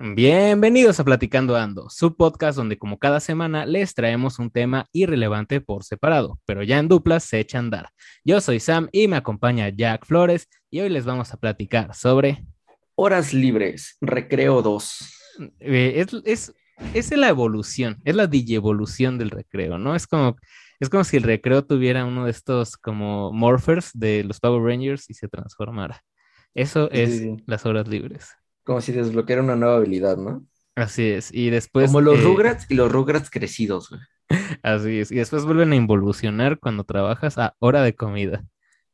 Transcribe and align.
Bienvenidos 0.00 1.00
a 1.00 1.04
Platicando 1.04 1.56
Ando, 1.56 1.90
su 1.90 2.16
podcast 2.16 2.56
donde 2.56 2.78
como 2.78 3.00
cada 3.00 3.18
semana 3.18 3.66
les 3.66 3.94
traemos 3.94 4.38
un 4.38 4.48
tema 4.48 4.86
irrelevante 4.92 5.60
por 5.60 5.82
separado, 5.82 6.38
pero 6.46 6.62
ya 6.62 6.78
en 6.78 6.86
duplas 6.86 7.24
se 7.24 7.40
echa 7.40 7.58
a 7.58 7.62
andar. 7.62 7.90
Yo 8.24 8.40
soy 8.40 8.60
Sam 8.60 8.88
y 8.92 9.08
me 9.08 9.16
acompaña 9.16 9.70
Jack 9.70 10.06
Flores 10.06 10.48
y 10.70 10.78
hoy 10.78 10.88
les 10.88 11.04
vamos 11.04 11.34
a 11.34 11.36
platicar 11.36 11.96
sobre... 11.96 12.44
Horas 12.94 13.34
libres, 13.34 13.96
recreo 14.00 14.62
2. 14.62 15.14
Eh, 15.58 16.06
es, 16.24 16.54
es, 16.94 17.16
la 17.16 17.28
evolución, 17.28 17.98
es 18.04 18.14
la 18.14 18.28
digievolución 18.28 19.18
del 19.18 19.30
recreo, 19.30 19.78
¿no? 19.78 19.96
Es 19.96 20.06
como, 20.06 20.36
es 20.78 20.88
como 20.88 21.02
si 21.02 21.16
el 21.16 21.24
recreo 21.24 21.64
tuviera 21.64 22.04
uno 22.04 22.26
de 22.26 22.30
estos 22.30 22.76
como 22.76 23.32
morphers 23.32 23.90
de 23.94 24.22
los 24.22 24.38
Power 24.38 24.62
Rangers 24.62 25.10
y 25.10 25.14
se 25.14 25.26
transformara. 25.26 26.04
Eso 26.54 26.88
es 26.92 27.26
las 27.46 27.66
horas 27.66 27.88
libres. 27.88 28.28
Como 28.68 28.82
si 28.82 28.92
desbloqueara 28.92 29.42
una 29.42 29.56
nueva 29.56 29.76
habilidad, 29.76 30.18
¿no? 30.18 30.44
Así 30.74 31.08
es. 31.08 31.32
Y 31.32 31.48
después. 31.48 31.86
Como 31.86 32.02
los 32.02 32.18
eh, 32.18 32.22
Rugrats 32.22 32.66
y 32.68 32.74
los 32.74 32.92
Rugrats 32.92 33.30
crecidos, 33.30 33.88
güey. 33.88 34.02
Así 34.62 34.98
es. 34.98 35.10
Y 35.10 35.14
después 35.14 35.46
vuelven 35.46 35.72
a 35.72 35.76
involucionar 35.76 36.58
cuando 36.58 36.84
trabajas 36.84 37.38
a 37.38 37.54
hora 37.60 37.82
de 37.82 37.94
comida. 37.94 38.44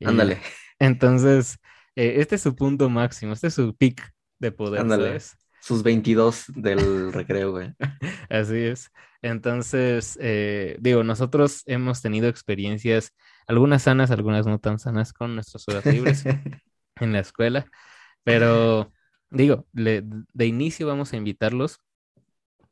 Ándale. 0.05 0.39
Entonces, 0.79 1.59
eh, 1.97 2.15
este 2.19 2.37
es 2.37 2.43
su 2.43 2.55
punto 2.55 2.89
máximo, 2.89 3.33
este 3.33 3.49
es 3.49 3.55
su 3.55 3.75
peak 3.75 4.13
de 4.39 4.53
poder. 4.53 4.83
Ándale. 4.83 5.19
Sus 5.61 5.83
22 5.83 6.45
del 6.55 7.13
recreo, 7.13 7.51
güey. 7.51 7.75
Así 8.31 8.59
es. 8.59 8.93
Entonces, 9.23 10.17
eh, 10.21 10.77
digo, 10.79 11.03
nosotros 11.03 11.65
hemos 11.67 12.01
tenido 12.01 12.29
experiencias, 12.29 13.13
algunas 13.49 13.83
sanas, 13.83 14.13
algunas 14.13 14.47
no 14.47 14.61
tan 14.61 14.79
sanas, 14.79 15.13
con 15.13 15.35
nuestras 15.35 15.67
horas 15.67 15.85
libres 15.85 16.25
en 16.27 17.13
la 17.13 17.19
escuela, 17.19 17.67
pero 18.23 18.93
digo, 19.35 19.67
de 19.73 20.47
inicio 20.47 20.87
vamos 20.87 21.13
a 21.13 21.17
invitarlos, 21.17 21.81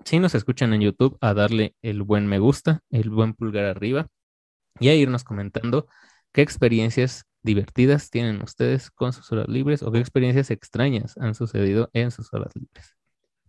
si 0.05 0.19
nos 0.19 0.35
escuchan 0.35 0.73
en 0.73 0.81
YouTube, 0.81 1.17
a 1.21 1.35
darle 1.35 1.77
el 1.83 2.03
buen 2.03 2.27
me 2.27 2.39
gusta, 2.39 2.81
el 2.91 3.11
buen 3.11 3.35
pulgar 3.35 3.65
arriba 3.67 4.09
y 4.81 4.89
a 4.89 4.95
irnos 4.95 5.23
comentando 5.23 5.87
qué 6.33 6.43
experiencias 6.43 7.25
divertidas 7.43 8.11
tienen 8.11 8.43
ustedes 8.43 8.91
con 8.91 9.13
sus 9.13 9.31
horas 9.33 9.49
libres 9.49 9.83
o 9.83 9.93
qué 9.93 9.99
experiencias 9.99 10.51
extrañas 10.51 11.17
han 11.19 11.35
sucedido 11.35 11.91
en 11.93 12.11
sus 12.11 12.33
horas 12.33 12.53
libres. 12.55 12.97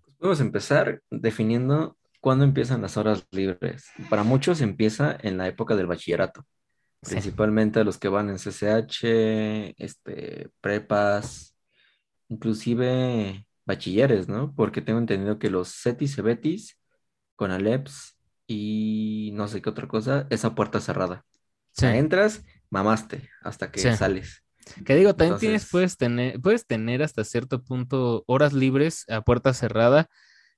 Pues 0.04 0.18
podemos 0.18 0.40
empezar 0.42 1.02
definiendo 1.10 1.98
cuándo 2.20 2.44
empiezan 2.44 2.82
las 2.82 2.98
horas 2.98 3.26
libres. 3.32 3.86
Para 4.10 4.24
muchos 4.24 4.62
empieza 4.62 5.18
en 5.22 5.38
la 5.38 5.48
época 5.48 5.76
del 5.76 5.88
bachillerato, 5.88 6.46
principalmente 7.02 7.84
los 7.84 7.98
que 7.98 8.10
van 8.10 8.30
en 8.30 8.38
CCH, 8.38 9.76
este, 9.78 10.50
prepas, 10.62 11.53
inclusive 12.34 13.46
bachilleres, 13.66 14.28
¿no? 14.28 14.54
Porque 14.56 14.82
tengo 14.82 15.00
entendido 15.00 15.40
que 15.40 15.50
los 15.50 15.70
CETIS, 15.70 16.16
CEBETIS, 16.16 16.78
con 17.36 17.52
Aleps 17.52 18.18
y 18.48 19.32
no 19.34 19.48
sé 19.48 19.62
qué 19.62 19.70
otra 19.70 19.88
cosa, 19.88 20.28
esa 20.30 20.56
puerta 20.56 20.80
cerrada. 20.80 21.26
O 21.76 21.80
sea, 21.80 21.98
entras, 21.98 22.44
mamaste 22.70 23.30
hasta 23.42 23.72
que 23.72 23.96
sales. 23.96 24.44
Que 24.86 24.96
digo, 24.96 25.16
también 25.16 25.40
tienes, 25.40 25.70
puedes 25.70 25.98
tener, 25.98 26.40
puedes 26.40 26.66
tener 26.66 27.04
hasta 27.04 27.24
cierto 27.24 27.64
punto 27.64 28.24
horas 28.28 28.54
libres 28.54 29.06
a 29.10 29.22
puerta 29.22 29.54
cerrada, 29.54 30.08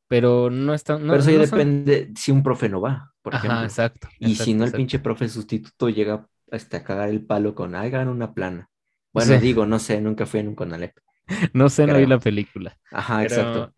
pero 0.08 0.50
no 0.50 0.74
está. 0.74 0.98
pero 0.98 1.16
eso 1.16 1.32
ya 1.32 1.40
depende 1.40 2.12
si 2.16 2.32
un 2.32 2.44
profe 2.44 2.70
no 2.70 2.82
va, 2.82 3.14
por 3.22 3.34
Ajá, 3.36 3.48
ejemplo. 3.48 3.66
Exacto. 3.66 4.08
Y 4.20 4.36
si 4.36 4.54
no, 4.54 4.66
el 4.66 4.72
pinche 4.72 5.00
profe 5.00 5.28
sustituto 5.28 5.90
llega 5.90 6.28
hasta 6.52 6.78
a 6.78 6.84
cagar 6.84 7.10
el 7.10 7.26
palo 7.26 7.56
con 7.56 7.76
hagan 7.76 8.10
una 8.10 8.34
plana. 8.34 8.70
Bueno, 9.12 9.40
digo, 9.40 9.66
no 9.66 9.80
sé, 9.80 10.02
nunca 10.02 10.26
fui 10.26 10.42
en 10.42 10.50
un 10.50 10.56
Conalep. 10.56 10.98
no 11.54 11.70
sé, 11.70 11.88
no 11.88 11.98
vi 11.98 12.06
la 12.06 12.20
película. 12.20 12.78
Ajá, 12.92 13.24
exacto. 13.24 13.74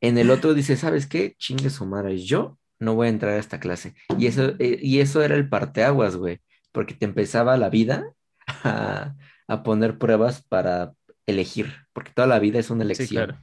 En 0.00 0.18
el 0.18 0.30
otro 0.30 0.54
dice, 0.54 0.76
¿sabes 0.76 1.06
qué? 1.06 1.34
Chingue 1.38 1.70
su 1.70 1.86
madre, 1.86 2.18
yo 2.18 2.58
no 2.78 2.94
voy 2.94 3.06
a 3.06 3.10
entrar 3.10 3.32
a 3.32 3.38
esta 3.38 3.60
clase. 3.60 3.94
Y 4.18 4.26
eso, 4.26 4.54
eh, 4.58 4.78
y 4.80 5.00
eso 5.00 5.22
era 5.22 5.34
el 5.34 5.48
parteaguas, 5.48 6.16
güey, 6.16 6.40
porque 6.72 6.94
te 6.94 7.04
empezaba 7.06 7.56
la 7.56 7.70
vida 7.70 8.12
a, 8.46 9.14
poner 9.64 9.98
pruebas 9.98 10.42
para 10.42 10.92
elegir, 11.26 11.72
porque 11.92 12.12
toda 12.12 12.26
la 12.26 12.38
vida 12.38 12.58
es 12.58 12.70
una 12.70 12.84
elección. 12.84 13.38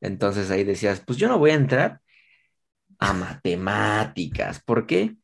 Entonces 0.00 0.50
ahí 0.50 0.64
decías, 0.64 1.02
pues 1.04 1.18
yo 1.18 1.28
no 1.28 1.38
voy 1.38 1.50
a 1.50 1.54
entrar 1.54 2.00
a 2.98 3.12
matemáticas. 3.12 4.62
¿Por 4.62 4.86
qué? 4.86 5.16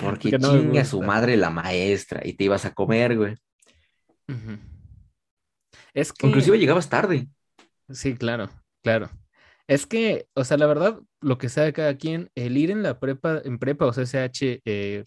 Porque, 0.00 0.36
chingue 0.38 0.80
a 0.80 0.84
su 0.84 1.00
madre 1.02 1.36
la 1.36 1.50
maestra 1.50 2.20
y 2.24 2.34
te 2.34 2.44
ibas 2.44 2.64
a 2.64 2.74
comer, 2.74 3.16
güey. 3.16 3.36
Es 5.94 6.12
que... 6.12 6.26
Inclusive 6.26 6.58
llegabas 6.58 6.90
tarde. 6.90 7.28
Sí, 7.88 8.14
claro, 8.14 8.50
claro. 8.82 9.10
Es 9.66 9.86
que, 9.86 10.28
o 10.34 10.44
sea, 10.44 10.58
la 10.58 10.66
verdad, 10.66 11.00
lo 11.20 11.38
que 11.38 11.48
sabe 11.48 11.72
cada 11.72 11.96
quien, 11.96 12.30
el 12.34 12.56
ir 12.58 12.70
en 12.70 12.82
la 12.82 13.00
prepa, 13.00 13.40
en 13.44 13.58
prepa 13.58 13.86
o 13.86 13.92
CSH 13.92 14.60
eh, 14.64 15.04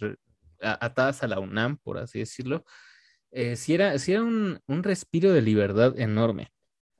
atadas 0.60 1.22
a 1.22 1.28
la 1.28 1.40
UNAM, 1.40 1.78
por 1.78 2.00
así 2.00 2.20
decirlo, 2.20 2.66
eh, 3.32 3.56
sí 3.56 3.76
era, 3.76 3.94
era 3.94 4.24
un, 4.24 4.60
respiro 4.68 5.32
de 5.32 5.42
libertad 5.42 6.00
enorme. 6.00 6.52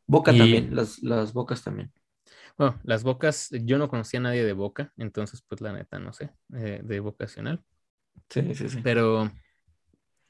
Boca 0.06 0.36
también, 0.36 0.76
las, 0.76 1.00
las 1.02 1.34
bocas 1.34 1.64
también. 1.64 1.92
Bueno, 2.58 2.80
las 2.84 3.04
bocas, 3.04 3.50
yo 3.52 3.78
no 3.78 3.90
conocía 3.90 4.20
a 4.20 4.24
nadie 4.24 4.44
de 4.44 4.54
boca, 4.54 4.94
entonces, 4.98 5.44
pues 5.48 5.62
la 5.62 5.74
neta, 5.74 6.00
no 6.00 6.14
sé, 6.14 6.32
eh, 6.54 6.82
de 6.84 7.00
vocacional. 7.00 7.64
Sí, 8.30 8.54
sí, 8.56 8.70
sí. 8.70 8.80
Pero, 8.84 9.32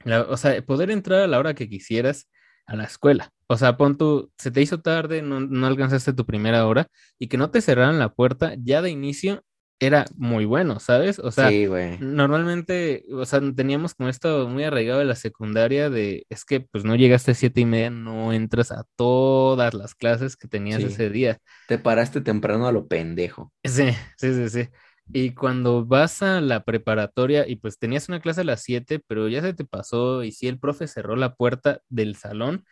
o 0.06 0.38
sea, 0.38 0.62
poder 0.66 0.92
entrar 0.92 1.22
a 1.22 1.28
la 1.28 1.40
hora 1.40 1.54
que 1.54 1.70
quisieras 1.70 2.30
a 2.68 2.76
la 2.76 2.84
escuela. 2.84 3.32
O 3.48 3.58
sea, 3.58 3.78
pon 3.78 3.98
tú, 3.98 4.32
se 4.38 4.52
te 4.52 4.62
hizo 4.62 4.82
tarde, 4.82 5.22
no, 5.22 5.66
alcanzaste 5.66 6.14
tu 6.14 6.26
primera 6.26 6.68
hora 6.68 6.88
y 7.18 7.28
que 7.28 7.38
no 7.38 7.50
te 7.50 7.62
cerraran 7.62 7.98
la 7.98 8.14
puerta 8.14 8.54
ya 8.62 8.82
de 8.82 8.92
inicio 8.92 9.44
era 9.80 10.06
muy 10.16 10.46
bueno, 10.46 10.80
¿sabes? 10.80 11.20
O 11.20 11.32
sea, 11.32 11.52
normalmente, 12.00 13.06
o 13.12 13.26
sea, 13.26 13.40
teníamos 13.56 13.94
como 13.94 14.10
esto 14.10 14.48
muy 14.50 14.64
arraigado 14.64 15.00
de 15.00 15.06
la 15.06 15.16
secundaria 15.16 15.90
de, 15.92 16.26
es 16.30 16.46
que 16.46 16.62
pues 16.62 16.84
no 16.84 16.96
llegaste 16.96 17.32
a 17.32 17.36
siete 17.36 17.62
y 17.62 17.66
media, 17.66 17.92
no 17.92 18.34
entras 18.34 18.72
a 18.72 18.86
todas 18.96 19.76
las 19.76 19.94
clases 19.94 20.36
que 20.36 20.48
tenías 20.48 20.82
ese 20.82 21.12
día. 21.12 21.38
Te 21.68 21.78
paraste 21.78 22.22
temprano 22.22 22.68
a 22.68 22.72
lo 22.72 22.88
pendejo. 22.88 23.54
Sí, 23.64 23.92
sí, 24.18 24.34
sí, 24.34 24.50
sí. 24.50 24.70
Y 25.14 25.34
cuando 25.34 25.86
vas 25.86 26.22
a 26.22 26.42
la 26.42 26.64
preparatoria 26.64 27.48
y 27.48 27.56
pues 27.58 27.80
tenías 27.80 28.10
una 28.10 28.20
clase 28.20 28.42
a 28.42 28.44
las 28.44 28.62
7, 28.64 29.02
pero 29.08 29.28
ya 29.30 29.42
se 29.42 29.54
te 29.54 29.66
pasó 29.66 30.24
y 30.24 30.32
si 30.32 30.48
el 30.48 30.60
profe 30.60 30.88
cerró 30.88 31.16
la 31.16 31.36
puerta 31.36 31.82
del 31.90 32.16
salón, 32.16 32.66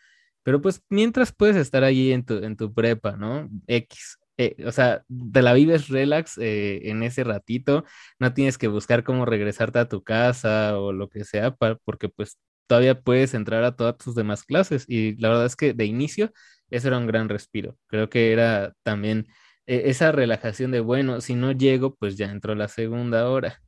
pero 0.43 0.61
pues 0.61 0.81
mientras 0.89 1.31
puedes 1.33 1.55
estar 1.55 1.83
allí 1.83 2.11
en 2.11 2.25
tu, 2.25 2.35
en 2.43 2.55
tu 2.57 2.73
prepa, 2.73 3.15
¿no? 3.17 3.49
X. 3.67 4.19
Eh, 4.37 4.55
o 4.65 4.71
sea, 4.71 5.03
te 5.33 5.41
la 5.41 5.53
vives 5.53 5.87
relax 5.87 6.37
eh, 6.37 6.89
en 6.89 7.03
ese 7.03 7.23
ratito, 7.23 7.85
no 8.19 8.33
tienes 8.33 8.57
que 8.57 8.67
buscar 8.67 9.03
cómo 9.05 9.25
regresarte 9.25 9.79
a 9.79 9.87
tu 9.87 10.03
casa 10.03 10.77
o 10.77 10.91
lo 10.91 11.09
que 11.09 11.23
sea, 11.23 11.55
porque 11.55 12.09
pues 12.09 12.37
todavía 12.67 13.01
puedes 13.01 13.33
entrar 13.33 13.63
a 13.63 13.75
todas 13.75 13.97
tus 13.97 14.15
demás 14.15 14.43
clases. 14.43 14.85
Y 14.87 15.15
la 15.17 15.29
verdad 15.29 15.45
es 15.45 15.55
que 15.55 15.73
de 15.73 15.85
inicio, 15.85 16.31
eso 16.69 16.87
era 16.87 16.97
un 16.97 17.07
gran 17.07 17.29
respiro. 17.29 17.77
Creo 17.87 18.09
que 18.09 18.31
era 18.33 18.73
también 18.83 19.27
e-, 19.65 19.89
esa 19.89 20.11
relajación 20.11 20.71
de, 20.71 20.79
bueno, 20.79 21.21
si 21.21 21.35
no 21.35 21.51
llego, 21.51 21.95
pues 21.95 22.17
ya 22.17 22.31
entró 22.31 22.55
la 22.55 22.67
segunda 22.67 23.29
hora, 23.29 23.61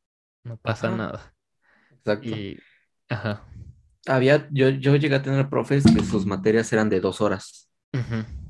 no 0.43 0.57
pasa 0.57 0.91
nada. 0.91 1.33
Exacto. 1.91 2.29
ajá. 3.09 3.43
Había, 4.05 4.47
yo, 4.51 4.69
yo 4.69 4.95
llegué 4.95 5.15
a 5.15 5.21
tener 5.21 5.49
profes 5.49 5.83
que 5.83 6.03
sus 6.03 6.25
materias 6.25 6.71
eran 6.71 6.89
de 6.89 7.01
dos 7.01 7.19
horas. 7.19 7.69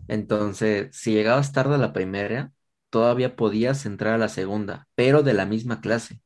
Entonces, 0.08 0.96
si 0.96 1.14
llegabas 1.14 1.52
tarde 1.52 1.76
a 1.76 1.80
la 1.80 1.94
primera, 1.94 2.52
todavía 2.90 3.36
podías 3.36 3.86
entrar 3.86 4.14
a 4.14 4.18
la 4.18 4.30
segunda, 4.30 4.88
pero 4.94 5.24
de 5.24 5.34
la 5.34 5.46
misma 5.46 5.82
clase. 5.82 6.22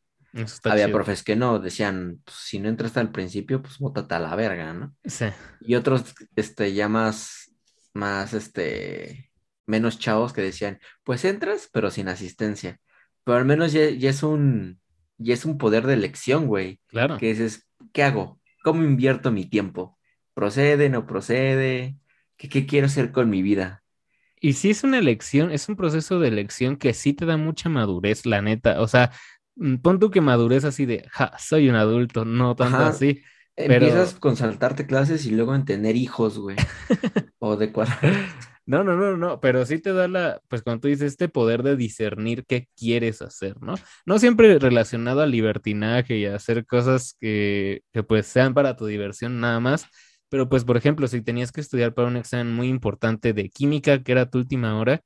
Había 0.63 0.91
profes 0.91 1.23
que 1.23 1.35
no, 1.35 1.59
decían, 1.59 2.21
pues, 2.23 2.37
si 2.37 2.59
no 2.59 2.69
entraste 2.69 2.99
al 2.99 3.11
principio, 3.11 3.61
pues 3.61 3.77
bótate 3.79 4.15
a 4.15 4.19
la 4.19 4.35
verga, 4.35 4.73
¿no? 4.73 4.95
Sí. 5.03 5.25
Y 5.61 5.75
otros, 5.75 6.13
este, 6.35 6.73
ya 6.73 6.87
más, 6.87 7.53
más, 7.93 8.33
este, 8.33 9.30
menos 9.71 9.97
chavos 9.97 10.33
que 10.33 10.41
decían, 10.41 10.79
pues 11.03 11.25
entras, 11.25 11.69
pero 11.71 11.89
sin 11.89 12.09
asistencia. 12.09 12.79
Pero 13.23 13.37
al 13.37 13.45
menos 13.45 13.71
ya, 13.71 13.81
es 13.81 14.23
un 14.23 14.79
ya 15.17 15.33
es 15.33 15.45
un 15.45 15.57
poder 15.57 15.87
de 15.87 15.93
elección, 15.93 16.47
güey. 16.47 16.79
Claro. 16.87 17.17
Que 17.17 17.29
dices, 17.29 17.67
¿qué 17.93 18.03
hago? 18.03 18.39
¿Cómo 18.63 18.83
invierto 18.83 19.31
mi 19.31 19.45
tiempo? 19.45 19.97
¿Procede, 20.33 20.89
no 20.89 21.05
procede? 21.07 21.97
¿Qué, 22.37 22.49
qué 22.49 22.65
quiero 22.65 22.87
hacer 22.87 23.11
con 23.11 23.29
mi 23.29 23.41
vida? 23.41 23.83
Y 24.39 24.53
si 24.53 24.71
es 24.71 24.83
una 24.83 24.97
elección, 24.97 25.51
es 25.51 25.69
un 25.69 25.75
proceso 25.75 26.19
de 26.19 26.27
elección 26.27 26.75
que 26.75 26.93
sí 26.93 27.13
te 27.13 27.25
da 27.25 27.37
mucha 27.37 27.69
madurez, 27.69 28.25
la 28.25 28.41
neta. 28.41 28.81
O 28.81 28.87
sea, 28.87 29.11
mm, 29.55 29.75
pon 29.77 29.99
tú 29.99 30.09
que 30.09 30.19
madurez 30.19 30.65
así 30.65 30.85
de, 30.85 31.07
ja, 31.11 31.31
soy 31.37 31.69
un 31.69 31.75
adulto, 31.75 32.25
no 32.25 32.55
tanto 32.55 32.77
así. 32.77 33.21
Empiezas 33.55 34.15
con 34.15 34.35
saltarte 34.35 34.87
clases 34.87 35.25
y 35.25 35.31
luego 35.31 35.53
en 35.53 35.65
tener 35.65 35.95
hijos, 35.95 36.39
güey. 36.39 36.57
o 37.39 37.55
de 37.55 37.71
cuadrar. 37.71 38.15
No, 38.71 38.85
no, 38.85 38.95
no, 38.95 39.17
no, 39.17 39.41
pero 39.41 39.65
sí 39.65 39.79
te 39.79 39.91
da 39.91 40.07
la, 40.07 40.39
pues 40.47 40.61
cuando 40.61 40.79
tú 40.79 40.87
dices 40.87 41.11
este 41.11 41.27
poder 41.27 41.61
de 41.61 41.75
discernir 41.75 42.45
qué 42.45 42.69
quieres 42.77 43.21
hacer, 43.21 43.61
¿no? 43.61 43.75
No 44.05 44.17
siempre 44.17 44.57
relacionado 44.59 45.21
al 45.21 45.31
libertinaje 45.31 46.17
y 46.17 46.25
a 46.25 46.35
hacer 46.35 46.65
cosas 46.65 47.17
que, 47.19 47.81
que 47.91 48.01
pues 48.03 48.27
sean 48.27 48.53
para 48.53 48.77
tu 48.77 48.85
diversión 48.85 49.41
nada 49.41 49.59
más, 49.59 49.87
pero 50.29 50.47
pues 50.47 50.63
por 50.63 50.77
ejemplo, 50.77 51.09
si 51.09 51.21
tenías 51.21 51.51
que 51.51 51.59
estudiar 51.59 51.93
para 51.93 52.07
un 52.07 52.15
examen 52.15 52.53
muy 52.53 52.69
importante 52.69 53.33
de 53.33 53.49
química, 53.49 54.03
que 54.03 54.13
era 54.13 54.29
tu 54.29 54.37
última 54.37 54.79
hora, 54.79 55.01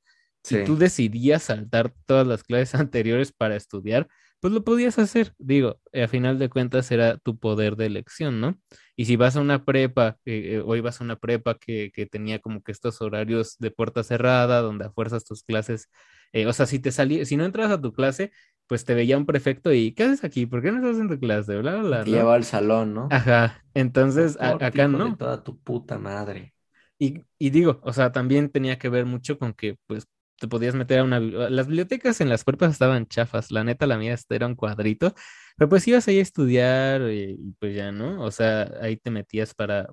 y 0.48 0.62
tú 0.62 0.76
decidías 0.78 1.42
saltar 1.42 1.92
todas 2.06 2.24
las 2.24 2.44
clases 2.44 2.74
anteriores 2.80 3.32
para 3.32 3.56
estudiar, 3.56 4.06
pues 4.46 4.54
lo 4.54 4.62
podías 4.62 4.96
hacer. 5.00 5.34
Digo, 5.38 5.80
a 5.92 6.06
final 6.06 6.38
de 6.38 6.48
cuentas 6.48 6.92
era 6.92 7.18
tu 7.18 7.36
poder 7.36 7.74
de 7.74 7.86
elección, 7.86 8.40
¿no? 8.40 8.56
Y 8.94 9.06
si 9.06 9.16
vas 9.16 9.34
a 9.34 9.40
una 9.40 9.64
prepa, 9.64 10.18
eh, 10.24 10.52
eh, 10.54 10.62
o 10.64 10.76
ibas 10.76 11.00
a 11.00 11.04
una 11.04 11.16
prepa 11.16 11.58
que, 11.58 11.90
tenía 12.12 12.38
como 12.38 12.62
que 12.62 12.70
estos 12.70 13.02
horarios 13.02 13.56
de 13.58 13.72
puerta 13.72 14.04
cerrada, 14.04 14.60
donde 14.60 14.84
a 14.84 14.92
fuerzas 14.92 15.24
tus 15.24 15.42
clases, 15.42 15.90
eh, 16.32 16.46
o 16.46 16.52
sea, 16.52 16.66
si 16.66 16.78
te 16.78 16.92
salí, 16.92 17.26
si 17.26 17.36
no 17.36 17.44
entras 17.44 17.72
a 17.72 17.80
tu 17.80 17.92
clase, 17.92 18.30
pues 18.68 18.84
te 18.84 18.94
veía 18.94 19.18
un 19.18 19.26
prefecto 19.26 19.72
y 19.72 19.90
¿qué 19.94 20.04
haces 20.04 20.22
aquí? 20.22 20.46
¿Por 20.46 20.62
qué 20.62 20.70
no 20.70 20.76
estás 20.76 21.00
en 21.00 21.08
tu 21.08 21.18
clase? 21.18 21.58
Bla, 21.58 21.78
bla, 21.78 22.04
Te 22.04 22.10
lleva 22.10 22.36
al 22.36 22.44
salón, 22.44 22.94
¿no? 22.94 23.08
Ajá, 23.10 23.64
entonces 23.74 24.36
acá 24.40 24.86
no. 24.86 25.10
De 25.10 25.16
toda 25.16 25.42
tu 25.42 25.58
puta 25.58 25.98
madre. 25.98 26.54
Y, 27.00 27.24
y, 27.36 27.50
digo, 27.50 27.80
o 27.82 27.92
sea, 27.92 28.12
también 28.12 28.48
tenía 28.48 28.78
que 28.78 28.90
ver 28.90 29.06
mucho 29.06 29.40
con 29.40 29.54
que, 29.54 29.76
pues, 29.88 30.06
te 30.38 30.48
podías 30.48 30.74
meter 30.74 31.00
a 31.00 31.04
una... 31.04 31.20
Las 31.20 31.66
bibliotecas 31.66 32.20
en 32.20 32.28
las 32.28 32.44
prepas 32.44 32.72
estaban 32.72 33.06
chafas, 33.06 33.50
la 33.50 33.64
neta, 33.64 33.86
la 33.86 33.98
mía 33.98 34.16
era 34.30 34.46
un 34.46 34.54
cuadrito, 34.54 35.14
pero 35.56 35.68
pues 35.68 35.86
ibas 35.88 36.06
ahí 36.08 36.18
a 36.18 36.22
estudiar 36.22 37.02
y, 37.10 37.54
pues 37.58 37.74
ya, 37.74 37.92
¿no? 37.92 38.22
O 38.22 38.30
sea, 38.30 38.70
ahí 38.80 38.96
te 38.96 39.10
metías 39.10 39.54
para, 39.54 39.88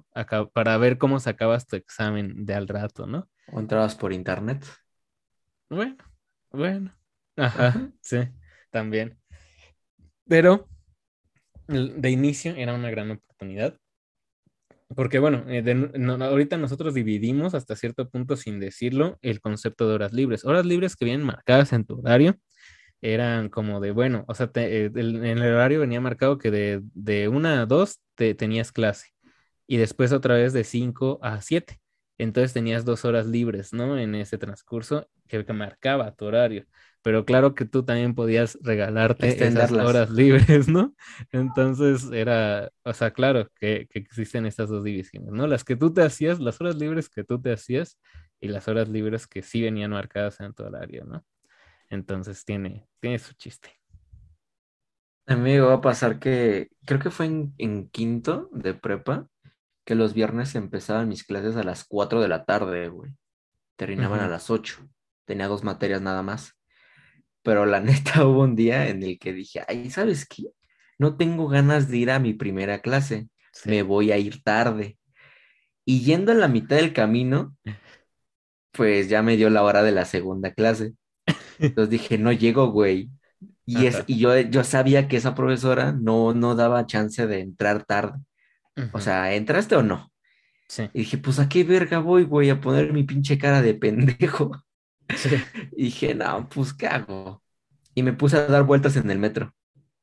para 0.53 0.77
ver 0.77 0.97
cómo 0.97 1.19
sacabas 1.19 1.67
tu 1.67 1.75
examen 1.75 2.45
de 2.45 2.53
al 2.53 2.67
rato, 2.67 3.07
¿no? 3.07 3.29
O 3.51 3.59
entrabas 3.59 3.95
por 3.95 4.13
internet. 4.13 4.65
Bueno, 5.69 5.97
bueno. 6.51 6.93
Ajá, 7.35 7.89
sí, 8.01 8.17
también. 8.69 9.17
Pero 10.27 10.67
de 11.67 12.09
inicio 12.09 12.55
era 12.55 12.73
una 12.73 12.89
gran 12.89 13.11
oportunidad. 13.11 13.77
Porque 14.95 15.19
bueno, 15.19 15.45
eh, 15.47 15.63
ahorita 16.21 16.57
nosotros 16.57 16.93
dividimos 16.93 17.53
hasta 17.53 17.75
cierto 17.75 18.09
punto 18.09 18.35
sin 18.37 18.59
decirlo 18.59 19.17
el 19.21 19.39
concepto 19.41 19.87
de 19.87 19.95
horas 19.95 20.13
libres. 20.13 20.45
Horas 20.45 20.65
libres 20.65 20.95
que 20.95 21.05
vienen 21.05 21.25
marcadas 21.25 21.73
en 21.73 21.85
tu 21.85 21.99
horario 21.99 22.35
eran 23.01 23.49
como 23.49 23.79
de, 23.81 23.91
bueno, 23.91 24.25
o 24.27 24.35
sea, 24.35 24.49
eh, 24.55 24.89
en 24.95 25.25
el 25.25 25.53
horario 25.53 25.81
venía 25.81 26.01
marcado 26.01 26.37
que 26.37 26.51
de, 26.51 26.81
de 26.93 27.27
una 27.27 27.61
a 27.61 27.65
dos 27.65 27.99
te, 28.15 28.35
tenías 28.35 28.71
clase 28.71 29.09
y 29.67 29.77
después 29.77 30.11
otra 30.13 30.35
vez 30.35 30.53
de 30.53 30.63
cinco 30.63 31.19
a 31.21 31.41
siete. 31.41 31.79
Entonces 32.17 32.53
tenías 32.53 32.85
dos 32.85 33.05
horas 33.05 33.25
libres, 33.27 33.73
¿no? 33.73 33.97
En 33.97 34.15
ese 34.15 34.37
transcurso 34.37 35.09
que 35.27 35.43
marcaba 35.53 36.13
tu 36.15 36.25
horario 36.25 36.65
pero 37.03 37.25
claro 37.25 37.53
que 37.53 37.65
tú 37.65 37.83
también 37.83 38.15
podías 38.15 38.57
regalarte 38.61 39.45
esas 39.45 39.71
horas 39.71 40.09
libres, 40.09 40.69
¿no? 40.69 40.95
Entonces 41.31 42.09
era, 42.11 42.71
o 42.83 42.93
sea, 42.93 43.11
claro 43.11 43.49
que, 43.59 43.87
existen 43.91 44.45
estas 44.45 44.69
dos 44.69 44.85
divisiones, 44.85 45.31
¿no? 45.31 45.45
Las 45.45 45.65
que 45.65 45.75
tú 45.75 45.93
te 45.93 46.01
hacías, 46.01 46.39
las 46.39 46.59
horas 46.61 46.77
libres 46.77 47.09
que 47.09 47.25
tú 47.25 47.39
te 47.41 47.51
hacías 47.51 47.99
y 48.39 48.47
las 48.47 48.69
horas 48.69 48.87
libres 48.87 49.27
que 49.27 49.43
sí 49.43 49.61
venían 49.61 49.91
marcadas 49.91 50.39
en 50.39 50.53
tu 50.53 50.63
horario, 50.63 51.03
¿no? 51.03 51.25
Entonces 51.89 52.45
tiene, 52.45 52.87
tiene 53.01 53.19
su 53.19 53.33
chiste. 53.33 53.69
A 55.27 55.35
mí 55.35 55.41
me 55.41 55.59
va 55.59 55.75
a 55.75 55.81
pasar 55.81 56.19
que 56.19 56.69
creo 56.85 56.99
que 56.99 57.11
fue 57.11 57.25
en, 57.25 57.89
quinto 57.89 58.49
de 58.53 58.73
prepa 58.73 59.27
que 59.85 59.95
los 59.95 60.13
viernes 60.13 60.55
empezaban 60.55 61.09
mis 61.09 61.25
clases 61.25 61.57
a 61.57 61.63
las 61.63 61.83
4 61.83 62.21
de 62.21 62.29
la 62.29 62.45
tarde, 62.45 62.87
güey. 62.87 63.11
Terminaban 63.75 64.21
a 64.21 64.29
las 64.29 64.49
8. 64.49 64.87
Tenía 65.25 65.47
dos 65.47 65.63
materias 65.63 66.01
nada 66.01 66.23
más 66.23 66.55
pero 67.43 67.65
la 67.65 67.79
neta 67.81 68.25
hubo 68.25 68.43
un 68.43 68.55
día 68.55 68.89
en 68.89 69.03
el 69.03 69.19
que 69.19 69.33
dije, 69.33 69.63
ay, 69.67 69.89
¿sabes 69.91 70.25
qué? 70.27 70.45
No 70.99 71.17
tengo 71.17 71.47
ganas 71.47 71.89
de 71.89 71.97
ir 71.97 72.11
a 72.11 72.19
mi 72.19 72.33
primera 72.33 72.79
clase, 72.79 73.27
me 73.65 73.83
voy 73.83 74.11
a 74.11 74.17
ir 74.17 74.43
tarde. 74.43 74.97
Y 75.85 76.01
yendo 76.01 76.31
a 76.31 76.35
la 76.35 76.47
mitad 76.47 76.77
del 76.77 76.93
camino, 76.93 77.55
pues 78.71 79.09
ya 79.09 79.21
me 79.21 79.37
dio 79.37 79.49
la 79.49 79.63
hora 79.63 79.83
de 79.83 79.91
la 79.91 80.05
segunda 80.05 80.53
clase. 80.53 80.93
Entonces 81.59 81.89
dije, 81.89 82.17
no 82.17 82.31
llego, 82.31 82.71
güey. 82.71 83.09
Y, 83.65 83.85
es, 83.85 84.03
y 84.07 84.19
yo, 84.19 84.37
yo 84.39 84.63
sabía 84.63 85.07
que 85.07 85.17
esa 85.17 85.35
profesora 85.35 85.93
no, 85.93 86.33
no 86.33 86.55
daba 86.55 86.85
chance 86.85 87.27
de 87.27 87.39
entrar 87.39 87.85
tarde. 87.85 88.19
O 88.91 88.99
sea, 88.99 89.33
¿entraste 89.35 89.75
o 89.75 89.83
no? 89.83 90.11
Sí. 90.67 90.89
Y 90.93 90.99
dije, 90.99 91.17
pues 91.17 91.39
a 91.39 91.47
qué 91.47 91.63
verga 91.63 91.99
voy, 91.99 92.23
güey, 92.23 92.49
a 92.49 92.59
poner 92.59 92.93
mi 92.93 93.03
pinche 93.03 93.37
cara 93.37 93.61
de 93.61 93.73
pendejo. 93.75 94.51
Y 95.75 95.85
dije, 95.85 96.15
no, 96.15 96.47
pues 96.49 96.73
¿qué 96.73 96.87
hago? 96.87 97.41
Y 97.95 98.03
me 98.03 98.13
puse 98.13 98.37
a 98.37 98.47
dar 98.47 98.63
vueltas 98.63 98.95
en 98.95 99.09
el 99.09 99.19
metro. 99.19 99.53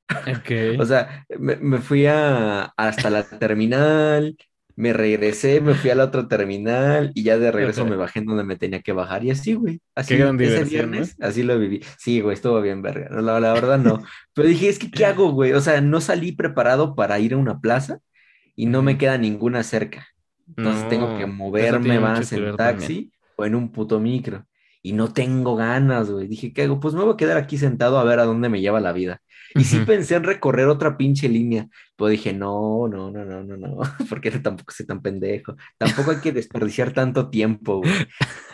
O 0.81 0.85
sea, 0.85 1.25
me, 1.39 1.79
fui 1.79 2.07
a, 2.07 2.65
hasta 2.77 3.11
la 3.11 3.23
terminal, 3.39 4.37
me 4.75 4.93
regresé, 4.93 5.61
me 5.61 5.75
fui 5.75 5.91
a 5.91 5.95
la 5.95 6.05
otra 6.05 6.27
terminal 6.27 7.13
y 7.15 7.23
ya 7.23 7.39
de 7.39 7.53
regreso 7.53 7.85
me 7.87 7.97
bajé 7.97 8.21
en 8.21 8.27
donde 8.27 8.45
me 8.45 8.57
tenía 8.57 8.81
que 8.81 8.93
bajar 8.93 9.25
y 9.25 9.31
así, 9.31 9.55
güey. 9.55 9.81
Así, 9.95 10.15
ese 10.15 10.65
viernes, 10.65 11.17
así 11.21 11.43
lo 11.43 11.59
viví. 11.59 11.81
Sí, 11.99 12.21
güey, 12.21 12.35
estuvo 12.35 12.61
bien 12.61 12.83
verga. 12.83 13.09
La, 13.21 13.39
la 13.39 13.53
verdad 13.53 13.79
no. 13.79 14.03
Pero 14.33 14.49
dije, 14.49 14.69
es 14.69 14.79
que, 14.79 14.91
¿qué 14.91 15.05
hago, 15.05 15.33
güey? 15.33 15.53
O 15.53 15.61
sea, 15.61 15.81
no 15.81 16.01
salí 16.01 16.33
preparado 16.33 16.95
para 16.95 17.19
ir 17.21 17.35
a 17.35 17.37
una 17.37 17.61
plaza 17.61 17.99
y 18.57 18.67
no 18.67 18.83
me 18.83 18.97
queda 18.97 19.19
ninguna 19.19 19.63
cerca. 19.63 20.09
Entonces 20.57 20.89
tengo 20.89 21.17
que 21.17 21.27
moverme 21.27 22.01
más 22.01 22.33
en 22.33 22.57
taxi 22.57 23.13
o 23.37 23.45
en 23.45 23.55
un 23.55 23.71
puto 23.71 24.01
micro 24.01 24.45
y 24.83 24.93
no 24.93 25.13
tengo 25.13 25.57
ganas, 25.57 26.11
güey. 26.11 26.27
Dije, 26.27 26.53
¿qué 26.53 26.63
hago? 26.63 26.81
Pues 26.81 26.95
me 26.95 27.03
voy 27.03 27.15
a 27.15 27.17
quedar 27.17 27.37
aquí 27.37 27.59
sentado 27.59 27.99
a 27.99 28.05
ver 28.05 28.19
a 28.19 28.25
dónde 28.25 28.49
me 28.49 28.61
lleva 28.61 28.81
la 28.81 28.93
vida. 28.93 29.21
Y 29.55 29.65
sí 29.65 29.81
pensé 29.87 30.15
en 30.15 30.25
recorrer 30.25 30.69
otra 30.69 30.97
pinche 30.97 31.29
línea, 31.29 31.67
pero 31.97 32.09
dije, 32.09 32.33
no, 32.33 32.87
no, 32.89 33.11
no, 33.11 33.25
no, 33.25 33.43
no, 33.43 33.57
no, 33.57 33.79
porque 34.09 34.31
tampoco 34.31 34.73
soy 34.73 34.87
tan 34.87 35.03
pendejo. 35.03 35.57
Tampoco 35.77 36.13
hay 36.13 36.21
que 36.21 36.33
desperdiciar 36.33 36.93
tanto 36.93 37.31
tiempo, 37.31 37.79
güey. 37.79 37.93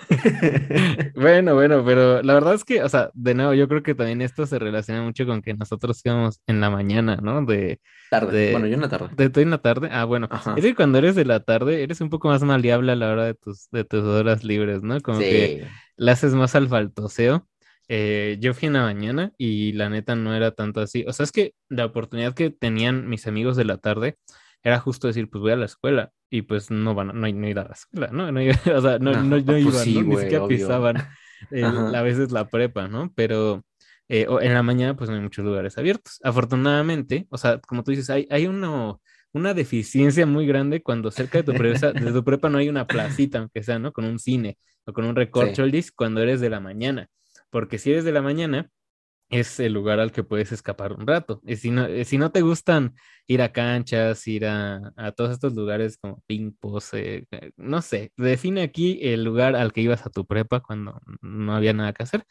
bueno, 1.14 1.54
bueno, 1.54 1.84
pero 1.84 2.22
la 2.22 2.34
verdad 2.34 2.54
es 2.54 2.64
que, 2.64 2.82
o 2.82 2.88
sea, 2.88 3.10
de 3.12 3.34
nuevo, 3.34 3.54
yo 3.54 3.68
creo 3.68 3.82
que 3.82 3.94
también 3.94 4.22
esto 4.22 4.46
se 4.46 4.58
relaciona 4.58 5.02
mucho 5.02 5.26
con 5.26 5.42
que 5.42 5.52
nosotros 5.52 6.00
íbamos 6.04 6.40
en 6.46 6.60
la 6.60 6.70
mañana, 6.70 7.16
¿no? 7.16 7.44
De 7.44 7.80
tarde. 8.10 8.52
bueno, 8.52 8.66
yo 8.66 8.74
en 8.74 8.80
la 8.80 8.88
tarde. 8.88 9.08
De 9.16 9.28
tú 9.28 9.40
en 9.40 9.50
la 9.50 9.58
tarde. 9.58 9.88
Ah, 9.92 10.04
bueno. 10.04 10.28
Es 10.56 10.64
que 10.64 10.74
cuando 10.74 10.98
eres 10.98 11.14
de 11.14 11.24
la 11.24 11.40
tarde, 11.40 11.82
eres 11.82 12.00
un 12.00 12.08
poco 12.08 12.28
más 12.28 12.42
maleable 12.42 12.92
a 12.92 12.96
la 12.96 13.10
hora 13.10 13.24
de 13.24 13.34
tus, 13.34 13.68
de 13.70 13.84
tus 13.84 14.02
horas 14.02 14.44
libres, 14.44 14.82
¿no? 14.82 15.00
Como 15.00 15.18
que 15.18 15.66
le 15.96 16.10
haces 16.10 16.34
más 16.34 16.54
al 16.54 16.68
faltoseo. 16.68 17.48
Eh, 17.88 18.38
yo 18.40 18.52
fui 18.54 18.66
en 18.66 18.74
la 18.74 18.82
mañana 18.82 19.32
y 19.38 19.72
la 19.72 19.88
neta 19.88 20.16
no 20.16 20.34
era 20.34 20.50
tanto 20.52 20.80
así. 20.80 21.04
O 21.06 21.12
sea, 21.12 21.24
es 21.24 21.32
que 21.32 21.54
la 21.68 21.84
oportunidad 21.84 22.34
que 22.34 22.50
tenían 22.50 23.08
mis 23.08 23.26
amigos 23.26 23.56
de 23.56 23.64
la 23.64 23.78
tarde 23.78 24.18
era 24.62 24.80
justo 24.80 25.06
decir, 25.06 25.30
pues 25.30 25.40
voy 25.40 25.52
a 25.52 25.56
la 25.56 25.66
escuela 25.66 26.12
y 26.28 26.42
pues 26.42 26.70
no 26.70 26.94
van, 26.94 27.08
no, 27.08 27.14
no 27.14 27.48
ir 27.48 27.58
a 27.58 27.64
la 27.64 27.74
escuela, 27.74 28.08
¿no? 28.08 28.32
no 28.32 28.40
o 28.76 28.80
sea, 28.80 28.98
no, 28.98 29.12
no, 29.12 29.22
no, 29.22 29.44
pues 29.44 29.86
iban, 29.86 30.08
ni 30.08 30.16
siquiera 30.16 30.46
pisaban 30.46 30.96
a 31.94 32.02
veces 32.02 32.32
la 32.32 32.48
prepa, 32.48 32.88
¿no? 32.88 33.12
Pero 33.14 33.64
eh, 34.08 34.26
en 34.40 34.54
la 34.54 34.62
mañana 34.62 34.96
pues 34.96 35.10
no 35.10 35.16
hay 35.16 35.22
muchos 35.22 35.44
lugares 35.44 35.78
abiertos. 35.78 36.20
Afortunadamente, 36.22 37.26
o 37.30 37.38
sea, 37.38 37.60
como 37.60 37.84
tú 37.84 37.90
dices, 37.92 38.10
hay, 38.10 38.26
hay 38.30 38.46
uno, 38.46 39.00
una 39.36 39.54
deficiencia 39.54 40.26
muy 40.26 40.46
grande 40.46 40.82
cuando 40.82 41.10
cerca 41.10 41.38
de 41.38 41.44
tu, 41.44 41.52
prepa, 41.52 41.92
de 41.92 42.12
tu 42.12 42.24
prepa 42.24 42.48
no 42.48 42.58
hay 42.58 42.68
una 42.68 42.86
placita, 42.86 43.38
aunque 43.38 43.62
sea, 43.62 43.78
¿no? 43.78 43.92
Con 43.92 44.04
un 44.04 44.18
cine 44.18 44.58
o 44.84 44.92
con 44.92 45.04
un 45.04 45.14
recorcholis 45.14 45.72
disc 45.72 45.94
cuando 45.96 46.22
eres 46.22 46.40
de 46.40 46.50
la 46.50 46.60
mañana. 46.60 47.08
Porque 47.50 47.78
si 47.78 47.90
eres 47.90 48.04
de 48.04 48.12
la 48.12 48.22
mañana, 48.22 48.70
es 49.28 49.58
el 49.60 49.72
lugar 49.72 50.00
al 50.00 50.12
que 50.12 50.22
puedes 50.22 50.52
escapar 50.52 50.92
un 50.92 51.06
rato. 51.06 51.40
Y 51.44 51.56
si 51.56 51.70
no, 51.70 51.86
si 52.04 52.18
no 52.18 52.30
te 52.30 52.42
gustan 52.42 52.94
ir 53.26 53.42
a 53.42 53.52
canchas, 53.52 54.26
ir 54.26 54.46
a, 54.46 54.92
todos 55.16 55.32
estos 55.32 55.54
lugares 55.54 55.98
como 55.98 56.22
ping 56.26 56.52
pose, 56.52 57.26
eh, 57.30 57.50
no 57.56 57.82
sé, 57.82 58.12
define 58.16 58.62
aquí 58.62 59.00
el 59.02 59.24
lugar 59.24 59.56
al 59.56 59.72
que 59.72 59.80
ibas 59.82 60.06
a 60.06 60.10
tu 60.10 60.26
prepa 60.26 60.60
cuando 60.60 61.00
no 61.20 61.54
había 61.54 61.72
nada 61.72 61.92
que 61.92 62.04
hacer. 62.04 62.24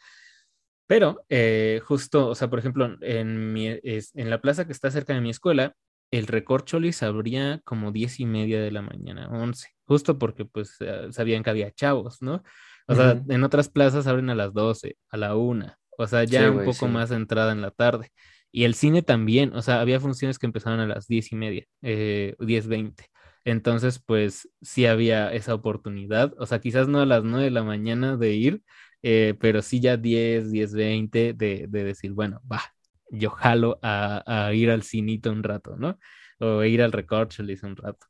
Pero 0.86 1.24
eh, 1.28 1.80
justo, 1.84 2.28
o 2.28 2.34
sea, 2.34 2.48
por 2.48 2.58
ejemplo, 2.60 2.96
en, 3.00 3.52
mi, 3.52 3.68
en 3.68 4.30
la 4.30 4.40
plaza 4.40 4.66
que 4.66 4.72
está 4.72 4.90
cerca 4.90 5.14
de 5.14 5.20
mi 5.20 5.30
escuela, 5.30 5.74
el 6.10 6.26
recorcholis 6.26 7.02
abría 7.02 7.60
como 7.64 7.92
diez 7.92 8.20
y 8.20 8.26
media 8.26 8.60
de 8.60 8.70
la 8.70 8.82
mañana, 8.82 9.28
once, 9.30 9.68
justo 9.84 10.18
porque 10.18 10.44
pues 10.44 10.76
eh, 10.80 11.08
sabían 11.10 11.42
que 11.42 11.50
había 11.50 11.72
chavos, 11.72 12.22
¿no? 12.22 12.42
O 12.88 12.94
sea, 12.94 13.20
en 13.28 13.42
otras 13.42 13.68
plazas 13.68 14.06
abren 14.06 14.30
a 14.30 14.36
las 14.36 14.54
doce, 14.54 14.96
a 15.10 15.16
la 15.16 15.34
una, 15.34 15.78
o 15.98 16.06
sea, 16.06 16.22
ya 16.24 16.50
un 16.50 16.64
poco 16.64 16.86
más 16.86 17.10
entrada 17.10 17.52
en 17.52 17.60
la 17.60 17.72
tarde. 17.72 18.10
Y 18.52 18.64
el 18.64 18.74
cine 18.74 19.02
también, 19.02 19.52
o 19.54 19.60
sea, 19.60 19.80
había 19.80 20.00
funciones 20.00 20.38
que 20.38 20.46
empezaban 20.46 20.80
a 20.80 20.86
las 20.86 21.08
diez 21.08 21.32
y 21.32 21.36
media, 21.36 21.64
eh, 21.82 22.36
diez 22.38 22.68
veinte. 22.68 23.06
Entonces, 23.44 24.00
pues 24.04 24.48
sí 24.62 24.86
había 24.86 25.32
esa 25.32 25.54
oportunidad, 25.54 26.32
o 26.38 26.46
sea, 26.46 26.60
quizás 26.60 26.88
no 26.88 27.00
a 27.00 27.06
las 27.06 27.22
nueve 27.24 27.44
de 27.44 27.50
la 27.50 27.64
mañana 27.64 28.16
de 28.16 28.34
ir, 28.34 28.62
eh, 29.02 29.34
pero 29.40 29.62
sí 29.62 29.80
ya 29.80 29.96
diez, 29.96 30.50
diez 30.50 30.72
veinte 30.72 31.32
de, 31.32 31.66
de 31.68 31.84
decir, 31.84 32.12
bueno, 32.12 32.40
va, 32.50 32.62
yo 33.10 33.30
jalo 33.30 33.78
a, 33.82 34.50
ir 34.54 34.70
al 34.70 34.82
cinito 34.82 35.30
un 35.30 35.42
rato, 35.42 35.76
¿no? 35.76 35.98
O 36.38 36.62
ir 36.64 36.82
al 36.82 36.92
recorcholis 36.92 37.62
un 37.62 37.76
rato. 37.76 38.06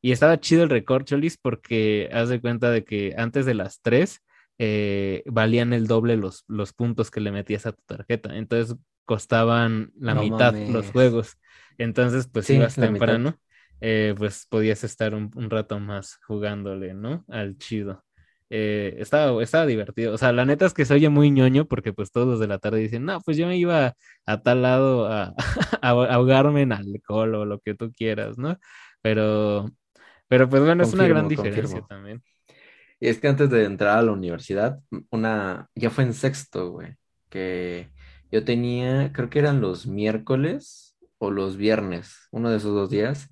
Y 0.00 0.12
estaba 0.12 0.40
chido 0.40 0.62
el 0.62 0.70
recorcholis 0.70 1.36
porque 1.38 2.08
haz 2.12 2.28
de 2.28 2.40
cuenta 2.40 2.70
de 2.70 2.84
que 2.84 3.14
antes 3.16 3.46
de 3.46 3.54
las 3.54 3.80
3 3.82 4.22
eh, 4.58 5.22
valían 5.26 5.72
el 5.72 5.86
doble 5.86 6.16
los, 6.16 6.44
los 6.48 6.72
puntos 6.72 7.10
que 7.10 7.20
le 7.20 7.32
metías 7.32 7.66
a 7.66 7.72
tu 7.72 7.82
tarjeta. 7.86 8.36
Entonces 8.36 8.76
costaban 9.08 9.92
la 9.98 10.14
mitad 10.14 10.54
los 10.54 10.90
juegos. 10.90 11.38
Entonces, 11.78 12.28
pues 12.30 12.50
ibas 12.50 12.74
temprano, 12.74 13.38
eh, 13.80 14.14
pues 14.16 14.46
podías 14.48 14.84
estar 14.84 15.14
un, 15.14 15.30
rato 15.48 15.80
más 15.80 16.18
jugándole, 16.26 16.92
¿no? 16.92 17.24
Al 17.28 17.56
chido. 17.56 18.04
Eh, 18.50 18.96
estaba, 18.98 19.42
estaba 19.42 19.66
divertido. 19.66 20.14
O 20.14 20.18
sea, 20.18 20.32
la 20.32 20.44
neta 20.44 20.66
es 20.66 20.74
que 20.74 20.84
se 20.84 20.94
oye 20.94 21.08
muy 21.08 21.30
ñoño 21.30 21.66
porque 21.66 21.92
pues 21.92 22.10
todos 22.10 22.26
los 22.26 22.40
de 22.40 22.46
la 22.46 22.58
tarde 22.58 22.80
dicen, 22.80 23.04
no, 23.04 23.20
pues 23.20 23.36
yo 23.36 23.46
me 23.46 23.56
iba 23.56 23.94
a 24.26 24.42
tal 24.42 24.62
lado 24.62 25.06
a, 25.06 25.34
a 25.82 25.90
ahogarme 25.90 26.62
en 26.62 26.72
alcohol 26.72 27.34
o 27.34 27.44
lo 27.44 27.60
que 27.60 27.74
tú 27.74 27.92
quieras, 27.92 28.38
¿no? 28.38 28.58
Pero, 29.02 29.70
pero 30.28 30.48
pues 30.48 30.62
bueno, 30.62 30.82
es 30.82 30.94
una 30.94 31.06
gran 31.08 31.28
diferencia 31.28 31.82
también. 31.82 32.22
Y 33.00 33.08
es 33.08 33.20
que 33.20 33.28
antes 33.28 33.50
de 33.50 33.64
entrar 33.64 33.98
a 33.98 34.02
la 34.02 34.12
universidad, 34.12 34.80
una, 35.10 35.68
ya 35.74 35.90
fue 35.90 36.04
en 36.04 36.14
sexto, 36.14 36.72
güey, 36.72 36.96
que 37.28 37.90
yo 38.32 38.44
tenía, 38.44 39.12
creo 39.12 39.30
que 39.30 39.38
eran 39.38 39.60
los 39.60 39.86
miércoles 39.86 40.96
o 41.18 41.30
los 41.30 41.56
viernes, 41.56 42.28
uno 42.32 42.50
de 42.50 42.56
esos 42.56 42.74
dos 42.74 42.90
días, 42.90 43.30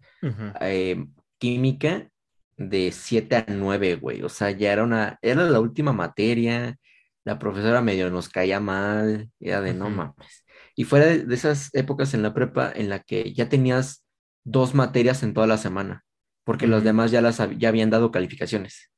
eh, 0.60 1.04
química 1.38 2.10
de 2.56 2.92
7 2.92 3.36
a 3.36 3.46
9, 3.48 3.96
güey. 3.96 4.22
O 4.22 4.28
sea, 4.28 4.50
ya 4.50 4.72
era 4.72 4.84
una, 4.84 5.18
era 5.22 5.44
la 5.44 5.60
última 5.60 5.92
materia, 5.92 6.76
la 7.24 7.38
profesora 7.38 7.82
medio 7.82 8.10
nos 8.10 8.28
caía 8.28 8.60
mal, 8.60 9.30
era 9.40 9.60
de 9.60 9.74
no 9.74 9.90
mames. 9.90 10.44
Y 10.76 10.84
fuera 10.84 11.06
de, 11.06 11.34
esas 11.34 11.74
épocas 11.74 12.14
en 12.14 12.22
la 12.22 12.34
prepa 12.34 12.72
en 12.74 12.88
la 12.88 13.00
que 13.00 13.32
ya 13.34 13.48
tenías 13.48 14.04
dos 14.44 14.74
materias 14.74 15.22
en 15.22 15.34
toda 15.34 15.46
la 15.48 15.58
semana, 15.58 16.04
porque 16.44 16.68
los 16.68 16.84
demás 16.84 17.10
ya 17.10 17.20
las 17.20 17.40
ya 17.58 17.68
habían 17.68 17.90
dado 17.90 18.12
calificaciones. 18.12 18.92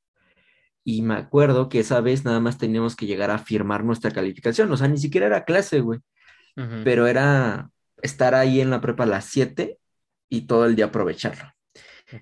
Y 0.85 1.03
me 1.03 1.15
acuerdo 1.15 1.69
que 1.69 1.81
esa 1.81 2.01
vez 2.01 2.25
nada 2.25 2.41
más 2.41 2.59
teníamos 2.59 2.97
que 2.97 3.07
llegar 3.07 3.31
a 3.31 3.39
firmar 3.39 3.85
nuestra 3.85 4.11
calificación, 4.11 4.71
o 4.73 4.77
sea, 4.77 4.89
ni 4.89 4.99
siquiera 4.99 5.27
era 5.27 5.45
clase, 5.45 5.81
güey. 5.81 6.01
Pero 6.83 7.07
era 7.07 7.71
estar 8.03 8.35
ahí 8.35 8.61
en 8.61 8.71
la 8.71 8.81
prepa 8.81 9.05
a 9.05 9.07
las 9.07 9.27
7 9.27 9.79
y 10.29 10.49
todo 10.49 10.67
el 10.67 10.75
día 10.75 10.87
aprovecharlo. 10.87 11.53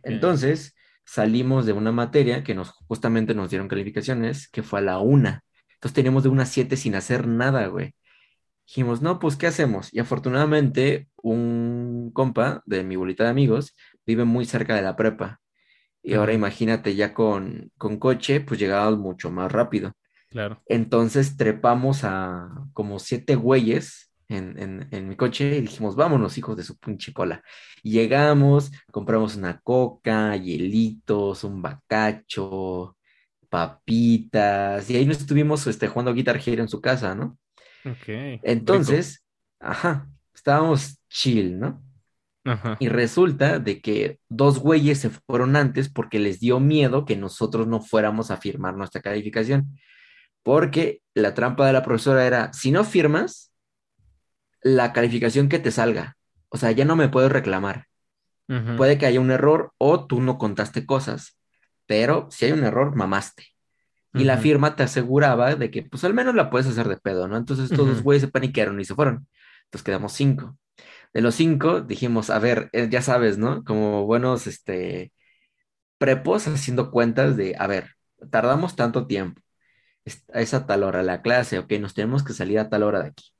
Entonces, 0.03 0.76
salimos 1.07 1.65
de 1.65 1.73
una 1.73 1.93
materia 1.93 2.45
que 2.45 2.55
nos 2.55 2.71
justamente 2.89 3.35
nos 3.35 3.51
dieron 3.51 3.69
calificaciones, 3.69 4.49
que 4.49 4.63
fue 4.63 4.81
a 4.81 4.83
la 4.83 4.99
una. 4.99 5.45
Entonces 5.75 5.95
teníamos 5.95 6.25
de 6.25 6.29
una 6.29 6.45
siete 6.45 6.77
sin 6.77 6.95
hacer 6.95 7.27
nada, 7.27 7.67
güey. 7.69 7.95
Dijimos, 8.67 9.01
no, 9.01 9.21
pues, 9.21 9.37
¿qué 9.37 9.47
hacemos? 9.47 9.95
Y 9.95 10.01
afortunadamente, 10.01 11.09
un 11.23 12.11
compa 12.13 12.63
de 12.67 12.83
mi 12.83 12.97
bolita 12.97 13.25
de 13.25 13.31
amigos 13.31 13.77
vive 14.05 14.25
muy 14.25 14.45
cerca 14.45 14.75
de 14.75 14.83
la 14.83 14.97
prepa. 14.97 15.41
Y 16.03 16.15
ahora 16.15 16.33
imagínate, 16.33 16.97
ya 16.97 17.15
con, 17.15 17.71
con 17.79 17.99
coche, 17.99 18.41
pues 18.41 18.59
llegábamos 18.59 18.99
mucho 18.99 19.31
más 19.31 19.51
rápido. 19.53 19.93
Claro. 20.31 20.63
Entonces 20.67 21.37
trepamos 21.37 22.03
a 22.03 22.51
como 22.73 22.99
siete 22.99 23.37
güeyes 23.37 24.06
en, 24.29 25.09
mi 25.09 25.17
coche 25.17 25.59
y 25.59 25.61
dijimos, 25.63 25.97
vámonos, 25.97 26.37
hijos 26.39 26.57
de 26.57 26.63
su 26.63 26.77
pinche 26.79 27.13
cola. 27.13 27.43
llegamos, 27.83 28.73
compramos 28.91 29.37
una 29.37 29.61
coca, 29.61 30.37
hielitos, 30.37 31.45
un 31.45 31.63
bacacho, 31.63 32.97
papitas, 33.49 34.91
y 34.91 34.97
ahí 34.97 35.07
nos 35.07 35.19
estuvimos 35.19 35.67
este, 35.67 35.89
jugando 35.89 36.15
Guitar 36.15 36.41
Hero 36.45 36.63
en 36.63 36.69
su 36.69 36.81
casa, 36.81 37.15
¿no? 37.15 37.39
Ok. 37.85 38.41
Entonces, 38.43 39.25
ajá, 39.61 40.09
estábamos 40.35 40.99
chill, 41.09 41.59
¿no? 41.59 41.83
Ajá. 42.45 42.77
Y 42.79 42.89
resulta 42.89 43.59
de 43.59 43.81
que 43.81 44.21
dos 44.29 44.59
güeyes 44.59 45.01
se 45.01 45.11
fueron 45.11 45.57
antes 45.57 45.89
porque 45.89 46.19
les 46.19 46.39
dio 46.39 46.61
miedo 46.61 47.05
que 47.05 47.17
nosotros 47.17 47.67
no 47.67 47.81
fuéramos 47.81 48.31
a 48.31 48.37
firmar 48.37 48.77
nuestra 48.77 49.01
calificación. 49.01 49.79
Porque 50.45 51.03
la 51.15 51.35
trampa 51.35 51.67
de 51.67 51.73
la 51.73 51.83
profesora 51.83 52.25
era, 52.25 52.53
si 52.53 52.71
no 52.71 52.85
firmas, 52.85 53.53
la 54.63 54.93
calificación 54.93 55.49
que 55.49 55.59
te 55.59 55.71
salga. 55.71 56.17
O 56.49 56.57
sea, 56.57 56.71
ya 56.73 56.85
no 56.85 56.97
me 56.97 57.09
puedo 57.09 57.29
reclamar. 57.29 57.87
Puede 58.77 58.97
que 58.97 59.07
haya 59.07 59.21
un 59.21 59.33
error 59.33 59.73
o 59.77 60.07
tú 60.07 60.21
no 60.21 60.39
contaste 60.39 60.87
cosas, 60.87 61.37
pero 61.87 62.29
si 62.31 62.45
hay 62.47 62.53
un 62.53 62.63
error, 62.63 62.95
mamaste. 62.95 63.45
Y 64.15 64.25
la 64.25 64.39
firma 64.39 64.77
te 64.77 64.83
aseguraba 64.83 65.57
de 65.57 65.71
que, 65.71 65.83
pues 65.83 66.05
al 66.05 66.15
menos 66.15 66.35
la 66.35 66.49
puedes 66.49 66.67
hacer 66.67 66.89
de 66.89 66.97
pedo, 66.97 67.29
¿no? 67.29 67.37
Entonces 67.37 67.69
todos 67.69 67.89
los 67.89 68.03
güeyes 68.03 68.23
se 68.23 68.29
paniquearon 68.29 68.81
y 68.81 68.85
se 68.85 68.95
fueron. 68.95 69.29
Entonces 69.65 69.85
quedamos 69.85 70.13
cinco. 70.13 70.57
De 71.13 71.21
los 71.21 71.35
cinco 71.35 71.81
dijimos, 71.81 72.31
a 72.31 72.39
ver, 72.39 72.71
eh, 72.73 72.89
ya 72.91 73.03
sabes, 73.03 73.37
¿no? 73.37 73.65
Como 73.65 74.07
buenos, 74.07 74.47
este, 74.47 75.13
prepos 75.99 76.47
haciendo 76.49 76.91
cuentas 76.91 77.37
de, 77.37 77.57
a 77.59 77.67
ver, 77.67 77.97
tardamos 78.31 78.77
tanto 78.77 79.07
tiempo. 79.07 79.43
Es 80.05 80.55
a 80.55 80.67
tal 80.67 80.85
hora 80.85 81.03
la 81.03 81.21
clase, 81.21 81.59
ok, 81.59 81.73
nos 81.81 81.95
tenemos 81.95 82.23
que 82.23 82.33
salir 82.33 82.59
a 82.59 82.69
tal 82.71 82.85
hora 82.85 83.03
de 83.03 83.09
aquí. 83.09 83.36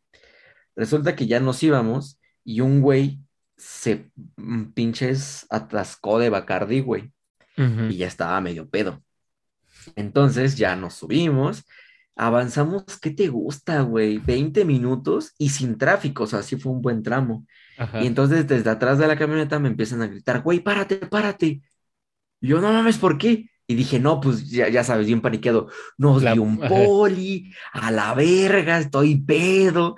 Resulta 0.77 1.17
que 1.17 1.27
ya 1.27 1.41
nos 1.41 1.63
íbamos 1.63 2.21
y 2.45 2.61
un 2.61 2.81
güey 2.81 3.21
se 3.57 4.11
mm, 4.37 4.73
pinches 4.73 5.47
atascó 5.51 6.19
de 6.19 6.31
Bacardi, 6.31 6.81
güey. 6.81 7.13
Y 7.57 7.97
ya 7.97 8.07
estaba 8.07 8.39
medio 8.43 8.69
pedo. 8.69 9.03
Entonces 9.95 10.59
ya 10.59 10.77
nos 10.77 10.93
subimos, 10.93 11.65
avanzamos, 12.15 12.85
¿qué 13.01 13.11
te 13.11 13.29
gusta, 13.29 13.81
güey? 13.81 14.19
20 14.19 14.67
minutos 14.67 15.33
y 15.39 15.49
sin 15.49 15.79
tráfico, 15.79 16.25
o 16.25 16.27
sea, 16.27 16.43
sí 16.43 16.57
fue 16.57 16.73
un 16.73 16.83
buen 16.83 17.03
tramo. 17.03 17.47
Y 18.01 18.07
entonces 18.07 18.47
desde 18.47 18.69
atrás 18.69 18.99
de 18.99 19.07
la 19.07 19.17
camioneta 19.17 19.59
me 19.59 19.69
empiezan 19.69 20.03
a 20.03 20.07
gritar, 20.07 20.43
güey, 20.43 20.61
párate, 20.61 20.97
párate. 20.97 21.63
Y 22.43 22.49
yo, 22.49 22.61
no 22.61 22.71
mames, 22.71 22.99
¿por 22.99 23.17
qué? 23.17 23.49
Y 23.67 23.75
dije, 23.75 23.99
no, 23.99 24.21
pues 24.21 24.51
ya, 24.51 24.69
ya 24.69 24.85
sabes, 24.85 25.07
bien 25.07 25.23
paniqueado. 25.23 25.71
Nos 25.97 26.21
dio 26.21 26.43
un 26.43 26.59
poli, 26.69 27.55
a 27.73 27.91
la 27.91 28.13
verga, 28.13 28.79
estoy 28.79 29.17
pedo 29.17 29.97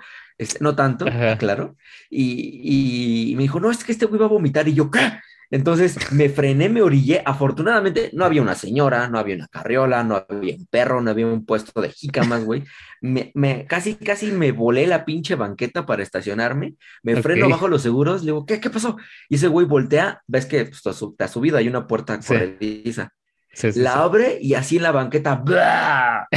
no 0.61 0.75
tanto, 0.75 1.07
claro. 1.39 1.77
Y, 2.11 3.35
me 3.37 3.43
dijo, 3.43 3.61
no, 3.61 3.71
es 3.71 3.85
que 3.85 3.93
este 3.93 4.07
güey 4.07 4.21
va 4.21 4.27
a 4.27 4.31
vomitar. 4.31 4.69
Y 4.69 4.75
yo, 4.75 4.91
¿qué? 4.91 5.19
Entonces 5.51 6.13
me 6.13 6.29
frené, 6.29 6.69
me 6.69 6.83
orillé. 6.83 7.23
Afortunadamente 7.25 8.11
no 8.13 8.25
había 8.25 8.43
una 8.43 8.55
señora, 8.55 9.09
no 9.09 9.19
había 9.19 9.37
una 9.37 9.49
carriola, 9.49 10.05
no 10.05 10.25
había 10.29 10.57
un 10.57 10.67
perro, 10.67 11.01
no 11.01 11.11
había 11.11 11.27
un 11.27 11.47
puesto 11.47 11.81
de 11.81 11.91
jícamas, 11.91 12.45
güey. 12.45 12.65
Me, 13.01 13.33
me, 13.35 13.65
casi, 13.67 13.95
casi 13.95 14.31
me 14.31 14.53
volé 14.53 14.87
la 14.87 15.05
pinche 15.05 15.37
banqueta 15.37 15.87
para 15.87 16.03
estacionarme. 16.03 16.75
Me 17.03 17.23
freno 17.23 17.49
bajo 17.49 17.69
los 17.69 17.83
seguros. 17.83 18.23
Le 18.23 18.33
digo, 18.33 18.45
¿qué, 18.45 18.61
qué 18.61 18.71
pasó? 18.71 18.97
Y 19.29 19.37
ese 19.37 19.49
güey 19.49 19.67
voltea. 19.67 20.23
Ves 20.27 20.47
que 20.47 20.67
pues, 20.67 20.83
te 21.17 21.25
has 21.25 21.31
subido, 21.31 21.57
hay 21.57 21.69
una 21.69 21.87
puerta 21.87 22.21
corrediza 22.21 23.13
la 23.75 24.03
abre 24.03 24.39
y 24.41 24.55
así 24.55 24.77
en 24.77 24.83
la 24.83 24.93
banqueta, 24.93 25.43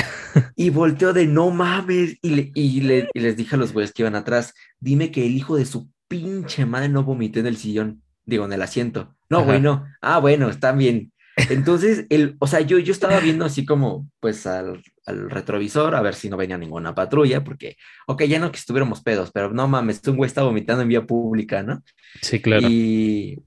y 0.56 0.70
volteó 0.70 1.14
de 1.14 1.28
no 1.28 1.50
mames. 1.52 2.18
Y, 2.22 2.52
y, 2.54 2.82
les 2.82 3.38
dije 3.38 3.56
a 3.56 3.60
los 3.60 3.74
güeyes 3.74 3.94
que 3.94 4.04
iban 4.04 4.16
atrás, 4.16 4.54
dime 4.80 5.12
que 5.12 5.26
el 5.26 5.36
hijo 5.36 5.56
de 5.56 5.66
su 5.66 5.90
pinche 6.08 6.66
madre 6.66 6.90
no 6.90 7.04
vomité 7.04 7.40
en 7.40 7.48
el 7.48 7.58
sillón, 7.58 8.04
digo, 8.26 8.46
en 8.46 8.54
el 8.54 8.62
asiento. 8.62 9.16
No, 9.30 9.46
güey, 9.46 9.62
no. 9.62 9.86
Ah, 10.02 10.20
bueno, 10.20 10.50
está 10.50 10.74
bien. 10.74 11.12
Entonces, 11.50 12.06
el, 12.10 12.36
o 12.40 12.48
sea, 12.48 12.62
yo, 12.62 12.78
yo 12.80 12.92
estaba 12.92 13.20
viendo 13.20 13.46
así 13.46 13.66
como, 13.66 14.10
pues, 14.20 14.46
al, 14.46 14.84
retrovisor 15.06 15.96
a 15.96 16.02
ver 16.02 16.14
si 16.14 16.30
no 16.30 16.38
venía 16.38 16.58
ninguna 16.58 16.94
patrulla, 16.94 17.44
porque, 17.44 17.78
ok, 18.08 18.24
ya 18.24 18.40
no 18.40 18.52
que 18.52 18.60
estuviéramos 18.60 19.02
pedos, 19.02 19.32
pero 19.34 19.52
no 19.52 19.68
mames, 19.68 20.02
un 20.08 20.18
güey 20.18 20.28
está 20.28 20.44
vomitando 20.44 20.84
en 20.84 20.90
vía 20.90 21.06
pública, 21.06 21.64
¿no? 21.64 21.82
Sí, 22.22 22.42
claro. 22.42 22.68
Y, 22.70 23.42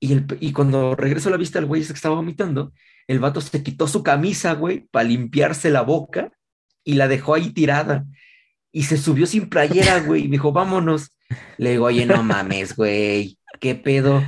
y, 0.00 0.12
el, 0.12 0.26
y 0.40 0.52
cuando 0.52 0.96
regreso 0.96 1.28
a 1.28 1.32
la 1.32 1.38
vista, 1.38 1.58
el 1.58 1.66
güey 1.66 1.86
que 1.86 1.92
estaba 1.92 2.16
vomitando, 2.16 2.72
el 3.10 3.18
vato 3.18 3.40
se 3.40 3.60
quitó 3.64 3.88
su 3.88 4.04
camisa, 4.04 4.52
güey, 4.52 4.86
para 4.92 5.08
limpiarse 5.08 5.68
la 5.68 5.82
boca 5.82 6.30
y 6.84 6.94
la 6.94 7.08
dejó 7.08 7.34
ahí 7.34 7.50
tirada. 7.50 8.06
Y 8.70 8.84
se 8.84 8.96
subió 8.98 9.26
sin 9.26 9.48
playera, 9.48 9.98
güey, 10.06 10.22
y 10.22 10.28
me 10.28 10.36
dijo, 10.36 10.52
vámonos. 10.52 11.10
Le 11.58 11.72
digo, 11.72 11.86
oye, 11.86 12.06
no 12.06 12.22
mames, 12.22 12.76
güey, 12.76 13.36
¿qué 13.58 13.74
pedo? 13.74 14.22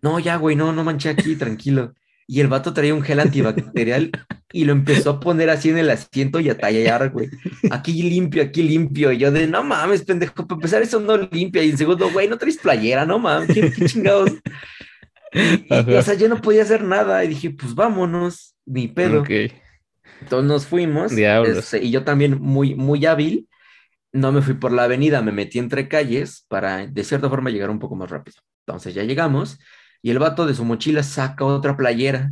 No, 0.00 0.18
ya, 0.18 0.36
güey, 0.36 0.56
no, 0.56 0.72
no 0.72 0.82
manché 0.82 1.10
aquí, 1.10 1.36
tranquilo. 1.36 1.92
Y 2.26 2.40
el 2.40 2.48
vato 2.48 2.72
traía 2.72 2.94
un 2.94 3.02
gel 3.02 3.20
antibacterial 3.20 4.10
y 4.50 4.64
lo 4.64 4.72
empezó 4.72 5.10
a 5.10 5.20
poner 5.20 5.50
así 5.50 5.68
en 5.68 5.76
el 5.76 5.90
asiento 5.90 6.40
y 6.40 6.48
a 6.48 6.56
tallar, 6.56 7.10
güey. 7.10 7.28
Aquí 7.70 8.02
limpio, 8.02 8.42
aquí 8.42 8.62
limpio. 8.62 9.12
Y 9.12 9.18
yo 9.18 9.30
de, 9.30 9.46
no 9.46 9.62
mames, 9.62 10.04
pendejo, 10.04 10.46
para 10.46 10.54
empezar 10.54 10.80
eso 10.80 11.00
no 11.00 11.18
limpia. 11.18 11.62
Y 11.62 11.70
en 11.70 11.78
segundo, 11.78 12.10
güey, 12.10 12.28
no 12.28 12.38
traes 12.38 12.56
playera, 12.56 13.04
no 13.04 13.18
mames, 13.18 13.52
qué, 13.52 13.70
qué 13.70 13.84
chingados. 13.84 14.30
Y, 15.32 15.94
o 15.94 16.02
sea, 16.02 16.14
yo 16.14 16.28
no 16.28 16.40
podía 16.40 16.62
hacer 16.62 16.82
nada 16.84 17.24
y 17.24 17.28
dije, 17.28 17.50
pues 17.50 17.74
vámonos, 17.74 18.54
ni 18.66 18.88
pedo. 18.88 19.24
Entonces 20.20 20.48
nos 20.48 20.66
fuimos. 20.66 21.12
Este, 21.12 21.82
y 21.82 21.90
yo 21.90 22.04
también 22.04 22.40
muy, 22.40 22.74
muy 22.74 23.04
hábil, 23.06 23.48
no 24.12 24.30
me 24.30 24.42
fui 24.42 24.54
por 24.54 24.72
la 24.72 24.84
avenida, 24.84 25.22
me 25.22 25.32
metí 25.32 25.58
entre 25.58 25.88
calles 25.88 26.44
para 26.48 26.86
de 26.86 27.04
cierta 27.04 27.28
forma 27.28 27.50
llegar 27.50 27.70
un 27.70 27.78
poco 27.78 27.96
más 27.96 28.10
rápido. 28.10 28.36
Entonces 28.66 28.94
ya 28.94 29.02
llegamos 29.02 29.58
y 30.02 30.10
el 30.10 30.18
vato 30.18 30.46
de 30.46 30.54
su 30.54 30.64
mochila 30.64 31.02
saca 31.02 31.44
otra 31.44 31.76
playera. 31.76 32.30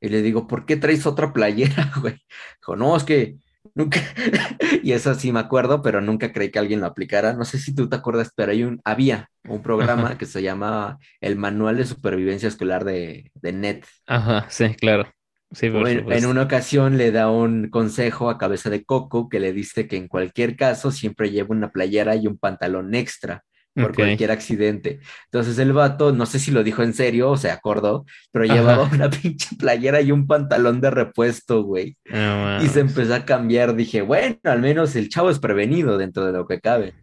Y 0.00 0.10
le 0.10 0.20
digo, 0.20 0.46
¿por 0.46 0.66
qué 0.66 0.76
traes 0.76 1.06
otra 1.06 1.32
playera, 1.32 1.92
güey? 2.00 2.20
Dijo, 2.60 2.76
no, 2.76 2.96
es 2.96 3.04
que 3.04 3.36
Nunca, 3.74 4.00
y 4.82 4.92
eso 4.92 5.14
sí 5.14 5.32
me 5.32 5.40
acuerdo, 5.40 5.82
pero 5.82 6.00
nunca 6.00 6.32
creí 6.32 6.50
que 6.50 6.58
alguien 6.58 6.80
lo 6.80 6.86
aplicara. 6.86 7.32
No 7.32 7.44
sé 7.44 7.58
si 7.58 7.74
tú 7.74 7.88
te 7.88 7.96
acuerdas, 7.96 8.30
pero 8.34 8.52
hay 8.52 8.62
un, 8.62 8.80
había 8.84 9.30
un 9.48 9.62
programa 9.62 10.18
que 10.18 10.26
se 10.26 10.42
llamaba 10.42 10.98
el 11.20 11.36
Manual 11.36 11.76
de 11.76 11.86
Supervivencia 11.86 12.48
Escolar 12.48 12.84
de, 12.84 13.30
de 13.34 13.52
NET. 13.52 13.86
Ajá, 14.06 14.46
sí, 14.50 14.74
claro. 14.74 15.10
Sí, 15.52 15.66
en, 15.66 16.10
en, 16.10 16.26
una 16.26 16.42
ocasión 16.42 16.98
le 16.98 17.12
da 17.12 17.30
un 17.30 17.70
consejo 17.70 18.28
a 18.28 18.38
cabeza 18.38 18.70
de 18.70 18.84
coco 18.84 19.28
que 19.28 19.38
le 19.38 19.52
dice 19.52 19.86
que 19.86 19.96
en 19.96 20.08
cualquier 20.08 20.56
caso 20.56 20.90
siempre 20.90 21.30
lleva 21.30 21.54
una 21.54 21.70
playera 21.70 22.16
y 22.16 22.26
un 22.26 22.38
pantalón 22.38 22.92
extra 22.94 23.44
por 23.74 23.94
cualquier 23.94 24.30
accidente. 24.30 25.00
Entonces 25.26 25.58
el 25.58 25.72
vato, 25.72 26.12
no 26.12 26.26
sé 26.26 26.38
si 26.38 26.50
lo 26.50 26.62
dijo 26.62 26.82
en 26.82 26.94
serio 26.94 27.30
o 27.30 27.36
se 27.36 27.50
acordó, 27.50 28.04
pero 28.32 28.44
llevaba 28.44 28.84
una 28.84 29.10
pinche 29.22 29.56
playera 29.56 30.00
y 30.00 30.12
un 30.12 30.26
pantalón 30.26 30.80
de 30.80 30.90
repuesto, 30.90 31.62
güey. 31.62 31.96
y 32.06 32.66
se 32.68 32.80
empezó 32.80 33.14
a 33.14 33.24
cambiar. 33.24 33.74
Dije, 33.74 34.02
bueno, 34.02 34.36
al 34.44 34.60
menos 34.60 34.94
el 34.96 35.08
chavo 35.08 35.30
es 35.30 35.38
prevenido 35.38 35.98
dentro 35.98 36.24
de 36.24 36.32
lo 36.32 36.46
que 36.46 36.60
cabe. 36.60 36.94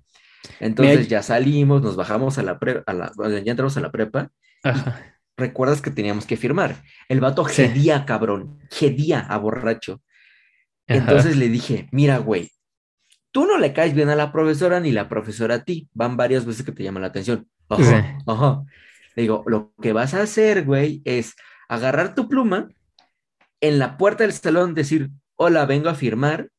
Entonces 0.60 1.08
ya 1.08 1.22
salimos, 1.22 1.82
nos 1.82 1.96
bajamos 1.96 2.38
a 2.38 2.44
la 2.44 2.58
prepa, 2.58 2.94
ya 3.18 3.52
entramos 3.52 3.78
a 3.78 3.82
la 3.82 3.92
prepa. 3.92 4.32
recuerdas 5.38 5.82
que 5.82 5.92
teníamos 5.92 6.26
que 6.26 6.38
firmar. 6.38 6.76
El 7.10 7.20
vato 7.20 7.44
gedía, 7.44 8.06
cabrón, 8.06 8.60
gedía 8.70 9.20
a 9.20 9.38
borracho. 9.38 10.02
Entonces 10.88 11.38
le 11.38 11.50
dije, 11.50 11.88
mira, 11.92 12.18
güey, 12.18 12.52
tú 13.32 13.46
no 13.46 13.58
le 13.58 13.74
caes 13.74 13.94
bien 13.94 14.10
a 14.10 14.16
la 14.16 14.32
profesora 14.32 14.80
ni 14.80 14.92
la 14.92 15.10
profesora 15.10 15.56
a 15.56 15.64
ti. 15.64 15.90
Van 15.94 16.18
varias 16.18 16.46
veces 16.46 16.66
que 16.66 16.72
te 16.72 16.84
llama 16.84 17.00
la 17.00 17.08
atención. 17.08 17.48
Ajá, 17.70 18.18
ajá. 18.28 18.64
Le 19.16 19.24
digo, 19.24 19.44
lo 19.48 19.74
que 19.82 19.94
vas 19.94 20.14
a 20.14 20.22
hacer, 20.22 20.66
güey, 20.66 21.02
es 21.06 21.36
agarrar 21.68 22.16
tu 22.16 22.28
pluma, 22.28 22.70
en 23.62 23.80
la 23.80 23.98
puerta 23.98 24.24
del 24.24 24.34
salón 24.34 24.74
decir, 24.74 25.12
hola, 25.36 25.66
vengo 25.66 25.90
a 25.90 25.96
firmar. 25.96 26.50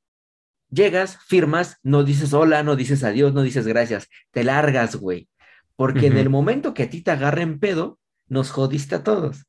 Llegas, 0.71 1.19
firmas, 1.27 1.77
no 1.83 2.03
dices 2.03 2.33
hola, 2.33 2.63
no 2.63 2.77
dices 2.77 3.05
adiós, 3.05 3.35
no 3.35 3.43
dices 3.43 3.67
gracias, 3.67 4.09
te 4.31 4.43
largas, 4.43 4.97
güey. 4.97 5.29
Porque 5.77 6.07
en 6.07 6.17
el 6.17 6.31
momento 6.31 6.73
que 6.73 6.85
a 6.85 6.91
ti 6.91 7.03
te 7.03 7.11
agarren 7.11 7.59
pedo, 7.59 7.99
nos 8.29 8.51
jodiste 8.51 8.95
a 8.95 9.03
todos. 9.03 9.45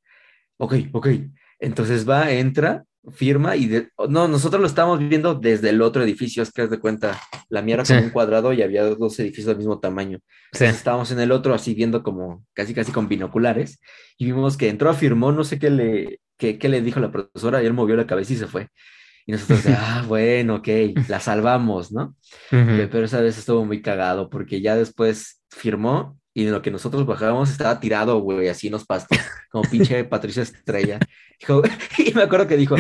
Ok, 0.58 0.76
ok. 0.92 1.08
Entonces 1.60 2.10
va, 2.10 2.32
entra, 2.32 2.84
firma 3.12 3.56
y 3.56 3.68
de... 3.68 3.90
no, 4.10 4.28
nosotros 4.28 4.62
lo 4.62 4.68
estamos 4.68 5.00
viendo 5.00 5.36
desde 5.36 5.70
el 5.70 5.82
otro 5.82 6.04
edificio, 6.04 6.42
es 6.42 6.52
que 6.52 6.62
haz 6.62 6.70
de 6.70 6.80
cuenta, 6.80 7.20
la 7.50 7.62
mía 7.62 7.76
era 7.76 8.02
un 8.02 8.10
cuadrado 8.12 8.54
y 8.54 8.62
había 8.62 8.84
dos 8.86 9.20
edificios 9.20 9.48
del 9.48 9.58
mismo 9.58 9.80
tamaño. 9.80 10.20
estábamos 10.52 11.12
en 11.12 11.20
el 11.20 11.32
otro 11.32 11.54
así 11.54 11.74
viendo 11.74 12.04
como 12.04 12.46
casi 12.54 12.74
casi 12.74 12.92
con 12.92 13.08
binoculares 13.08 13.80
y 14.18 14.26
vimos 14.26 14.58
que 14.58 14.70
entró, 14.70 14.94
firmó, 14.94 15.32
no 15.32 15.44
sé 15.44 15.60
qué 15.60 15.70
le, 15.70 16.20
qué, 16.38 16.58
qué 16.58 16.70
le 16.70 16.82
dijo 16.82 17.00
la 17.00 17.12
profesora 17.12 17.62
y 17.62 17.66
él 17.66 17.74
movió 17.74 17.96
la 17.96 18.08
cabeza 18.08 18.34
y 18.34 18.38
se 18.38 18.48
fue. 18.48 18.70
Y 19.26 19.32
nosotros, 19.32 19.62
ah, 19.78 20.04
bueno, 20.08 20.56
ok, 20.56 20.68
la 21.08 21.20
salvamos, 21.20 21.92
¿no? 21.92 22.16
Pero 22.50 23.04
esa 23.04 23.22
vez 23.22 23.38
estuvo 23.38 23.66
muy 23.66 23.82
cagado 23.82 24.30
porque 24.30 24.62
ya 24.62 24.76
después 24.76 25.42
firmó 25.50 26.18
y 26.34 26.46
en 26.46 26.52
lo 26.52 26.62
que 26.62 26.72
nosotros 26.72 27.06
bajábamos 27.06 27.52
estaba 27.52 27.80
tirado, 27.80 28.20
güey, 28.20 28.48
así 28.48 28.68
en 28.68 28.74
los 28.74 28.86
pastos, 28.86 29.18
como 29.52 29.70
pinche 29.70 30.04
Patricia 30.06 30.44
Estrella. 30.44 31.00
y 31.98 32.14
me 32.14 32.24
acuerdo 32.24 32.48
que 32.48 32.58
dijo, 32.58 32.76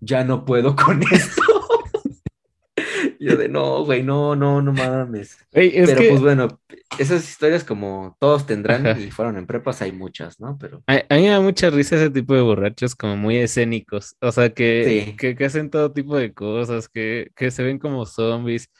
ya 0.00 0.24
no 0.24 0.44
puedo 0.44 0.76
con 0.76 1.02
esto. 1.10 1.42
yo 3.20 3.36
de, 3.36 3.48
no, 3.48 3.84
güey, 3.84 4.02
no, 4.02 4.36
no, 4.36 4.60
no 4.60 4.72
mames. 4.72 5.38
Pero 5.50 5.96
pues 5.96 6.20
bueno, 6.20 6.60
esas 6.98 7.26
historias 7.28 7.64
como 7.64 8.16
todos 8.20 8.46
tendrán 8.46 9.00
y 9.00 9.10
fueron 9.10 9.38
en 9.38 9.46
prepas, 9.46 9.80
hay 9.80 9.92
muchas, 9.92 10.38
¿no? 10.38 10.58
Pero... 10.58 10.82
A, 10.86 10.94
mí 11.16 11.22
me 11.22 11.28
da 11.28 11.40
mucha 11.40 11.70
risa 11.70 11.96
ese 11.96 12.10
tipo 12.10 12.34
de 12.34 12.42
borrachos 12.42 12.94
como 12.94 13.16
muy 13.16 13.36
escénicos, 13.36 14.16
o 14.20 14.30
sea, 14.32 14.50
que, 14.50 15.16
que, 15.18 15.44
hacen 15.44 15.70
todo 15.70 15.92
tipo 15.92 16.16
de 16.16 16.34
cosas, 16.34 16.88
que, 16.88 17.30
que 17.34 17.50
se 17.50 17.62
ven 17.62 17.78
como 17.78 18.04
zombies 18.04 18.70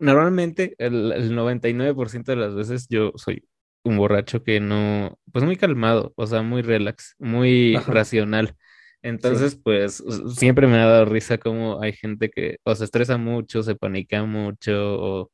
normalmente 0.00 0.74
el, 0.78 1.12
el 1.12 1.32
99% 1.32 2.32
de 2.32 2.36
las 2.36 2.54
veces 2.54 2.86
yo 2.88 3.12
soy 3.16 3.44
un 3.84 3.96
borracho 3.96 4.42
que 4.42 4.60
no, 4.60 5.18
pues 5.32 5.44
muy 5.44 5.56
calmado, 5.56 6.12
o 6.16 6.26
sea, 6.26 6.42
muy 6.42 6.62
relax, 6.62 7.14
muy 7.18 7.76
racional. 7.86 8.54
Entonces, 9.02 9.56
pues 9.62 10.02
siempre 10.34 10.66
me 10.66 10.76
ha 10.76 10.86
dado 10.86 11.04
risa 11.04 11.38
como 11.38 11.80
hay 11.80 11.92
gente 11.92 12.30
que 12.30 12.58
o 12.64 12.74
se 12.74 12.84
estresa 12.84 13.16
mucho, 13.16 13.62
se 13.62 13.76
panica 13.76 14.24
mucho 14.24 14.72
o, 15.00 15.30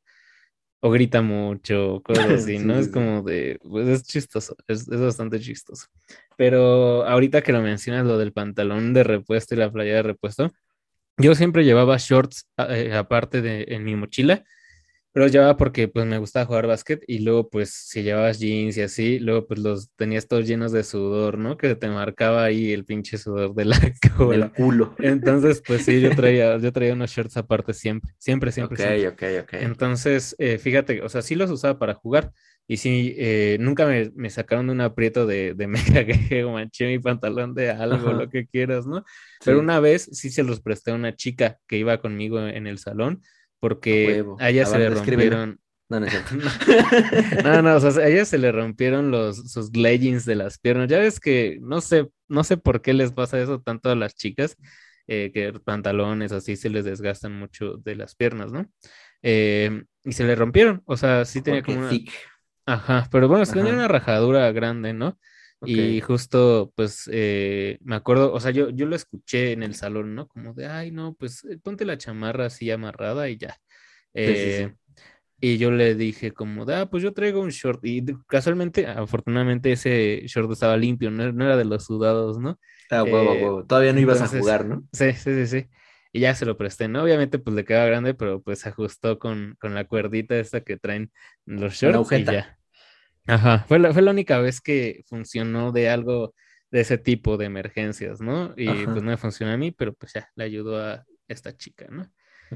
o 0.81 0.91
grita 0.91 1.21
mucho, 1.21 2.01
cosas 2.03 2.29
así, 2.43 2.59
¿no? 2.59 2.77
es 2.77 2.89
como 2.89 3.23
de, 3.23 3.59
pues 3.63 3.87
es 3.87 4.03
chistoso, 4.03 4.55
es, 4.67 4.87
es, 4.87 4.99
bastante 4.99 5.39
chistoso. 5.39 5.87
Pero 6.37 7.05
ahorita 7.05 7.41
que 7.41 7.53
lo 7.53 7.61
mencionas, 7.61 8.05
lo 8.05 8.17
del 8.17 8.33
pantalón 8.33 8.93
de 8.93 9.03
repuesto 9.03 9.55
y 9.55 9.57
la 9.57 9.71
playa 9.71 9.95
de 9.95 10.03
repuesto, 10.03 10.53
yo 11.17 11.35
siempre 11.35 11.63
llevaba 11.63 11.97
shorts 11.97 12.47
eh, 12.69 12.93
aparte 12.93 13.41
de 13.41 13.65
en 13.69 13.83
mi 13.83 13.95
mochila 13.95 14.43
pero 15.15 15.27
llevaba 15.27 15.55
porque 15.55 15.87
pues 15.87 16.05
me 16.05 16.17
gustaba 16.17 16.45
jugar 16.45 16.67
básquet 16.67 17.01
y 17.07 17.19
luego 17.19 17.49
pues 17.49 17.73
si 17.73 18.03
llevabas 18.03 18.37
jeans 18.37 18.75
y 18.75 18.81
así, 18.81 19.17
luego 19.19 19.47
pues 19.47 19.61
los 19.61 19.89
tenías 19.95 20.27
todos 20.27 20.45
llenos 20.45 20.73
de 20.73 20.83
sudor, 20.83 21.37
¿no? 21.37 21.55
Que 21.55 21.73
te 21.75 21.87
marcaba 21.87 22.43
ahí 22.43 22.73
el 22.73 22.83
pinche 22.83 23.17
sudor 23.17 23.55
de 23.55 23.63
la 23.63 23.79
cola. 24.17 24.51
culo. 24.51 24.93
Entonces 24.99 25.63
pues 25.65 25.85
sí, 25.85 26.01
yo 26.01 26.13
traía, 26.13 26.57
yo 26.61 26.69
traía 26.73 26.91
unos 26.91 27.11
shorts 27.11 27.37
aparte 27.37 27.73
siempre, 27.73 28.11
siempre, 28.17 28.51
siempre. 28.51 29.07
Ok, 29.07 29.13
ok, 29.13 29.23
ok. 29.43 29.53
Entonces, 29.53 30.35
eh, 30.37 30.57
fíjate, 30.57 31.01
o 31.01 31.07
sea, 31.07 31.21
sí 31.21 31.35
los 31.35 31.49
usaba 31.49 31.79
para 31.79 31.93
jugar 31.93 32.33
y 32.67 32.77
sí, 32.77 33.13
eh, 33.17 33.57
nunca 33.59 33.85
me, 33.85 34.11
me, 34.15 34.29
sacaron 34.29 34.67
de 34.67 34.73
un 34.73 34.81
aprieto 34.81 35.25
de, 35.27 35.53
de 35.53 35.67
me 35.67 35.79
cagué 35.83 36.43
o 36.43 36.51
manché 36.51 36.87
mi 36.87 36.99
pantalón 36.99 37.53
de 37.53 37.69
algo, 37.69 38.13
lo 38.13 38.29
que 38.29 38.47
quieras, 38.47 38.87
¿no? 38.87 39.03
Pero 39.43 39.59
una 39.59 39.79
vez 39.79 40.09
sí 40.11 40.29
se 40.29 40.43
los 40.43 40.61
presté 40.61 40.91
a 40.91 40.95
una 40.95 41.15
chica 41.15 41.59
que 41.67 41.77
iba 41.77 41.99
conmigo 41.99 42.39
en 42.39 42.67
el 42.67 42.79
salón 42.79 43.21
porque 43.59 44.23
a, 44.39 44.49
ella 44.49 44.65
se 44.65 44.77
le 44.77 44.89
rompieron. 44.89 45.59
No, 45.87 45.99
no, 45.99 46.07
no, 47.43 47.61
no, 47.61 47.75
o 47.75 47.79
sea, 47.79 48.03
a 48.03 48.07
ella 48.07 48.25
se 48.25 48.39
le 48.39 48.51
rompieron 48.51 49.11
los, 49.11 49.51
sus 49.51 49.75
leggings 49.75 50.25
de 50.25 50.35
las 50.35 50.57
piernas. 50.57 50.87
Ya 50.87 50.97
ves 50.97 51.19
que 51.19 51.59
no 51.61 51.79
sé, 51.81 52.09
no 52.27 52.43
sé 52.43 52.57
por 52.57 52.81
qué 52.81 52.93
les 52.93 53.11
pasa 53.11 53.39
eso 53.39 53.61
tanto 53.61 53.91
a 53.91 53.95
las 53.95 54.15
chicas, 54.15 54.57
eh, 55.07 55.31
que 55.31 55.53
pantalones 55.59 56.31
así 56.31 56.55
se 56.55 56.69
les 56.69 56.85
desgastan 56.85 57.37
mucho 57.37 57.77
de 57.77 57.95
las 57.95 58.15
piernas, 58.15 58.51
¿no? 58.51 58.67
Eh, 59.21 59.83
y 60.03 60.13
se 60.13 60.23
le 60.23 60.35
rompieron, 60.35 60.81
o 60.85 60.97
sea, 60.97 61.25
sí 61.25 61.41
tenía 61.41 61.63
como 61.63 61.79
una... 61.79 61.89
Ajá, 62.65 63.07
pero 63.11 63.27
bueno, 63.27 63.43
es 63.43 63.51
que 63.51 63.59
tenía 63.59 63.73
una 63.73 63.87
rajadura 63.87 64.51
grande, 64.51 64.93
¿no? 64.93 65.19
Y 65.63 66.01
justo, 66.01 66.71
pues, 66.75 67.09
eh, 67.11 67.77
me 67.81 67.95
acuerdo, 67.95 68.33
o 68.33 68.39
sea, 68.39 68.51
yo, 68.51 68.69
yo 68.69 68.85
lo 68.87 68.95
escuché 68.95 69.51
en 69.51 69.61
el 69.63 69.75
salón, 69.75 70.15
¿no? 70.15 70.27
Como 70.27 70.53
de, 70.53 70.67
ay, 70.67 70.91
no, 70.91 71.13
pues 71.13 71.43
eh, 71.45 71.57
ponte 71.61 71.85
la 71.85 71.97
chamarra 71.97 72.45
así 72.47 72.71
amarrada 72.71 73.29
y 73.29 73.37
ya. 73.37 73.55
Eh, 74.13 74.73
y 75.41 75.57
yo 75.59 75.71
le 75.71 75.95
dije 75.95 76.31
como 76.33 76.65
de, 76.65 76.75
ah, 76.75 76.85
pues 76.89 77.03
yo 77.03 77.13
traigo 77.13 77.41
un 77.41 77.49
short. 77.51 77.81
Y 77.85 78.03
casualmente, 78.27 78.87
afortunadamente, 78.87 79.71
ese 79.73 80.23
short 80.27 80.51
estaba 80.51 80.77
limpio, 80.77 81.11
no, 81.11 81.23
era 81.45 81.57
de 81.57 81.65
los 81.65 81.85
sudados, 81.85 82.39
¿no? 82.39 82.59
Ah, 82.89 83.03
huevo, 83.03 83.35
huevo. 83.35 83.65
Todavía 83.65 83.93
no 83.93 83.99
ibas 84.01 84.21
a 84.21 84.27
jugar, 84.29 84.65
¿no? 84.65 84.83
Sí, 84.93 85.13
sí, 85.13 85.33
sí, 85.35 85.47
sí. 85.47 85.69
Y 86.15 86.21
ya 86.21 86.33
se 86.33 86.45
lo 86.45 86.55
presté, 86.55 86.87
¿no? 86.87 87.03
Obviamente, 87.03 87.39
pues 87.39 87.53
le 87.57 87.65
quedaba 87.65 87.87
grande, 87.87 88.13
pero 88.13 88.41
pues 88.41 88.59
se 88.59 88.69
ajustó 88.69 89.19
con, 89.19 89.57
con 89.59 89.75
la 89.75 89.83
cuerdita 89.83 90.39
esta 90.39 90.61
que 90.61 90.77
traen 90.77 91.11
los 91.43 91.73
shorts 91.73 92.09
y 92.13 92.23
ya. 92.23 92.57
Ajá, 93.27 93.65
fue 93.67 93.79
la, 93.79 93.91
fue 93.91 94.01
la 94.01 94.11
única 94.11 94.39
vez 94.39 94.61
que 94.61 95.03
funcionó 95.07 95.73
de 95.73 95.89
algo 95.89 96.33
de 96.71 96.79
ese 96.79 96.97
tipo 96.97 97.35
de 97.35 97.47
emergencias, 97.47 98.21
¿no? 98.21 98.53
Y 98.55 98.67
pues 98.85 99.03
no 99.03 99.11
me 99.11 99.17
funcionó 99.17 99.51
a 99.51 99.57
mí, 99.57 99.71
pero 99.71 99.93
pues 99.93 100.13
ya 100.13 100.29
le 100.35 100.45
ayudó 100.45 100.81
a 100.81 101.03
esta 101.27 101.57
chica, 101.57 101.87
¿no? 101.89 102.09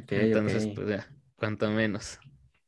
Entonces, 0.07 0.65
pues 0.73 0.87
ya, 0.87 1.09
cuanto 1.35 1.69
menos. 1.69 2.17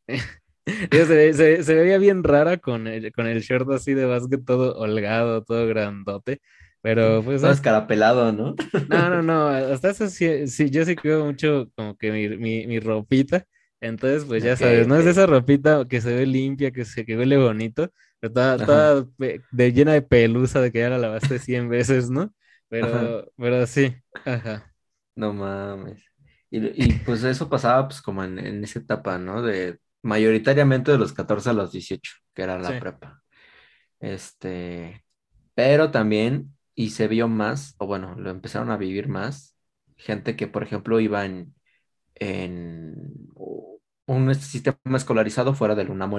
se, 0.92 1.64
se, 1.64 1.74
veía 1.74 2.00
bien 2.00 2.22
rara 2.22 2.58
con 2.58 2.88
el, 2.88 3.14
con 3.14 3.28
el 3.28 3.40
short 3.40 3.72
así 3.72 3.94
de 3.94 4.04
básquet 4.04 4.44
todo 4.44 4.78
holgado, 4.78 5.42
todo 5.46 5.66
grandote. 5.68 6.42
Pero 6.82 7.22
pues. 7.24 7.42
Todo 7.42 7.52
escarapelado, 7.52 8.32
¿no? 8.32 8.56
No, 8.90 9.10
no, 9.10 9.22
no. 9.22 9.48
Hasta 9.48 9.92
eso 9.92 10.08
sí, 10.10 10.48
sí 10.48 10.70
yo 10.70 10.84
sí 10.86 10.96
cuido 10.96 11.26
mucho 11.26 11.70
como 11.76 11.96
que 11.96 12.12
mi, 12.12 12.30
mi, 12.38 12.68
mi 12.68 12.80
ropita. 12.80 13.46
Entonces, 13.80 14.26
pues 14.26 14.44
ya 14.44 14.56
sabes, 14.56 14.88
no 14.88 14.96
es 14.96 15.08
esa 15.08 15.26
ropita 15.26 15.88
que 15.88 16.02
se 16.02 16.14
ve 16.14 16.28
limpia, 16.28 16.72
que 16.72 16.86
se 16.86 17.04
que 17.04 17.18
huele 17.18 17.38
bonito, 17.38 17.92
pero 18.20 18.32
toda, 18.32 19.06
de, 19.18 19.74
llena 19.74 19.94
de 19.94 20.04
pelusa 20.04 20.62
de 20.62 20.72
que 20.72 20.80
ya 20.80 20.90
la 20.90 21.00
lavaste 21.00 21.40
100 21.40 21.68
veces, 21.68 22.12
¿no? 22.12 22.32
Pero, 22.70 23.32
pero 23.36 23.66
sí, 23.66 23.96
ajá. 24.24 24.72
No 25.16 25.34
mames. 25.34 26.04
Y, 26.52 26.94
pues 27.06 27.24
eso 27.24 27.50
pasaba 27.50 27.88
pues 27.88 28.02
como 28.02 28.24
en, 28.24 28.64
esa 28.64 28.80
etapa, 28.80 29.18
¿no? 29.18 29.42
De 29.42 29.80
mayoritariamente 30.04 30.92
de 30.92 30.98
los 30.98 31.14
14 31.14 31.50
a 31.50 31.54
los 31.54 31.72
18, 31.72 32.14
que 32.36 32.42
era 32.42 32.60
la 32.60 32.80
prepa. 32.80 33.24
Este, 34.00 35.04
pero 35.56 35.92
también, 35.92 36.56
y 36.76 36.92
se 36.92 37.08
vio 37.08 37.28
más, 37.28 37.76
o 37.78 37.88
bueno, 37.88 38.16
lo 38.16 38.30
empezaron 38.30 38.72
a 38.72 38.78
vivir 38.78 39.08
más, 39.08 39.56
gente 39.98 40.36
que, 40.36 40.48
por 40.48 40.64
ejemplo, 40.64 41.00
iba 41.00 41.26
en, 41.26 41.54
en 42.16 42.96
un 44.06 44.36
sistema 44.36 44.78
escolarizado 44.96 45.54
fuera 45.54 45.76
del 45.76 45.90
UNAM 45.90 46.14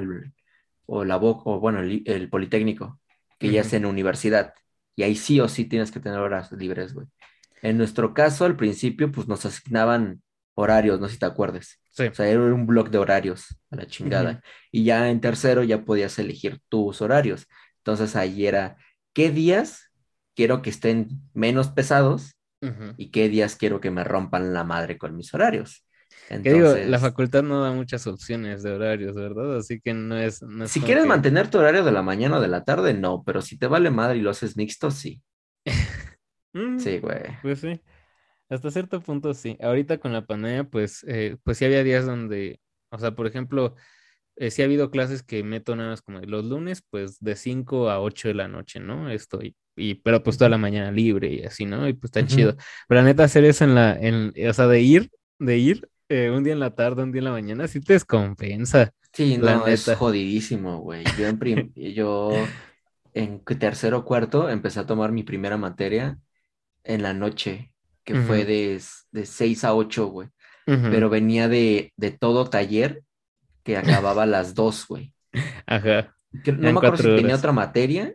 o, 0.87 1.05
la 1.05 1.17
BOC, 1.17 1.47
o 1.47 1.61
bueno, 1.61 1.81
el, 1.81 2.29
Politécnico, 2.31 3.01
que 3.39 3.51
ya 3.51 3.63
es 3.63 3.73
en 3.73 3.87
universidad. 3.87 4.55
Y 4.97 5.05
ahí 5.05 5.17
sí 5.17 5.41
o 5.41 5.49
sí 5.49 5.65
tienes 5.65 5.91
que 5.91 6.01
tener 6.01 6.19
horas 6.19 6.53
libres, 6.53 6.95
güey. 6.95 7.07
En 7.63 7.79
nuestro 7.79 8.13
caso, 8.15 8.45
al 8.45 8.57
principio, 8.57 9.11
pues 9.11 9.29
nos 9.29 9.45
asignaban 9.47 10.23
horarios, 10.55 11.01
no 11.01 11.07
sé 11.07 11.15
si 11.15 11.21
te 11.21 11.27
acuerdes. 11.27 11.81
O 11.99 12.15
sea, 12.15 12.27
era 12.27 12.41
un 12.41 12.67
blog 12.67 12.91
de 12.91 12.99
horarios, 12.99 13.57
a 13.71 13.77
la 13.77 13.87
chingada. 13.87 14.43
Y 14.71 14.85
ya 14.85 15.11
en 15.11 15.21
tercero 15.21 15.63
ya 15.63 15.85
podías 15.85 16.19
elegir 16.19 16.61
tus 16.69 17.01
horarios. 17.01 17.47
Entonces 17.79 18.17
ahí 18.17 18.47
era, 18.47 18.77
¿qué 19.13 19.31
días 19.31 19.92
quiero 20.35 20.63
que 20.63 20.71
estén 20.71 21.09
menos 21.35 21.69
pesados? 21.69 22.33
Y 22.97 23.11
qué 23.11 23.29
días 23.29 23.57
quiero 23.57 23.81
que 23.81 23.91
me 23.91 24.05
rompan 24.05 24.55
la 24.55 24.63
madre 24.63 24.97
con 24.97 25.17
mis 25.17 25.35
horarios. 25.35 25.85
Que 26.29 26.53
digo, 26.53 26.75
la 26.87 26.99
facultad 27.01 27.43
no 27.43 27.61
da 27.61 27.73
muchas 27.73 28.07
opciones 28.07 28.63
de 28.63 28.71
horarios, 28.71 29.17
¿verdad? 29.17 29.57
Así 29.57 29.81
que 29.81 29.95
no 29.95 30.17
es... 30.17 30.41
si 30.67 30.81
quieres 30.81 31.05
mantener 31.05 31.49
tu 31.49 31.59
horario 31.59 31.83
de 31.85 31.91
la 31.91 32.03
mañana 32.03 32.39
o 32.39 32.41
de 32.41 32.47
la 32.47 32.65
tarde, 32.65 32.95
no, 32.95 33.25
pero 33.25 33.43
si 33.43 33.59
te 33.59 33.67
vale 33.67 33.91
madre 33.91 34.19
y 34.19 34.21
lo 34.21 34.31
haces 34.31 34.57
mixto, 34.57 34.91
sí. 34.91 35.23
Mm, 36.55 36.79
sí, 36.81 36.99
güey. 36.99 37.23
Pues 37.41 37.61
sí. 37.61 37.81
Hasta 38.51 38.71
cierto 38.71 39.01
punto 39.01 39.33
sí. 39.33 39.57
Ahorita 39.63 39.97
con 39.97 40.13
la 40.13 40.27
pandemia, 40.27 40.65
pues, 40.65 41.03
eh, 41.09 41.39
pues 41.43 41.57
sí 41.57 41.65
había 41.65 41.83
días 41.83 42.05
donde, 42.05 42.61
o 42.91 42.99
sea, 42.99 43.15
por 43.15 43.27
ejemplo, 43.27 43.75
eh, 44.37 44.51
sí 44.51 44.61
ha 44.61 44.67
habido 44.67 44.91
clases 44.91 45.23
que 45.23 45.43
meto 45.43 45.75
nada 45.77 45.89
más 45.91 46.03
como 46.03 46.21
los 46.21 46.45
lunes, 46.45 46.83
pues 46.91 47.19
de 47.21 47.37
5 47.37 47.89
a 47.89 48.03
8 48.03 48.29
de 48.29 48.35
la 48.35 48.49
noche, 48.49 48.81
¿no? 48.81 49.09
Estoy, 49.09 49.57
y, 49.77 49.95
pero 49.95 50.23
pues 50.23 50.39
toda 50.39 50.51
la 50.51 50.59
mañana 50.59 50.91
libre 50.91 51.33
y 51.33 51.43
así, 51.45 51.65
¿no? 51.65 51.89
Y 51.89 51.95
pues 51.95 52.11
está 52.15 52.27
chido. 52.27 52.57
Pero 52.89 53.01
la 53.01 53.07
neta, 53.07 53.25
hacer 53.25 53.45
eso 53.45 53.65
en 53.65 53.75
la, 53.75 53.99
en, 53.99 54.33
o 54.49 54.53
sea, 54.53 54.67
de 54.67 54.81
ir, 54.81 55.11
de 55.39 55.59
ir 55.59 55.89
eh, 56.09 56.31
un 56.31 56.45
día 56.45 56.53
en 56.53 56.61
la 56.61 56.75
tarde, 56.75 57.03
un 57.03 57.13
día 57.13 57.21
en 57.21 57.25
la 57.25 57.33
mañana, 57.33 57.69
sí 57.69 57.81
te 57.81 57.95
descompensa. 57.95 58.93
Sí, 59.13 59.39
no, 59.39 59.67
es 59.67 59.91
jodidísimo, 59.95 60.79
güey. 60.79 61.05
Yo 61.19 61.27
en, 61.27 61.73
yo 61.95 62.33
en 63.15 63.41
tercero 63.45 63.99
o 63.99 64.05
cuarto 64.05 64.49
empecé 64.49 64.81
a 64.81 64.87
tomar 64.87 65.13
mi 65.13 65.23
primera 65.23 65.57
materia 65.57 66.19
en 66.85 67.03
la 67.03 67.13
noche 67.13 67.73
que 68.05 68.17
fue 68.17 68.45
de, 68.45 68.81
de 69.13 69.27
6 69.27 69.65
a 69.65 69.75
8, 69.75 70.07
güey. 70.07 70.29
Pero 70.65 71.11
venía 71.11 71.49
de, 71.49 71.93
de, 71.97 72.11
todo 72.13 72.49
taller 72.49 73.03
que 73.65 73.77
acababa 73.77 74.25
a 74.25 74.27
las 74.27 74.55
2, 74.55 74.87
güey. 74.87 75.15
Ajá. 75.67 76.17
no 76.47 76.73
me 76.73 76.79
acuerdo 76.79 76.97
si 76.97 77.17
tenía 77.17 77.37
otra 77.37 77.53
materia 77.53 78.15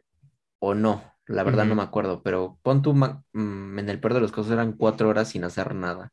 o 0.60 0.74
no. 0.74 1.04
La 1.28 1.44
verdad 1.44 1.66
no 1.66 1.76
me 1.76 1.84
acuerdo, 1.84 2.22
pero 2.24 2.58
pon 2.62 2.82
tu, 2.82 2.94
mm, 2.94 3.80
en 3.80 3.90
el 3.90 4.00
peor 4.00 4.14
de 4.14 4.22
los 4.22 4.32
casos 4.32 4.52
eran 4.52 4.74
cuatro 4.74 5.10
horas 5.10 5.30
sin 5.30 5.44
hacer 5.44 5.76
nada. 5.76 6.12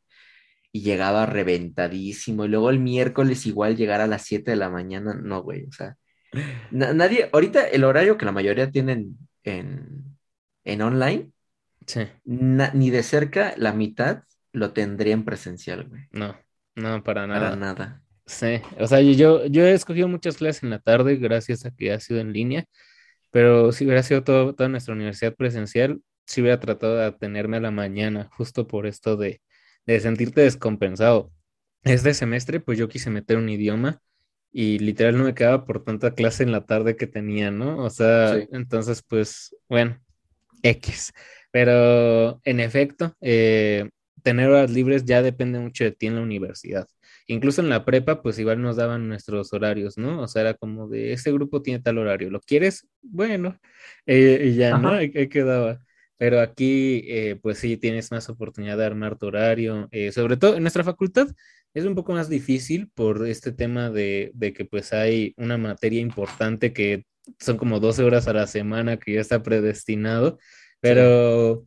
Y 0.71 0.81
llegaba 0.81 1.25
reventadísimo. 1.25 2.45
Y 2.45 2.49
luego 2.49 2.69
el 2.69 2.79
miércoles 2.79 3.45
igual 3.45 3.77
llegar 3.77 4.01
a 4.01 4.07
las 4.07 4.23
7 4.23 4.51
de 4.51 4.57
la 4.57 4.69
mañana. 4.69 5.13
No, 5.13 5.41
güey. 5.41 5.65
O 5.65 5.71
sea, 5.71 5.95
nadie, 6.71 7.29
ahorita 7.31 7.67
el 7.67 7.85
horario 7.85 8.17
que 8.17 8.25
la 8.25 8.33
mayoría 8.33 8.69
tienen 8.69 9.17
en, 9.43 10.17
en 10.65 10.81
online 10.81 11.31
ni 12.25 12.89
de 12.89 13.03
cerca 13.03 13.53
la 13.57 13.73
mitad 13.73 14.23
lo 14.51 14.71
tendría 14.71 15.13
en 15.13 15.25
presencial, 15.25 15.87
güey. 15.87 16.03
No, 16.11 16.35
no, 16.75 17.03
para 17.03 17.27
nada. 17.27 17.39
Para 17.41 17.55
nada. 17.55 18.01
Sí, 18.25 18.61
o 18.79 18.87
sea, 18.87 19.01
yo, 19.01 19.45
yo 19.45 19.65
he 19.65 19.73
escogido 19.73 20.07
muchas 20.07 20.37
clases 20.37 20.63
en 20.63 20.71
la 20.71 20.79
tarde 20.79 21.17
gracias 21.17 21.65
a 21.65 21.71
que 21.71 21.91
ha 21.91 21.99
sido 21.99 22.19
en 22.19 22.33
línea, 22.33 22.65
pero 23.35 23.73
si 23.73 23.83
hubiera 23.83 24.01
sido 24.01 24.23
todo, 24.23 24.55
toda 24.55 24.69
nuestra 24.69 24.93
universidad 24.93 25.35
presencial, 25.35 25.99
si 26.25 26.39
hubiera 26.39 26.61
tratado 26.61 26.95
de 26.95 27.03
atenerme 27.03 27.57
a 27.57 27.59
la 27.59 27.69
mañana, 27.69 28.29
justo 28.31 28.65
por 28.65 28.87
esto 28.87 29.17
de, 29.17 29.41
de 29.85 29.99
sentirte 29.99 30.39
descompensado. 30.39 31.33
Este 31.83 32.13
semestre, 32.13 32.61
pues 32.61 32.79
yo 32.79 32.87
quise 32.87 33.09
meter 33.09 33.35
un 33.35 33.49
idioma 33.49 33.99
y 34.53 34.79
literal 34.79 35.17
no 35.17 35.25
me 35.25 35.33
quedaba 35.33 35.65
por 35.65 35.83
tanta 35.83 36.13
clase 36.13 36.43
en 36.43 36.53
la 36.53 36.65
tarde 36.65 36.95
que 36.95 37.07
tenía, 37.07 37.51
¿no? 37.51 37.79
O 37.83 37.89
sea, 37.89 38.37
entonces, 38.53 39.03
pues, 39.05 39.53
bueno, 39.67 39.99
X. 40.63 41.11
Pero 41.51 42.39
en 42.45 42.61
efecto, 42.61 43.17
eh, 43.19 43.89
tener 44.23 44.47
horas 44.47 44.71
libres 44.71 45.03
ya 45.03 45.21
depende 45.21 45.59
mucho 45.59 45.83
de 45.83 45.91
ti 45.91 46.05
en 46.07 46.15
la 46.15 46.21
universidad. 46.21 46.87
Incluso 47.27 47.61
en 47.61 47.69
la 47.69 47.85
prepa, 47.85 48.21
pues 48.21 48.37
igual 48.39 48.61
nos 48.61 48.75
daban 48.75 49.07
nuestros 49.07 49.51
horarios, 49.53 49.97
¿no? 49.97 50.21
O 50.21 50.27
sea, 50.27 50.41
era 50.41 50.53
como 50.53 50.87
de, 50.87 51.13
este 51.13 51.31
grupo 51.31 51.61
tiene 51.61 51.79
tal 51.79 51.97
horario, 51.97 52.29
¿lo 52.29 52.39
quieres? 52.39 52.87
Bueno, 53.01 53.59
eh, 54.05 54.51
y 54.51 54.55
ya, 54.55 54.77
¿no? 54.77 54.89
Ahí, 54.91 55.11
quedaba. 55.29 55.81
Pero 56.17 56.39
aquí, 56.39 57.03
eh, 57.07 57.37
pues 57.41 57.57
sí, 57.59 57.77
tienes 57.77 58.11
más 58.11 58.29
oportunidad 58.29 58.77
de 58.77 58.85
armar 58.85 59.17
tu 59.17 59.27
horario. 59.27 59.89
sobre 60.11 60.37
todo 60.37 60.55
en 60.55 60.63
nuestra 60.63 60.83
facultad 60.83 61.27
es 61.73 61.83
un 61.83 61.95
poco 61.95 62.13
más 62.13 62.29
difícil 62.29 62.89
por 62.93 63.27
este 63.27 63.51
tema 63.51 63.89
de, 63.89 64.31
de, 64.33 64.53
que 64.53 64.63
pues 64.63 64.93
hay 64.93 65.33
una 65.37 65.57
materia 65.57 65.99
importante 65.99 66.71
que 66.71 67.05
son 67.39 67.57
como 67.57 67.81
12 67.81 68.03
horas 68.03 68.27
a 68.27 68.33
la 68.33 68.47
semana 68.47 68.97
que 68.97 69.13
ya 69.15 69.21
está 69.21 69.43
predestinado 69.43 70.37
pero 70.85 71.65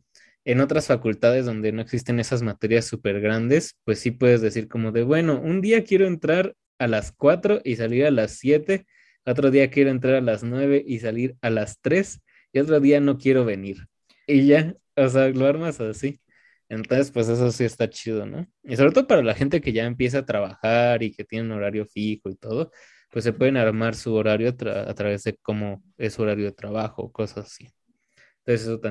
en 0.51 0.61
otras 0.61 0.87
facultades 0.87 1.45
donde 1.45 1.71
no 1.71 1.83
existen 1.83 2.19
esas 2.19 2.41
materias 2.41 2.85
súper 2.85 3.21
grandes, 3.21 3.77
pues 3.83 3.99
sí 3.99 4.09
puedes 4.09 4.41
decir 4.41 4.67
como 4.67 4.91
de, 4.91 5.03
bueno, 5.03 5.39
un 5.39 5.61
día 5.61 5.83
quiero 5.83 6.07
entrar 6.07 6.55
a 6.79 6.87
las 6.87 7.11
4 7.11 7.61
y 7.63 7.75
salir 7.75 8.07
a 8.07 8.09
las 8.09 8.31
7, 8.39 8.87
otro 9.27 9.51
día 9.51 9.69
quiero 9.69 9.91
entrar 9.91 10.15
a 10.15 10.21
las 10.21 10.43
9 10.43 10.83
y 10.83 10.97
salir 11.01 11.35
a 11.41 11.51
las 11.51 11.79
3, 11.81 12.21
y 12.51 12.59
otro 12.61 12.79
día 12.79 12.99
no 12.99 13.19
quiero 13.19 13.45
venir. 13.45 13.85
Y 14.25 14.47
ya, 14.47 14.73
o 14.95 15.07
sea, 15.07 15.29
lo 15.29 15.45
armas 15.45 15.79
así. 15.81 16.19
Entonces, 16.67 17.11
pues 17.11 17.29
eso 17.29 17.51
sí 17.51 17.63
está 17.63 17.87
chido, 17.87 18.25
¿no? 18.25 18.47
Y 18.63 18.75
sobre 18.75 18.91
todo 18.91 19.05
para 19.05 19.21
la 19.21 19.35
gente 19.35 19.61
que 19.61 19.71
ya 19.71 19.85
empieza 19.85 20.19
a 20.19 20.25
trabajar 20.25 21.03
y 21.03 21.11
que 21.11 21.25
tiene 21.25 21.45
un 21.45 21.51
horario 21.51 21.85
fijo 21.85 22.27
y 22.27 22.35
todo, 22.35 22.71
pues 23.11 23.23
se 23.23 23.33
pueden 23.33 23.57
armar 23.57 23.93
su 23.93 24.15
horario 24.15 24.49
a 24.49 24.93
través 24.95 25.23
de 25.25 25.35
cómo 25.43 25.83
es 25.99 26.13
su 26.13 26.23
horario 26.23 26.45
de 26.45 26.53
trabajo, 26.53 27.11
cosas 27.11 27.45
así 27.45 27.69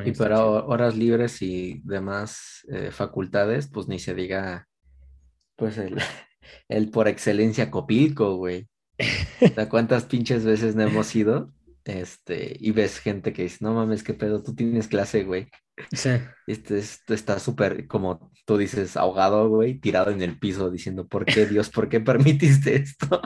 y 0.05 0.13
para 0.13 0.45
horas 0.45 0.97
libres 0.97 1.43
y 1.43 1.81
demás 1.85 2.65
eh, 2.69 2.91
facultades, 2.91 3.69
pues 3.69 3.89
ni 3.89 3.99
se 3.99 4.15
diga, 4.15 4.69
pues 5.57 5.79
el, 5.79 5.97
el 6.69 6.91
por 6.91 7.09
excelencia 7.09 7.71
Copilco, 7.71 8.37
güey. 8.37 8.69
¿Cuántas 9.69 10.05
pinches 10.05 10.45
veces 10.45 10.75
no 10.75 10.83
hemos 10.83 11.15
ido? 11.15 11.53
Este, 11.85 12.57
y 12.61 12.73
ves 12.73 12.99
gente 12.99 13.33
que 13.33 13.45
dice, 13.45 13.59
no 13.61 13.73
mames, 13.73 14.03
qué 14.03 14.13
pedo, 14.13 14.43
tú 14.43 14.55
tienes 14.55 14.89
clase, 14.89 15.25
güey. 15.25 15.49
Sí. 15.93 16.11
Este, 16.49 16.79
esto 16.79 17.15
está 17.15 17.39
súper, 17.39 17.87
como 17.87 18.33
tú 18.45 18.59
dices, 18.59 18.97
ahogado, 18.97 19.49
güey, 19.49 19.79
tirado 19.79 20.11
en 20.11 20.21
el 20.23 20.37
piso 20.37 20.73
diciendo, 20.73 21.07
¿por 21.07 21.25
qué 21.25 21.47
Dios, 21.47 21.71
por 21.71 21.89
qué 21.89 22.01
permitiste 22.01 22.75
esto? 22.75 23.21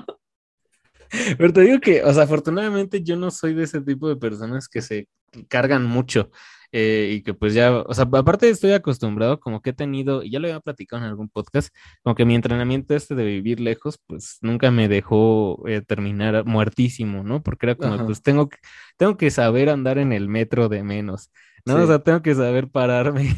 Pero 1.38 1.50
te 1.50 1.62
digo 1.62 1.80
que, 1.80 2.02
o 2.04 2.12
sea, 2.12 2.24
afortunadamente 2.24 3.02
yo 3.02 3.16
no 3.16 3.30
soy 3.30 3.54
de 3.54 3.64
ese 3.64 3.80
tipo 3.80 4.06
de 4.06 4.16
personas 4.16 4.68
que 4.68 4.82
se 4.82 5.08
cargan 5.48 5.84
mucho 5.84 6.30
eh, 6.74 7.10
y 7.16 7.22
que 7.22 7.34
pues 7.34 7.52
ya, 7.52 7.70
o 7.70 7.92
sea, 7.92 8.08
aparte 8.10 8.48
estoy 8.48 8.72
acostumbrado, 8.72 9.38
como 9.40 9.60
que 9.60 9.70
he 9.70 9.74
tenido, 9.74 10.22
y 10.22 10.30
ya 10.30 10.40
lo 10.40 10.48
había 10.48 10.60
platicado 10.60 11.02
en 11.02 11.08
algún 11.08 11.28
podcast, 11.28 11.74
como 12.02 12.14
que 12.14 12.24
mi 12.24 12.34
entrenamiento 12.34 12.94
este 12.94 13.14
de 13.14 13.24
vivir 13.26 13.60
lejos, 13.60 13.98
pues 14.06 14.38
nunca 14.40 14.70
me 14.70 14.88
dejó 14.88 15.62
eh, 15.68 15.82
terminar 15.82 16.46
muertísimo, 16.46 17.24
¿no? 17.24 17.42
Porque 17.42 17.66
era 17.66 17.74
como, 17.74 18.06
pues 18.06 18.22
tengo 18.22 18.48
que, 18.48 18.56
tengo 18.96 19.18
que 19.18 19.30
saber 19.30 19.68
andar 19.68 19.98
en 19.98 20.14
el 20.14 20.28
metro 20.28 20.70
de 20.70 20.82
menos, 20.82 21.30
¿no? 21.66 21.76
O 21.76 21.86
sea, 21.86 21.98
tengo 21.98 22.22
que 22.22 22.34
saber 22.34 22.68
pararme 22.70 23.36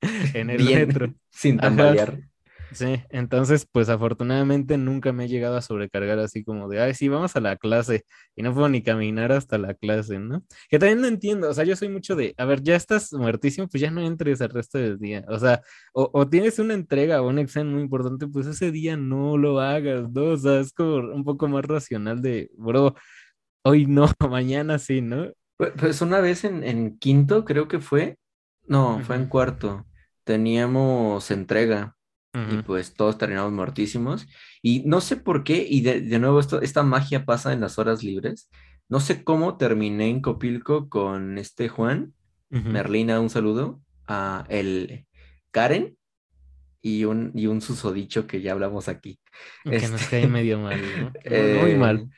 en 0.34 0.50
el 0.50 0.64
metro. 0.64 1.14
Sin 1.30 1.58
tambalear. 1.58 2.18
Sí, 2.74 3.04
entonces, 3.10 3.68
pues 3.70 3.88
afortunadamente 3.88 4.76
nunca 4.76 5.12
me 5.12 5.26
he 5.26 5.28
llegado 5.28 5.56
a 5.56 5.62
sobrecargar 5.62 6.18
así 6.18 6.42
como 6.42 6.68
de, 6.68 6.80
ay, 6.80 6.92
sí, 6.94 7.08
vamos 7.08 7.36
a 7.36 7.40
la 7.40 7.56
clase 7.56 8.04
y 8.34 8.42
no 8.42 8.52
puedo 8.52 8.68
ni 8.68 8.82
caminar 8.82 9.30
hasta 9.30 9.58
la 9.58 9.74
clase, 9.74 10.18
¿no? 10.18 10.42
Que 10.68 10.80
también 10.80 11.00
no 11.00 11.06
entiendo, 11.06 11.48
o 11.48 11.54
sea, 11.54 11.62
yo 11.64 11.76
soy 11.76 11.88
mucho 11.88 12.16
de, 12.16 12.34
a 12.36 12.44
ver, 12.44 12.62
ya 12.62 12.74
estás 12.74 13.12
muertísimo, 13.12 13.68
pues 13.68 13.80
ya 13.80 13.92
no 13.92 14.00
entres 14.00 14.40
el 14.40 14.50
resto 14.50 14.78
del 14.78 14.98
día, 14.98 15.24
o 15.28 15.38
sea, 15.38 15.62
o, 15.92 16.28
tienes 16.28 16.58
una 16.58 16.74
entrega 16.74 17.22
o 17.22 17.28
un 17.28 17.38
examen 17.38 17.74
muy 17.74 17.82
importante, 17.82 18.26
pues 18.26 18.46
ese 18.46 18.72
día 18.72 18.96
no 18.96 19.38
lo 19.38 19.60
hagas, 19.60 20.10
¿no? 20.10 20.30
O 20.32 20.36
sea, 20.36 20.58
es 20.58 20.72
como 20.72 20.96
un 21.14 21.24
poco 21.24 21.46
más 21.46 21.64
racional 21.64 22.22
de, 22.22 22.50
bro, 22.56 22.96
hoy 23.62 23.86
no, 23.86 24.06
mañana 24.30 24.80
sí, 24.80 25.00
¿no? 25.00 25.30
Pues, 25.56 25.72
pues 25.78 26.02
una 26.02 26.20
vez 26.20 26.44
en, 26.44 26.98
quinto, 26.98 27.44
creo 27.44 27.68
que 27.68 27.78
fue, 27.78 28.18
no, 28.66 29.00
fue 29.04 29.14
en 29.16 29.26
cuarto, 29.26 29.86
teníamos 30.24 31.30
entrega 31.30 31.94
y 32.34 32.62
pues 32.62 32.94
todos 32.94 33.16
terminamos 33.16 33.52
muertísimos. 33.52 34.26
Y 34.60 34.82
no 34.86 35.00
sé 35.00 35.16
por 35.16 35.44
qué, 35.44 35.66
y 35.68 35.82
de, 35.82 36.18
nuevo 36.18 36.40
esto, 36.40 36.60
esta 36.60 36.82
magia 36.82 37.24
pasa 37.24 37.52
en 37.52 37.60
las 37.60 37.78
horas 37.78 38.02
libres. 38.02 38.50
No 38.88 39.00
sé 39.00 39.24
cómo 39.24 39.56
terminé 39.56 40.08
en 40.08 40.20
Copilco 40.20 40.88
con 40.88 41.38
este 41.38 41.68
Juan, 41.68 42.12
Merlina, 42.50 43.20
un 43.20 43.30
saludo, 43.30 43.80
a 44.06 44.44
el 44.48 45.06
Karen 45.50 45.96
y 46.82 47.04
un, 47.04 47.32
y 47.34 47.46
un 47.46 47.60
susodicho 47.60 48.26
que 48.26 48.42
ya 48.42 48.52
hablamos 48.52 48.88
aquí. 48.88 49.18
Que 49.64 49.88
nos 49.88 50.02
este, 50.02 50.20
cae 50.20 50.28
medio 50.28 50.58
mal, 50.58 50.80
Muy 51.24 51.70
eh, 51.70 51.76
mal. 51.78 52.10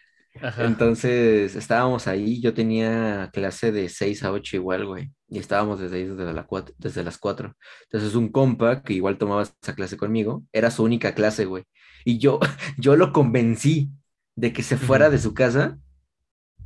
Entonces 0.59 1.57
estábamos 1.57 2.07
ahí, 2.07 2.40
yo 2.40 2.55
tenía 2.55 3.31
clase 3.33 3.72
de 3.72 3.88
6 3.88 4.22
a 4.25 4.33
8 4.33 4.57
igual, 4.57 4.87
güey, 4.87 5.12
y 5.29 5.38
estábamos 5.38 5.81
desde 5.81 5.96
ahí 5.96 6.05
desde, 6.05 6.33
la 6.33 6.46
desde 6.79 7.05
las 7.05 7.18
4. 7.18 7.55
Entonces 7.85 8.14
un 8.14 8.31
compa 8.31 8.83
que 8.83 8.94
igual 8.94 9.18
tomaba 9.18 9.42
esa 9.42 9.75
clase 9.75 9.96
conmigo, 9.96 10.44
era 10.53 10.70
su 10.70 10.83
única 10.83 11.14
clase, 11.14 11.44
güey. 11.44 11.64
Y 12.05 12.18
yo, 12.18 12.40
yo 12.79 12.96
lo 12.96 13.12
convencí 13.12 13.90
de 14.35 14.53
que 14.53 14.62
se 14.62 14.77
fuera 14.77 15.11
de 15.11 15.18
su 15.18 15.35
casa 15.35 15.79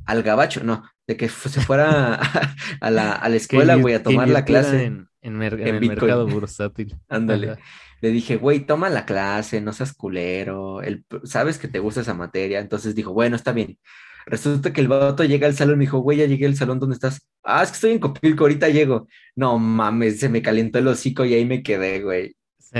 al 0.05 0.23
gabacho, 0.23 0.63
no, 0.63 0.83
de 1.07 1.17
que 1.17 1.29
se 1.29 1.61
fuera 1.61 2.15
a, 2.81 2.91
la, 2.91 3.13
a 3.13 3.29
la, 3.29 3.35
escuela, 3.35 3.75
güey, 3.75 3.95
a 3.95 4.03
tomar 4.03 4.27
la 4.29 4.45
clase. 4.45 4.85
En, 4.85 5.07
en, 5.21 5.41
el 5.41 5.79
mercado 5.79 6.27
bursátil. 6.27 6.97
Ándale 7.07 7.57
le 8.01 8.09
dije, 8.09 8.37
güey, 8.37 8.61
toma 8.65 8.89
la 8.89 9.05
clase, 9.05 9.61
no 9.61 9.73
seas 9.73 9.93
culero, 9.93 10.81
el, 10.81 11.05
sabes 11.23 11.57
que 11.57 11.67
te 11.67 11.79
gusta 11.79 12.01
esa 12.01 12.13
materia. 12.13 12.59
Entonces 12.59 12.95
dijo, 12.95 13.13
bueno, 13.13 13.35
está 13.35 13.51
bien. 13.53 13.77
Resulta 14.25 14.73
que 14.73 14.81
el 14.81 14.87
vato 14.87 15.23
llega 15.23 15.47
al 15.47 15.55
salón 15.55 15.75
y 15.75 15.77
me 15.79 15.83
dijo, 15.85 15.99
güey, 15.99 16.17
ya 16.19 16.25
llegué 16.25 16.45
al 16.45 16.55
salón, 16.55 16.79
¿dónde 16.79 16.95
estás? 16.95 17.27
Ah, 17.43 17.63
es 17.63 17.69
que 17.69 17.75
estoy 17.75 17.91
en 17.91 17.99
Copilco, 17.99 18.43
ahorita 18.43 18.69
llego. 18.69 19.07
No 19.35 19.57
mames, 19.57 20.19
se 20.19 20.29
me 20.29 20.41
calentó 20.41 20.79
el 20.79 20.87
hocico 20.87 21.25
y 21.25 21.33
ahí 21.33 21.45
me 21.45 21.63
quedé, 21.63 22.01
güey. 22.01 22.35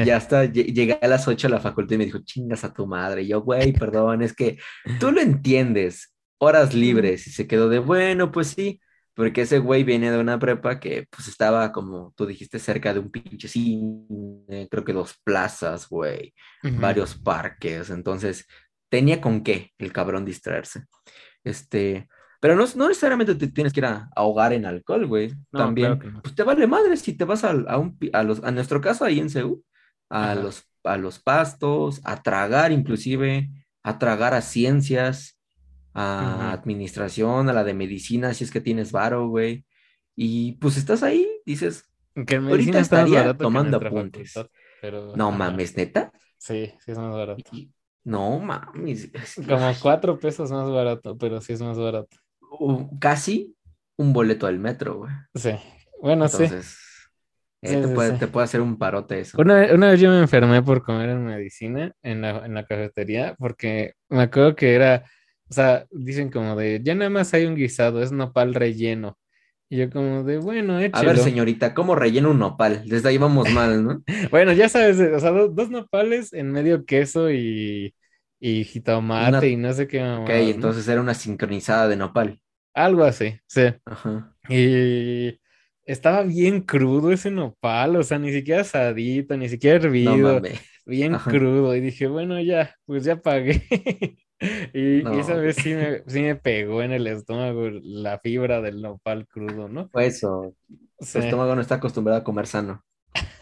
Ya 0.05 0.15
hasta 0.15 0.45
llegué 0.45 0.97
a 1.01 1.07
las 1.07 1.27
8 1.27 1.47
a 1.47 1.49
la 1.49 1.59
facultad 1.59 1.95
y 1.95 1.97
me 1.97 2.05
dijo, 2.05 2.19
chingas 2.23 2.63
a 2.63 2.73
tu 2.73 2.87
madre. 2.87 3.23
Y 3.23 3.27
yo, 3.27 3.41
güey, 3.41 3.73
perdón, 3.73 4.21
es 4.21 4.33
que 4.33 4.57
tú 4.99 5.11
lo 5.11 5.19
entiendes, 5.19 6.13
horas 6.37 6.73
libres. 6.75 7.27
Y 7.27 7.31
se 7.31 7.45
quedó 7.45 7.67
de, 7.69 7.79
bueno, 7.79 8.31
pues 8.31 8.47
sí, 8.47 8.79
porque 9.13 9.41
ese 9.41 9.59
güey 9.59 9.83
viene 9.83 10.11
de 10.11 10.19
una 10.19 10.39
prepa 10.39 10.79
que 10.79 11.07
pues 11.09 11.27
estaba, 11.27 11.71
como 11.71 12.13
tú 12.15 12.25
dijiste, 12.25 12.59
cerca 12.59 12.93
de 12.93 12.99
un 12.99 13.11
pinche 13.11 13.47
cine, 13.47 14.67
creo 14.69 14.83
que 14.83 14.93
dos 14.93 15.15
plazas, 15.23 15.87
güey, 15.89 16.33
varios 16.63 17.15
parques. 17.15 17.89
Entonces, 17.89 18.45
tenía 18.89 19.21
con 19.21 19.43
qué 19.43 19.71
el 19.77 19.91
cabrón 19.91 20.25
distraerse. 20.25 20.85
Este, 21.43 22.07
pero 22.39 22.55
no, 22.55 22.65
no 22.75 22.87
necesariamente 22.87 23.35
te 23.35 23.47
tienes 23.47 23.73
que 23.73 23.81
ir 23.81 23.85
a 23.85 24.09
ahogar 24.15 24.53
en 24.53 24.65
alcohol, 24.65 25.05
güey. 25.05 25.33
También, 25.51 25.99
pues 26.21 26.33
te 26.33 26.43
vale 26.43 26.65
madre 26.67 26.97
si 26.97 27.13
te 27.13 27.25
vas 27.25 27.43
a, 27.43 27.51
a, 27.51 27.77
un, 27.77 27.97
a, 28.13 28.23
los, 28.23 28.43
a 28.43 28.51
nuestro 28.51 28.81
caso 28.81 29.05
ahí 29.05 29.19
en 29.19 29.29
CEU, 29.29 29.63
a 30.09 30.35
los, 30.35 30.63
a 30.83 30.97
los 30.97 31.19
pastos, 31.19 32.01
a 32.03 32.21
tragar 32.21 32.71
inclusive, 32.71 33.49
a 33.83 33.99
tragar 33.99 34.33
a 34.33 34.41
ciencias, 34.41 35.37
a 35.93 36.51
administración, 36.53 37.49
a 37.49 37.53
la 37.53 37.63
de 37.63 37.73
medicina, 37.73 38.33
si 38.33 38.43
es 38.43 38.51
que 38.51 38.61
tienes 38.61 38.91
varo, 38.91 39.27
güey. 39.27 39.65
Y 40.15 40.53
pues 40.53 40.77
estás 40.77 41.03
ahí, 41.03 41.27
dices, 41.45 41.89
que 42.27 42.35
ahorita 42.35 42.79
estaría 42.79 43.35
tomando 43.35 43.77
apuntes. 43.77 44.33
no 45.15 45.31
mames, 45.31 45.75
neta. 45.77 46.11
Sí, 46.37 46.73
sí 46.79 46.91
es 46.91 46.97
más 46.97 47.13
barato. 47.13 47.43
No 48.03 48.39
mames. 48.39 49.11
Como 49.47 49.71
cuatro 49.81 50.19
pesos 50.19 50.51
más 50.51 50.69
barato, 50.69 51.17
pero 51.17 51.39
sí 51.41 51.53
es 51.53 51.61
más 51.61 51.77
barato 51.77 52.17
casi 52.99 53.55
un 53.97 54.13
boleto 54.13 54.47
del 54.47 54.59
metro, 54.59 54.99
güey. 54.99 55.11
Sí, 55.35 55.51
bueno, 56.01 56.25
Entonces, 56.25 56.65
sí. 56.65 56.77
Eh, 57.63 57.81
te, 57.81 57.87
puede, 57.89 58.17
te, 58.17 58.27
puede, 58.27 58.45
hacer 58.45 58.61
un 58.61 58.77
parote 58.77 59.19
eso. 59.19 59.39
Una, 59.39 59.71
una, 59.73 59.91
vez 59.91 59.99
yo 59.99 60.09
me 60.09 60.19
enfermé 60.19 60.63
por 60.63 60.81
comer 60.81 61.09
en 61.09 61.23
medicina 61.23 61.93
en 62.01 62.21
la, 62.21 62.43
en 62.43 62.55
la 62.55 62.65
cafetería 62.65 63.35
porque 63.37 63.93
me 64.09 64.23
acuerdo 64.23 64.55
que 64.55 64.73
era, 64.73 65.05
o 65.51 65.53
sea, 65.53 65.85
dicen 65.91 66.29
como 66.29 66.55
de, 66.55 66.79
ya 66.81 66.95
nada 66.95 67.09
más 67.09 67.33
hay 67.33 67.45
un 67.45 67.55
guisado, 67.55 68.01
es 68.01 68.13
nopal 68.13 68.53
relleno. 68.53 69.17
Y 69.69 69.77
yo 69.79 69.89
como 69.89 70.23
de, 70.23 70.37
bueno, 70.37 70.79
échelo. 70.79 71.09
A 71.09 71.13
ver, 71.13 71.17
señorita, 71.17 71.73
¿cómo 71.73 71.93
relleno 71.93 72.31
un 72.31 72.39
nopal? 72.39 72.83
Desde 72.85 73.09
ahí 73.09 73.17
vamos 73.17 73.51
mal, 73.51 73.83
¿no? 73.83 74.01
bueno, 74.31 74.53
ya 74.53 74.69
sabes, 74.69 74.97
o 74.97 75.19
sea, 75.19 75.31
dos, 75.31 75.69
nopales 75.69 76.31
en 76.31 76.53
medio 76.53 76.85
queso 76.85 77.29
y, 77.29 77.93
y 78.39 78.63
jitomate 78.63 79.49
y 79.49 79.57
no 79.57 79.73
sé 79.73 79.89
qué. 79.89 80.01
ok, 80.01 80.29
entonces 80.29 80.87
era 80.87 81.01
una 81.01 81.13
sincronizada 81.13 81.89
de 81.89 81.97
nopal. 81.97 82.39
Algo 82.73 83.03
así, 83.03 83.37
sí. 83.45 83.63
Y 84.47 85.37
estaba 85.83 86.23
bien 86.23 86.61
crudo 86.61 87.11
ese 87.11 87.29
nopal, 87.29 87.97
o 87.97 88.03
sea, 88.03 88.19
ni 88.19 88.31
siquiera 88.31 88.61
asadito, 88.61 89.35
ni 89.35 89.49
siquiera 89.49 89.75
hervido, 89.75 90.41
bien 90.85 91.15
crudo. 91.15 91.75
Y 91.75 91.81
dije, 91.81 92.07
bueno, 92.07 92.39
ya, 92.39 92.73
pues 92.85 93.03
ya 93.03 93.17
pagué. 93.17 93.61
y, 94.73 95.19
esa 95.19 95.35
vez 95.35 95.55
sí 95.57 95.73
me, 95.73 96.03
sí 96.07 96.21
me 96.21 96.35
pegó 96.35 96.81
en 96.81 96.91
el 96.91 97.07
estómago 97.07 97.69
la 97.69 98.19
fibra 98.19 98.61
del 98.61 98.81
nopal 98.81 99.27
crudo, 99.27 99.67
¿no? 99.67 99.89
Pues 99.89 100.17
eso, 100.17 100.55
el 100.99 101.23
estómago 101.23 101.55
no 101.55 101.61
está 101.61 101.75
acostumbrado 101.75 102.19
a 102.19 102.23
comer 102.23 102.47
sano. 102.47 102.83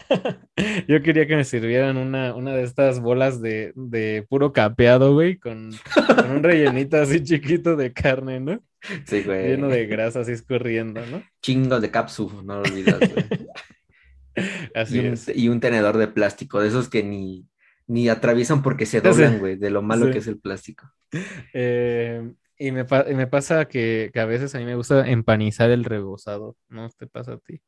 Yo 0.88 1.02
quería 1.02 1.28
que 1.28 1.36
me 1.36 1.44
sirvieran 1.44 1.98
una, 1.98 2.36
una 2.36 2.54
de 2.54 2.64
estas 2.64 3.00
bolas 3.00 3.42
de, 3.42 3.74
de 3.76 4.26
puro 4.28 4.54
capeado, 4.54 5.14
güey, 5.14 5.38
con, 5.38 5.72
con, 5.94 6.32
un 6.32 6.44
rellenito 6.44 6.98
así 6.98 7.24
chiquito 7.24 7.76
de 7.76 7.94
carne, 7.94 8.40
¿no? 8.40 8.62
Sí, 9.06 9.24
güey. 9.24 9.50
Lleno 9.50 9.68
de 9.68 9.86
grasa 9.86 10.22
así 10.22 10.32
escurriendo, 10.32 11.06
¿no? 11.06 11.24
Chingo 11.42 11.80
de 11.80 11.92
cápsula, 11.92 12.42
no 12.44 12.56
lo 12.56 12.62
olvidas, 12.62 13.00
güey. 13.00 13.26
Así 14.74 14.96
y 14.96 15.00
un, 15.00 15.06
es. 15.08 15.32
Y 15.36 15.50
un 15.50 15.60
tenedor 15.60 15.98
de 15.98 16.08
plástico, 16.08 16.62
de 16.62 16.70
esos 16.70 16.88
que 16.88 17.04
ni, 17.04 17.46
ni 17.90 18.08
atraviesan 18.08 18.62
porque 18.62 18.86
se 18.86 19.02
doblan, 19.02 19.40
güey, 19.40 19.58
de 19.58 19.70
lo 19.70 19.82
malo 19.82 20.10
que 20.12 20.20
es 20.20 20.28
el 20.28 20.40
plástico. 20.40 20.90
Eh, 21.54 22.32
y 22.58 22.72
me, 22.72 22.86
me 23.16 23.28
pasa 23.28 23.66
que, 23.66 24.12
que, 24.14 24.20
a 24.20 24.26
veces 24.26 24.54
a 24.56 24.60
mí 24.60 24.66
me 24.66 24.76
gusta 24.76 25.10
empanizar 25.10 25.72
el 25.72 25.84
rebozado, 25.84 26.56
¿no? 26.70 26.90
¿Te 26.90 27.08
pasa 27.08 27.34
a 27.34 27.38
ti? 27.38 27.62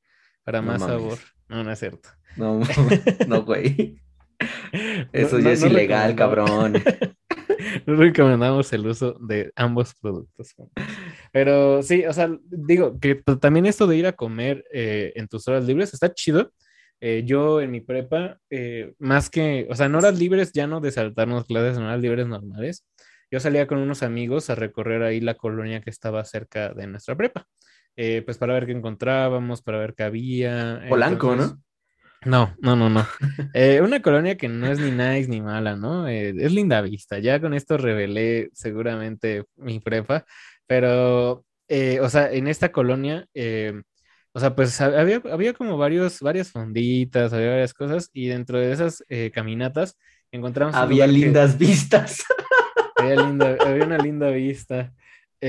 Para 0.44 0.62
más 0.62 0.82
sabor. 0.82 1.18
No, 1.50 1.64
no 1.64 1.72
es 1.72 1.80
cierto. 1.80 2.10
No, 2.38 2.62
no, 3.28 3.44
güey. 3.44 4.00
Eso 5.12 5.40
ya 5.40 5.52
es 5.52 5.64
ilegal, 5.64 6.16
cabrón. 6.16 6.74
No 7.86 7.96
recomendamos 7.96 8.74
el 8.74 8.88
uso 8.88 9.14
de 9.22 9.52
ambos 9.56 9.94
productos. 10.02 10.56
Pero 11.32 11.84
sí, 11.84 12.04
o 12.06 12.12
sea, 12.12 12.30
digo 12.50 13.00
que 13.00 13.16
también 13.40 13.68
esto 13.68 13.86
de 13.86 13.98
ir 13.98 14.08
a 14.08 14.14
comer 14.14 14.66
eh, 14.74 15.14
en 15.16 15.28
tus 15.28 15.48
horas 15.48 15.66
libres 15.66 15.94
está 15.94 16.12
chido. 16.12 16.52
Eh, 17.02 17.24
yo 17.26 17.62
en 17.62 17.72
mi 17.72 17.82
prepa, 17.82 18.38
eh, 18.50 18.94
más 19.00 19.30
que, 19.30 19.68
o 19.70 19.76
sea, 19.76 19.88
en 19.88 19.96
horas 19.96 20.18
libres 20.18 20.54
ya 20.54 20.68
no 20.68 20.80
de 20.80 20.92
saltarnos 20.92 21.46
clases, 21.46 21.78
en 21.78 21.84
horas 21.84 22.00
libres 22.00 22.28
normales, 22.28 22.86
yo 23.30 23.40
salía 23.40 23.68
con 23.68 23.80
unos 23.80 24.04
amigos 24.04 24.50
a 24.50 24.56
recorrer 24.56 25.04
ahí 25.04 25.20
la 25.20 25.34
colonia 25.34 25.82
que 25.82 25.90
estaba 25.90 26.24
cerca 26.24 26.74
de 26.74 26.88
nuestra 26.88 27.16
prepa. 27.16 27.46
pues 27.96 28.38
para 28.38 28.54
ver 28.54 28.66
qué 28.66 28.72
encontrábamos, 28.72 29.62
para 29.62 29.80
ver 29.80 29.94
qué 29.96 30.04
había. 30.04 30.84
Polanco, 30.90 31.36
¿no? 31.36 31.62
No, 32.24 32.56
no, 32.60 32.76
no, 32.76 32.90
no. 32.90 33.08
Eh, 33.54 33.82
una 33.82 34.02
colonia 34.02 34.38
que 34.38 34.48
no 34.48 34.68
es 34.68 34.80
ni 34.80 34.92
nice 34.92 35.28
ni 35.28 35.42
mala, 35.42 35.76
¿no? 35.76 36.08
Eh, 36.08 36.34
es 36.38 36.52
linda 36.52 36.82
vista. 36.82 37.18
Ya 37.20 37.40
con 37.42 37.54
esto 37.54 37.78
revelé 37.78 38.50
seguramente 38.54 39.46
mi 39.56 39.80
prepa, 39.80 40.26
pero, 40.68 41.44
eh, 41.68 42.00
o 42.00 42.10
sea, 42.10 42.32
en 42.32 42.48
esta 42.48 42.72
colonia, 42.72 43.28
o 44.34 44.40
sea, 44.40 44.56
pues 44.56 44.80
había, 44.82 45.22
había 45.32 45.54
como 45.54 45.78
varios, 45.78 46.20
varias 46.22 46.52
fonditas, 46.52 47.34
había 47.34 47.50
varias 47.50 47.74
cosas, 47.74 48.10
y 48.14 48.28
dentro 48.28 48.60
de 48.60 48.72
esas 48.72 49.04
caminatas 49.34 49.98
encontramos... 50.32 50.76
Había 50.76 51.08
lindas 51.08 51.58
vistas. 51.58 52.24
Había, 52.98 53.16
linda, 53.16 53.58
había 53.62 53.86
una 53.86 53.98
linda 53.98 54.30
vista. 54.30 54.94
y 55.42 55.48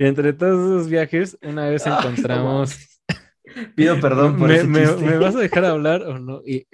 entre 0.00 0.32
todos 0.32 0.58
esos 0.58 0.90
viajes, 0.90 1.38
una 1.40 1.68
vez 1.68 1.86
encontramos... 1.86 2.96
Pido 3.74 4.00
perdón 4.00 4.36
por 4.38 4.48
me, 4.48 4.64
me, 4.64 5.18
vas 5.18 5.36
a 5.36 5.40
dejar 5.40 5.64
hablar 5.64 6.02
o 6.02 6.18
no? 6.18 6.42
Y... 6.44 6.66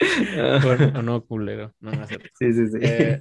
o, 0.94 1.02
no, 1.02 1.24
culero. 1.24 1.74
No 1.80 1.90
me 1.90 2.06
Sí, 2.06 2.52
sí, 2.52 2.68
sí. 2.68 2.78
Eh, 2.80 3.20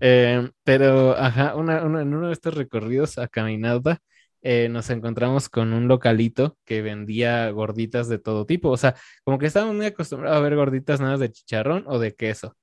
eh, 0.00 0.50
pero, 0.64 1.16
ajá, 1.16 1.54
una, 1.54 1.78
en 1.78 2.14
uno 2.14 2.28
de 2.28 2.32
estos 2.32 2.54
recorridos 2.54 3.18
a 3.18 3.28
caminata, 3.28 4.00
eh, 4.48 4.68
nos 4.68 4.90
encontramos 4.90 5.48
con 5.48 5.72
un 5.72 5.88
localito 5.88 6.56
que 6.64 6.80
vendía 6.80 7.50
gorditas 7.50 8.08
de 8.08 8.18
todo 8.20 8.46
tipo. 8.46 8.70
O 8.70 8.76
sea, 8.76 8.94
como 9.24 9.38
que 9.38 9.46
estábamos 9.46 9.74
muy 9.74 9.86
acostumbrados 9.86 10.38
a 10.38 10.40
ver 10.40 10.54
gorditas 10.54 11.00
nada 11.00 11.16
de 11.16 11.32
chicharrón 11.32 11.82
o 11.88 11.98
de 11.98 12.14
queso. 12.14 12.56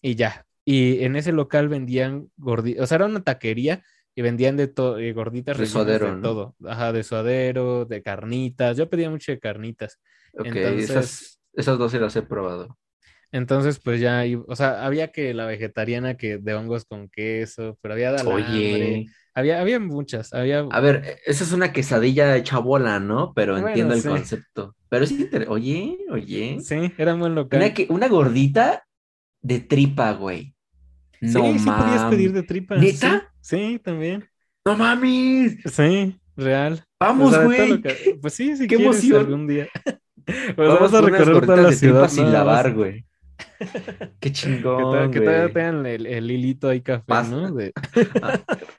Y 0.00 0.14
ya. 0.14 0.46
Y 0.64 1.04
en 1.04 1.14
ese 1.14 1.32
local 1.32 1.68
vendían 1.68 2.30
gorditas, 2.38 2.84
o 2.84 2.86
sea, 2.86 2.94
era 2.96 3.04
una 3.04 3.22
taquería 3.22 3.82
y 4.14 4.22
vendían 4.22 4.56
de 4.56 4.68
todo, 4.68 4.98
eh, 4.98 5.12
gorditas 5.12 5.58
de 5.58 5.66
suadero, 5.66 6.16
de 6.16 6.22
todo. 6.22 6.56
Ajá, 6.64 6.94
de 6.94 7.04
suadero, 7.04 7.84
de 7.84 8.02
carnitas. 8.02 8.74
Yo 8.78 8.88
pedía 8.88 9.10
mucho 9.10 9.30
de 9.30 9.38
carnitas. 9.38 10.00
Ok, 10.32 10.56
esas, 10.56 11.38
esas 11.52 11.76
dos 11.76 11.92
sí 11.92 11.98
las 11.98 12.16
he 12.16 12.22
probado. 12.22 12.78
Entonces, 13.30 13.78
pues 13.78 14.00
ya, 14.00 14.24
o 14.46 14.56
sea, 14.56 14.86
había 14.86 15.12
que 15.12 15.34
la 15.34 15.44
vegetariana 15.44 16.16
que 16.16 16.38
de 16.38 16.54
hongos 16.54 16.86
con 16.86 17.10
queso, 17.10 17.78
pero 17.82 17.92
había 17.92 18.12
de 18.12 18.26
Oye. 18.26 19.06
Había, 19.36 19.60
había 19.60 19.78
muchas, 19.78 20.32
había... 20.32 20.60
A 20.70 20.80
ver, 20.80 21.02
e, 21.04 21.18
esa 21.26 21.44
es 21.44 21.52
una 21.52 21.70
quesadilla 21.70 22.34
hecha 22.38 22.58
bola, 22.58 23.00
¿no? 23.00 23.34
Pero 23.34 23.58
entiendo 23.58 23.92
el 23.92 24.02
concepto. 24.02 24.74
Pero 24.88 25.04
sí, 25.04 25.28
oye, 25.48 25.98
oye. 26.10 26.58
Sí, 26.62 26.90
era 26.96 27.14
muy 27.14 27.28
local. 27.28 27.60
Una, 27.60 27.74
que, 27.74 27.86
una 27.90 28.08
gordita 28.08 28.86
de 29.42 29.60
tripa, 29.60 30.12
güey. 30.14 30.54
No 31.20 31.52
sí, 31.52 31.58
sí 31.58 31.66
podías 31.66 32.04
pedir 32.04 32.32
de 32.32 32.44
tripa. 32.44 32.76
¿Neta? 32.76 33.30
Sí, 33.42 33.78
también. 33.84 34.26
¡No 34.64 34.74
mames! 34.74 35.58
Sí, 35.66 36.18
real. 36.34 36.82
Vamos, 36.98 37.38
güey. 37.44 37.82
Pues 38.22 38.32
sí, 38.32 38.56
sí 38.56 38.66
Qué 38.66 38.76
emoción. 38.76 39.20
algún 39.20 39.46
día. 39.46 39.68
Pues 40.24 40.56
vamos, 40.56 40.94
a 40.94 41.02
recorrer 41.02 41.44
toda 41.44 41.58
la 41.58 41.72
ciudad 41.72 42.08
sin 42.08 42.32
lavar, 42.32 42.72
güey. 42.72 43.04
Qué 44.20 44.32
chingón. 44.32 45.10
Que, 45.10 45.20
todavía 45.20 45.52
tengan 45.52 45.86
el, 45.86 46.06
el, 46.06 46.30
hilito 46.30 46.68
ahí 46.68 46.80
café, 46.80 47.04
¿no? 47.30 47.54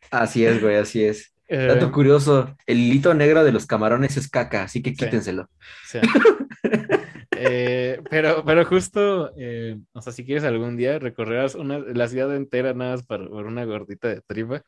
Ah, 0.10 0.22
así 0.22 0.46
es, 0.46 0.62
güey, 0.62 0.78
así 0.78 1.04
es. 1.04 1.34
Dato 1.50 1.88
eh, 1.88 1.91
curioso, 1.91 2.56
el 2.65 2.78
hilito 2.78 3.13
negro 3.13 3.43
de 3.43 3.54
los 3.54 3.65
camarones 3.65 4.17
es 4.17 4.30
caca, 4.30 4.63
así 4.63 4.82
que 4.82 4.93
quítenselo. 4.93 5.50
Sí. 5.86 6.00
Eh, 7.39 8.02
pero, 8.10 8.43
pero 8.43 8.65
justo, 8.65 9.32
eh, 9.38 9.78
o 9.93 10.02
sea, 10.02 10.12
si 10.12 10.26
quieres 10.26 10.43
algún 10.43 10.76
día 10.76 10.98
recorrerás 10.98 11.54
una, 11.54 11.78
la 11.78 12.08
ciudad 12.08 12.36
entera 12.36 12.74
nada 12.74 12.96
más 12.96 13.06
por, 13.06 13.22
una 13.22 13.63
gordita 13.63 14.08
de 14.08 14.22
tripa. 14.22 14.63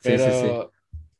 Pero 0.00 0.70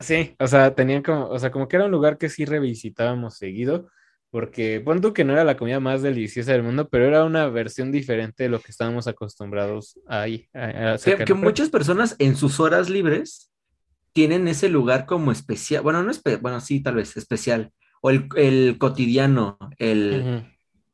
sí, 0.00 0.06
sí, 0.06 0.24
sí. 0.24 0.36
o 0.38 0.46
sea, 0.46 0.76
tenían 0.76 1.02
como, 1.02 1.26
o 1.26 1.38
sea, 1.40 1.50
como 1.50 1.66
que 1.66 1.74
era 1.74 1.86
un 1.86 1.90
lugar 1.90 2.18
que 2.18 2.28
sí 2.28 2.44
revisitábamos 2.44 3.36
seguido, 3.36 3.90
porque 4.32 4.80
punto 4.80 5.12
que 5.12 5.24
no 5.24 5.34
era 5.34 5.44
la 5.44 5.58
comida 5.58 5.78
más 5.78 6.00
deliciosa 6.00 6.52
del 6.52 6.62
mundo, 6.62 6.88
pero 6.88 7.04
era 7.04 7.22
una 7.22 7.48
versión 7.48 7.92
diferente 7.92 8.44
de 8.44 8.48
lo 8.48 8.60
que 8.60 8.70
estábamos 8.70 9.06
acostumbrados 9.06 10.00
ahí. 10.08 10.48
que, 11.04 11.34
muchas 11.34 11.68
personas 11.68 12.16
en 12.18 12.34
sus 12.34 12.58
horas 12.58 12.88
libres 12.88 13.52
tienen 14.14 14.48
ese 14.48 14.70
lugar 14.70 15.04
como 15.04 15.32
especial, 15.32 15.82
bueno, 15.82 16.02
no 16.02 16.10
es, 16.10 16.22
bueno, 16.40 16.62
sí, 16.62 16.82
tal 16.82 16.94
vez 16.94 17.14
especial, 17.18 17.72
o 18.00 18.08
el, 18.08 18.26
el 18.36 18.78
cotidiano, 18.78 19.58
el, 19.76 20.46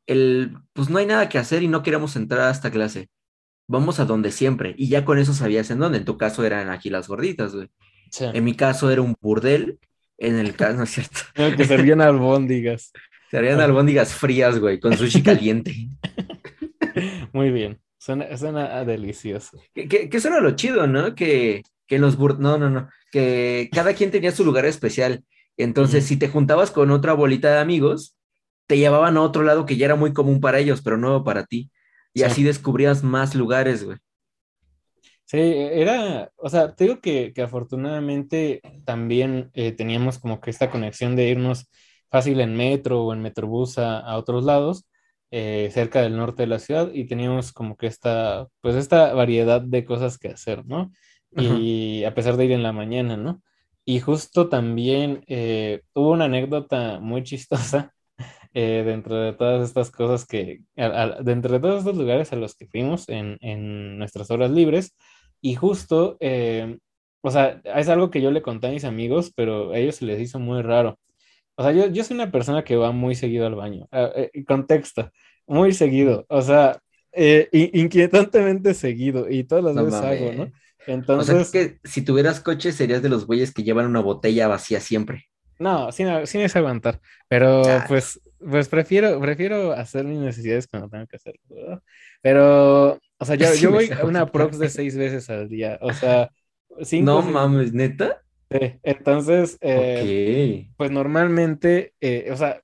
el, 0.05 0.57
pues 0.73 0.89
no 0.89 0.97
hay 0.97 1.05
nada 1.05 1.29
que 1.29 1.37
hacer 1.37 1.63
y 1.63 1.69
no 1.69 1.81
queremos 1.81 2.17
entrar 2.17 2.41
a 2.41 2.51
esta 2.51 2.71
clase. 2.71 3.07
Vamos 3.67 4.01
a 4.01 4.05
donde 4.05 4.31
siempre. 4.31 4.75
Y 4.77 4.89
ya 4.89 5.05
con 5.05 5.17
eso 5.17 5.33
sabías 5.33 5.71
en 5.71 5.79
dónde. 5.79 5.99
En 5.99 6.05
tu 6.05 6.17
caso 6.17 6.43
eran 6.43 6.69
aquí 6.69 6.89
las 6.89 7.07
gorditas, 7.07 7.55
güey. 7.55 7.69
Sí. 8.11 8.25
En 8.33 8.43
mi 8.43 8.55
caso 8.55 8.91
era 8.91 9.01
un 9.01 9.15
burdel. 9.21 9.79
En 10.17 10.37
el 10.37 10.55
caso, 10.55 10.73
no 10.77 10.83
es 10.83 10.89
cierto. 10.89 11.21
Que 11.55 11.65
servían 11.65 12.01
albóndigas. 12.01 12.91
Se 13.29 13.37
harían 13.37 13.59
albóndigas 13.61 14.13
frías, 14.13 14.59
güey, 14.59 14.79
con 14.79 14.97
sushi 14.97 15.21
caliente. 15.21 15.75
Muy 17.33 17.51
bien. 17.51 17.79
Suena, 17.97 18.35
suena 18.37 18.83
delicioso. 18.85 19.59
Que, 19.73 19.87
que, 19.87 20.09
que 20.09 20.17
eso 20.17 20.29
era 20.29 20.39
lo 20.41 20.55
chido, 20.55 20.87
¿no? 20.87 21.15
Que, 21.15 21.63
que 21.87 21.95
en 21.95 22.01
los 22.01 22.17
bur... 22.17 22.39
No, 22.39 22.57
no, 22.57 22.69
no. 22.69 22.89
Que 23.11 23.69
cada 23.71 23.93
quien 23.93 24.09
tenía 24.11 24.31
su 24.31 24.45
lugar 24.45 24.65
especial. 24.65 25.23
Entonces, 25.57 26.05
si 26.05 26.17
te 26.17 26.29
juntabas 26.29 26.71
con 26.71 26.89
otra 26.91 27.13
bolita 27.13 27.51
de 27.51 27.59
amigos, 27.59 28.15
te 28.67 28.77
llevaban 28.77 29.17
a 29.17 29.21
otro 29.21 29.43
lado 29.43 29.65
que 29.65 29.75
ya 29.77 29.85
era 29.85 29.95
muy 29.95 30.13
común 30.13 30.39
para 30.39 30.59
ellos, 30.59 30.81
pero 30.81 30.97
nuevo 30.97 31.23
para 31.23 31.45
ti. 31.45 31.69
Y 32.13 32.19
Sí. 32.19 32.25
así 32.25 32.43
descubrías 32.43 33.03
más 33.03 33.35
lugares, 33.35 33.83
güey. 33.83 33.97
Sí, 35.25 35.37
era, 35.37 36.31
o 36.37 36.49
sea, 36.49 36.73
te 36.73 36.85
digo 36.85 37.01
que, 37.01 37.33
que 37.33 37.41
afortunadamente 37.43 38.61
también 38.85 39.51
eh, 39.53 39.71
teníamos 39.73 40.17
como 40.17 40.41
que 40.41 40.49
esta 40.49 40.71
conexión 40.71 41.15
de 41.15 41.29
irnos 41.29 41.69
fácil 42.09 42.39
en 42.41 42.55
metro 42.55 43.03
o 43.05 43.13
en 43.13 43.21
metrobús 43.21 43.77
a, 43.77 43.99
a 43.99 44.17
otros 44.17 44.43
lados, 44.43 44.85
eh, 45.31 45.69
cerca 45.73 46.01
del 46.01 46.17
norte 46.17 46.43
de 46.43 46.47
la 46.47 46.59
ciudad, 46.59 46.91
y 46.93 47.05
teníamos 47.07 47.53
como 47.53 47.77
que 47.77 47.87
esta, 47.87 48.47
pues 48.61 48.75
esta 48.75 49.13
variedad 49.13 49.61
de 49.61 49.85
cosas 49.85 50.17
que 50.17 50.29
hacer, 50.29 50.65
¿no? 50.65 50.91
Y 51.35 52.03
a 52.05 52.13
pesar 52.15 52.37
de 52.37 52.45
ir 52.45 52.51
en 52.51 52.63
la 52.63 52.73
mañana, 52.73 53.17
¿no? 53.17 53.41
Y 53.85 53.99
justo 54.01 54.49
también 54.49 55.23
eh, 55.27 55.81
hubo 55.93 56.11
una 56.11 56.25
anécdota 56.25 56.99
muy 56.99 57.23
chistosa 57.23 57.93
eh, 58.53 58.83
dentro 58.85 59.15
de 59.15 59.33
todas 59.33 59.67
estas 59.67 59.91
cosas 59.91 60.25
que, 60.25 60.61
a- 60.77 60.85
a- 61.03 61.21
dentro 61.23 61.53
de 61.53 61.59
todos 61.59 61.79
estos 61.79 61.97
lugares 61.97 62.31
a 62.33 62.35
los 62.35 62.55
que 62.55 62.67
fuimos 62.67 63.09
en, 63.09 63.37
en 63.41 63.97
nuestras 63.97 64.31
horas 64.31 64.51
libres, 64.51 64.95
y 65.41 65.55
justo, 65.55 66.17
eh, 66.19 66.77
o 67.21 67.31
sea, 67.31 67.61
es 67.63 67.89
algo 67.89 68.09
que 68.11 68.21
yo 68.21 68.31
le 68.31 68.41
conté 68.41 68.67
a 68.67 68.71
mis 68.71 68.83
amigos, 68.85 69.31
pero 69.35 69.71
a 69.71 69.77
ellos 69.79 69.95
se 69.97 70.05
les 70.05 70.19
hizo 70.21 70.39
muy 70.39 70.61
raro. 70.61 70.99
O 71.59 71.63
sea, 71.63 71.71
yo, 71.73 71.87
yo 71.87 72.03
soy 72.05 72.15
una 72.15 72.31
persona 72.31 72.63
que 72.63 72.77
va 72.77 72.91
muy 72.93 73.15
seguido 73.15 73.45
al 73.45 73.55
baño. 73.55 73.87
Ah, 73.91 74.09
eh, 74.15 74.45
contexto, 74.45 75.11
muy 75.45 75.73
seguido. 75.73 76.25
O 76.29 76.41
sea, 76.41 76.79
eh, 77.11 77.49
in- 77.51 77.71
inquietantemente 77.73 78.73
seguido, 78.73 79.29
y 79.29 79.43
todas 79.43 79.63
las 79.65 79.75
No 79.75 79.83
veces 79.85 79.99
hago, 80.01 80.31
¿no? 80.31 80.37
mames. 80.37 80.53
O 80.53 80.83
sea, 80.85 80.93
Entonces, 80.95 81.49
que 81.51 81.79
si 81.83 82.01
tuvieras 82.03 82.39
coche 82.39 82.71
serías 82.71 83.01
de 83.01 83.09
los 83.09 83.25
güeyes 83.27 83.53
que 83.53 83.63
llevan 83.63 83.87
una 83.87 83.99
botella 83.99 84.47
vacía 84.47 84.79
siempre. 84.79 85.25
no, 85.59 85.91
sin, 85.91 86.07
sin 86.27 86.39
es 86.41 86.55
aguantar. 86.55 87.01
Pero 87.27 87.63
Ah. 87.67 87.83
pues, 87.89 88.21
pues 88.39 88.69
prefiero, 88.69 89.19
prefiero 89.19 89.73
hacer 89.73 90.05
mis 90.05 90.19
necesidades 90.19 90.67
cuando 90.67 90.87
tengo 90.89 91.05
que 91.07 91.17
hacerlo, 91.17 91.41
¿verdad? 91.49 91.83
Pero, 92.21 92.99
o 93.17 93.25
sea, 93.25 93.35
yo, 93.35 93.47
Sí 93.53 93.61
yo 93.63 93.71
voy 93.71 93.89
a 93.91 94.05
una 94.05 94.25
prox 94.31 94.57
de 94.59 94.69
seis 94.69 94.95
veces 94.95 95.29
al 95.29 95.49
día. 95.49 95.77
O 95.81 95.91
sea, 95.93 96.29
cinco, 96.83 97.05
No 97.11 97.21
seis- 97.21 97.33
mames, 97.33 97.73
neta. 97.73 98.21
Sí. 98.49 98.79
Entonces, 98.83 99.57
eh, 99.61 100.11
Ok. 100.11 100.69
pues 100.77 100.91
normalmente, 100.91 101.93
eh, 102.01 102.29
o 102.31 102.37
sea, 102.37 102.61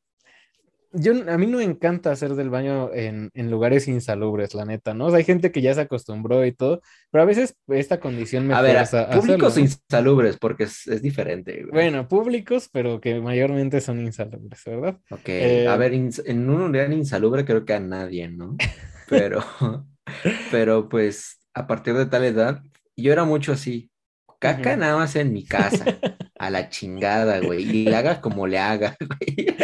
yo, 0.91 1.13
a 1.31 1.37
mí 1.37 1.47
no 1.47 1.57
me 1.59 1.63
encanta 1.63 2.11
hacer 2.11 2.35
del 2.35 2.49
baño 2.49 2.93
en, 2.93 3.29
en 3.33 3.51
lugares 3.51 3.87
insalubres, 3.87 4.53
la 4.55 4.65
neta, 4.65 4.93
¿no? 4.93 5.07
O 5.07 5.09
sea, 5.09 5.17
hay 5.19 5.25
gente 5.25 5.51
que 5.51 5.61
ya 5.61 5.73
se 5.73 5.81
acostumbró 5.81 6.45
y 6.45 6.53
todo, 6.53 6.81
pero 7.11 7.23
a 7.23 7.25
veces 7.25 7.57
esta 7.67 7.99
condición 7.99 8.47
me 8.47 8.55
A 8.55 8.61
ver, 8.61 8.77
a 8.77 8.83
públicos 9.11 9.57
hacerlo, 9.57 9.59
¿no? 9.61 9.65
insalubres, 9.65 10.37
porque 10.37 10.63
es, 10.65 10.87
es 10.87 11.01
diferente, 11.01 11.63
güey. 11.65 11.71
Bueno, 11.71 12.07
públicos, 12.07 12.69
pero 12.71 13.01
que 13.01 13.19
mayormente 13.19 13.81
son 13.81 13.99
insalubres, 13.99 14.63
¿verdad? 14.65 14.99
Ok, 15.09 15.29
Eh, 15.35 15.63
a 15.67 15.77
ver, 15.77 15.93
ins- 15.93 16.21
en 16.25 16.49
un 16.49 16.71
lugar 16.71 16.91
insalubre 16.91 17.45
creo 17.45 17.63
que 17.65 17.73
a 17.73 17.79
nadie, 17.79 18.27
¿no? 18.29 18.59
Pero, 19.07 19.39
pero 20.49 20.89
pues 20.89 21.39
a 21.53 21.67
partir 21.67 21.95
de 21.95 22.05
tal 22.07 22.23
edad, 22.25 22.63
yo 22.97 23.11
era 23.13 23.25
mucho 23.25 23.53
así, 23.53 23.91
caca 24.39 24.75
nada 24.77 24.97
más 24.97 25.15
en 25.15 25.33
mi 25.33 25.45
casa, 25.45 25.85
a 26.37 26.49
la 26.49 26.69
chingada, 26.69 27.39
güey, 27.39 27.63
y 27.63 27.83
le 27.85 27.95
haga 27.95 28.21
como 28.21 28.47
le 28.47 28.59
haga, 28.59 28.95
güey. 28.99 29.55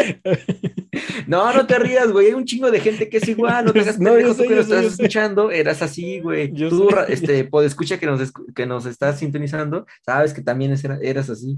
No, 1.28 1.54
no 1.54 1.66
te 1.66 1.78
rías, 1.80 2.12
güey, 2.12 2.28
hay 2.28 2.34
un 2.34 2.46
chingo 2.46 2.72
de 2.72 2.80
gente 2.80 3.10
que 3.10 3.18
es 3.18 3.28
igual, 3.28 3.66
no 3.66 3.74
te 3.74 3.80
hagas 3.82 4.00
No, 4.00 4.12
pendejo, 4.14 4.36
tú 4.36 4.44
que 4.44 4.56
nos 4.56 4.66
estás 4.66 4.86
escuchando, 4.86 5.52
eras 5.52 5.82
así, 5.82 6.20
güey. 6.20 6.52
Yo 6.54 6.70
Tú, 6.70 6.90
sé. 7.08 7.14
este, 7.14 7.50
escucha 7.66 7.98
que 8.00 8.06
nos, 8.06 8.32
que 8.56 8.66
nos 8.66 8.86
estás 8.86 9.20
sintonizando, 9.20 9.86
sabes 10.06 10.34
que 10.34 10.42
también 10.42 10.72
es- 10.72 10.84
era- 10.84 11.00
eras 11.02 11.30
así. 11.30 11.58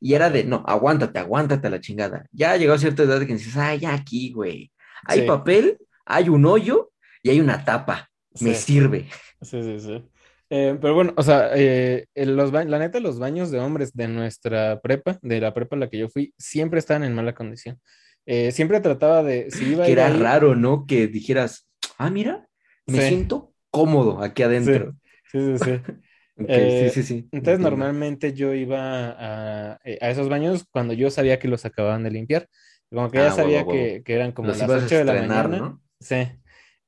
Y 0.00 0.14
era 0.14 0.30
de, 0.30 0.44
no, 0.44 0.62
aguántate, 0.66 1.18
aguántate 1.18 1.66
a 1.66 1.70
la 1.70 1.80
chingada. 1.80 2.26
Ya 2.32 2.56
llegó 2.56 2.74
a 2.74 2.78
cierta 2.78 3.02
edad 3.04 3.20
que 3.20 3.34
dices, 3.34 3.56
ay, 3.56 3.80
ya 3.80 3.94
aquí, 3.94 4.32
güey. 4.32 4.70
Hay 5.06 5.20
Sí. 5.20 5.26
papel, 5.26 5.78
hay 6.04 6.28
un 6.28 6.44
hoyo 6.44 6.90
y 7.22 7.30
hay 7.30 7.40
una 7.40 7.64
tapa. 7.64 8.10
Me 8.40 8.54
sirve. 8.54 9.08
Sí, 9.40 9.62
sí, 9.62 9.78
sí. 9.78 10.04
Eh, 10.56 10.78
pero 10.80 10.94
bueno, 10.94 11.12
o 11.16 11.22
sea, 11.24 11.50
eh, 11.56 12.06
los 12.14 12.52
la 12.52 12.78
neta, 12.78 13.00
los 13.00 13.18
baños 13.18 13.50
de 13.50 13.58
hombres 13.58 13.92
de 13.92 14.06
nuestra 14.06 14.80
prepa, 14.80 15.18
de 15.20 15.40
la 15.40 15.52
prepa 15.52 15.74
a 15.74 15.78
la 15.80 15.88
que 15.90 15.98
yo 15.98 16.08
fui, 16.08 16.32
siempre 16.38 16.78
estaban 16.78 17.02
en 17.02 17.12
mala 17.12 17.34
condición. 17.34 17.80
Eh, 18.24 18.52
siempre 18.52 18.78
trataba 18.80 19.22
de, 19.24 19.50
si 19.50 19.72
iba 19.72 19.84
Que 19.84 19.92
era 19.92 20.06
ahí- 20.06 20.18
raro, 20.20 20.54
¿no? 20.54 20.86
Que 20.86 21.08
dijeras, 21.08 21.68
ah, 21.98 22.08
mira, 22.08 22.46
me 22.86 23.00
Sí. 23.00 23.08
siento 23.08 23.52
cómodo 23.70 24.22
aquí 24.22 24.44
adentro. 24.44 24.94
Sí, 25.32 25.58
sí, 25.58 25.64
sí. 25.64 25.70
Ok, 26.36 26.46
Eh, 26.48 26.90
sí, 26.92 27.02
sí, 27.02 27.06
sí. 27.06 27.14
Entonces, 27.30 27.58
entiendo. 27.60 27.70
normalmente 27.70 28.32
yo 28.32 28.52
iba 28.54 29.10
a, 29.72 29.78
eh, 29.84 29.98
a 30.00 30.10
esos 30.10 30.28
baños 30.28 30.64
cuando 30.70 30.92
yo 30.92 31.08
sabía 31.10 31.38
que 31.38 31.46
los 31.46 31.64
acababan 31.64 32.02
de 32.02 32.10
limpiar. 32.10 32.48
Como 32.90 33.08
que 33.10 33.18
ya 33.18 33.28
Ah, 33.28 33.34
huevo, 33.36 33.36
sabía 33.36 33.64
que, 33.66 34.02
que 34.04 34.14
eran 34.14 34.32
como 34.32 34.48
Los 34.48 34.58
las 34.58 34.68
ibas 34.68 34.82
a 34.82 34.86
8 34.86 34.96
de 34.98 35.04
la 35.04 35.12
mañana. 35.14 35.58
¿no? 35.58 35.82
Sí. 36.00 36.16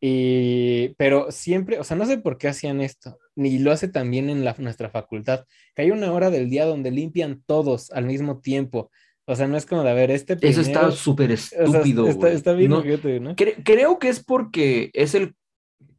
Y, 0.08 0.94
pero 0.98 1.32
siempre, 1.32 1.80
o 1.80 1.84
sea, 1.84 1.96
no 1.96 2.06
sé 2.06 2.18
por 2.18 2.38
qué 2.38 2.46
hacían 2.46 2.80
esto, 2.80 3.18
ni 3.34 3.58
lo 3.58 3.72
hace 3.72 3.88
también 3.88 4.30
en 4.30 4.44
la, 4.44 4.54
nuestra 4.58 4.88
facultad, 4.88 5.44
que 5.74 5.82
hay 5.82 5.90
una 5.90 6.12
hora 6.12 6.30
del 6.30 6.48
día 6.48 6.64
donde 6.64 6.92
limpian 6.92 7.42
todos 7.44 7.90
al 7.90 8.04
mismo 8.06 8.38
tiempo. 8.38 8.90
O 9.24 9.34
sea, 9.34 9.48
no 9.48 9.56
es 9.56 9.66
como 9.66 9.82
de, 9.82 9.90
a 9.90 9.94
ver, 9.94 10.12
este 10.12 10.34
Eso 10.42 10.60
está 10.60 10.80
primero- 10.80 10.92
súper 10.92 11.32
o 11.32 11.36
sea, 11.36 11.64
estúpido, 11.64 12.06
está, 12.28 12.52
bien 12.52 12.70
No, 12.70 12.78
ojete, 12.78 13.18
¿no? 13.18 13.34
cre- 13.34 13.56
creo 13.64 13.98
que 13.98 14.08
es 14.08 14.22
porque 14.22 14.90
es 14.92 15.16
el, 15.16 15.34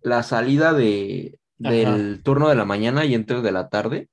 la 0.02 0.24
salida 0.24 0.72
de, 0.74 1.38
del 1.58 2.22
turno 2.24 2.48
de 2.48 2.56
la 2.56 2.64
mañana 2.64 3.04
y 3.04 3.14
entro 3.14 3.42
de 3.42 3.52
la 3.52 3.68
tarde, 3.68 4.08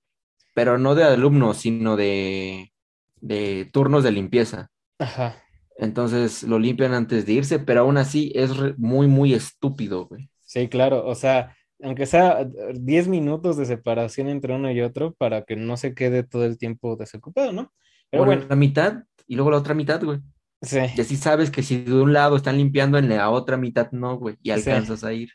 pero 0.54 0.76
no 0.76 0.96
de 0.96 1.04
alumnos, 1.04 1.59
sino 1.59 1.96
de, 1.96 2.72
de 3.20 3.70
turnos 3.72 4.02
de 4.02 4.11
limpieza. 4.11 4.70
Ajá. 4.98 5.37
Entonces 5.78 6.42
lo 6.44 6.58
limpian 6.58 6.94
antes 6.94 7.26
de 7.26 7.32
irse, 7.34 7.58
pero 7.58 7.80
aún 7.82 7.96
así 7.98 8.32
es 8.34 8.50
muy, 8.78 9.06
muy 9.08 9.34
estúpido, 9.34 10.06
güey. 10.06 10.30
Sí, 10.40 10.68
claro, 10.68 11.06
o 11.06 11.14
sea, 11.14 11.56
aunque 11.82 12.06
sea 12.06 12.44
10 12.74 13.08
minutos 13.08 13.56
de 13.56 13.66
separación 13.66 14.28
entre 14.28 14.54
uno 14.54 14.70
y 14.70 14.80
otro 14.82 15.14
para 15.14 15.42
que 15.44 15.56
no 15.56 15.76
se 15.76 15.94
quede 15.94 16.22
todo 16.22 16.44
el 16.44 16.58
tiempo 16.58 16.96
desocupado, 16.96 17.52
¿no? 17.52 17.72
Pero 18.10 18.24
Bueno, 18.24 18.24
bueno, 18.24 18.44
la 18.48 18.56
mitad 18.56 19.04
y 19.26 19.34
luego 19.37 19.50
la 19.50 19.58
otra 19.58 19.74
mitad, 19.74 20.02
güey. 20.02 20.20
sí, 20.62 20.78
Y 20.94 21.00
así 21.02 21.16
sabes 21.16 21.50
que 21.50 21.62
si 21.64 21.82
de 21.84 21.94
un 21.94 22.12
lado 22.14 22.37
están 22.37 22.58
limpiando, 22.58 22.98
en 22.98 23.08
la 23.10 23.30
otra 23.30 23.56
mitad 23.58 23.90
no, 23.92 24.18
güey, 24.18 24.37
y 24.42 24.50
alcanzas 24.52 25.04
a 25.04 25.12
ir. 25.14 25.30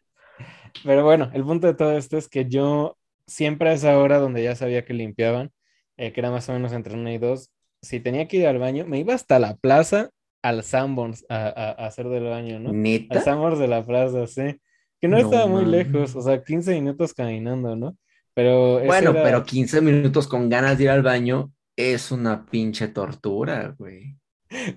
pero 0.84 1.04
bueno, 1.04 1.30
el 1.34 1.44
punto 1.44 1.68
de 1.68 1.74
todo 1.76 1.98
esto 1.98 2.18
es 2.18 2.30
que 2.30 2.48
yo 2.50 2.98
siempre 3.28 3.70
a 3.70 3.74
esa 3.74 3.98
hora 3.98 4.18
donde 4.20 4.44
ya 4.44 4.56
sabía 4.56 4.86
que 4.86 4.94
limpiaban, 4.94 5.52
eh, 5.98 6.14
que 6.14 6.22
era 6.22 6.32
más 6.32 6.48
o 6.50 6.54
menos 6.54 6.72
entre 6.74 6.94
una 6.96 7.14
y 7.14 7.18
dos, 7.18 7.52
si 7.82 8.00
tenía 8.00 8.28
que 8.28 8.38
ir 8.38 8.48
al 8.48 8.60
baño, 8.60 8.86
me 8.86 9.00
iba 9.00 9.14
hasta 9.14 9.40
la 9.40 9.56
plaza 9.58 10.10
al 10.42 10.64
Sanborns 10.64 11.26
a, 11.30 11.48
a- 11.48 11.72
a 11.72 11.88
hacer 11.88 12.08
del 12.10 12.26
baño, 12.26 12.60
¿no? 12.60 12.70
Al 12.70 12.76
¿Neta? 12.82 13.22
Sanborns 13.22 13.60
de 13.60 13.68
la 13.68 13.86
plaza, 13.86 14.26
sí, 14.28 14.60
que 15.02 15.08
no 15.08 15.18
No 15.18 15.24
estaba 15.24 15.48
muy 15.48 15.66
lejos, 15.66 16.16
o 16.16 16.22
sea, 16.22 16.44
15 16.44 16.74
minutos 16.76 17.14
caminando, 17.14 17.76
¿no? 17.76 17.98
Pero 18.34 18.80
Bueno, 18.86 19.12
era- 19.12 19.24
pero 19.24 19.44
15 19.44 19.82
minutos 19.82 20.28
con 20.28 20.50
ganas 20.50 20.78
de 20.78 20.86
ir 20.86 20.90
al 20.92 21.02
baño 21.04 21.52
es 21.76 22.12
una 22.12 22.46
pinche 22.46 22.88
tortura, 22.90 23.76
güey. 23.78 24.16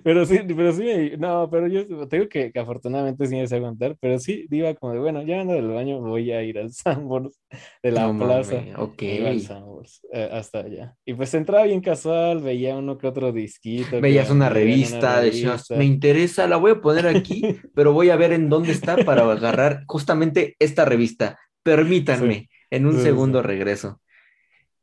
Pero 0.03 0.25
sí, 0.25 0.39
pero 0.55 0.71
sí, 0.73 0.83
me- 0.83 1.17
no, 1.17 1.49
pero 1.49 1.67
yo 1.67 1.85
te 2.07 2.17
digo 2.17 2.29
que, 2.29 2.51
que 2.51 2.59
afortunadamente 2.59 3.25
sí 3.27 3.35
me 3.35 3.47
sé 3.47 3.55
aguantar, 3.55 3.97
pero 3.99 4.19
sí 4.19 4.45
iba 4.51 4.73
como 4.75 4.93
de, 4.93 4.99
bueno, 4.99 5.23
ya 5.23 5.41
ando 5.41 5.53
del 5.53 5.67
baño, 5.69 5.99
voy 6.01 6.31
a 6.31 6.43
ir 6.43 6.59
al 6.59 6.71
Sanborns 6.73 7.39
de 7.81 7.91
la 7.91 8.01
No 8.01 8.13
plaza. 8.15 8.67
mames, 8.67 8.75
ok. 8.77 9.03
Iba 9.07 9.29
al 9.29 9.39
Sanborns, 9.41 10.01
eh, 10.13 10.29
hasta 10.31 10.59
allá. 10.59 10.95
Y 11.05 11.13
pues 11.15 11.33
entraba 11.33 11.65
bien 11.65 11.81
casual, 11.81 12.41
veía 12.41 12.75
uno 12.75 12.97
que 12.97 13.07
otro 13.07 13.31
disquito. 13.31 14.03
que 14.05 14.13
Veías 14.13 14.29
una 14.29 14.49
vendían 14.49 14.49
revista, 14.49 15.21
decías, 15.21 15.69
revista. 15.71 15.75
me 15.75 15.85
interesa, 15.85 16.47
la 16.47 16.57
voy 16.57 16.71
a 16.71 16.81
poner 16.81 17.07
aquí, 17.07 17.49
pero 17.73 17.93
voy 17.93 18.09
a 18.09 18.15
ver 18.15 18.33
en 18.33 18.49
dónde 18.49 18.73
está 18.73 19.03
para 19.03 19.23
agarrar 19.31 19.83
justamente 19.87 20.55
esta 20.59 20.85
revista. 20.85 21.39
Permítanme, 21.63 22.49
en 22.69 22.85
un 22.85 22.99
Sí, 22.99 23.19
sí, 23.19 23.19
segundo 23.19 23.41
sí. 23.41 23.43
regreso. 23.43 24.01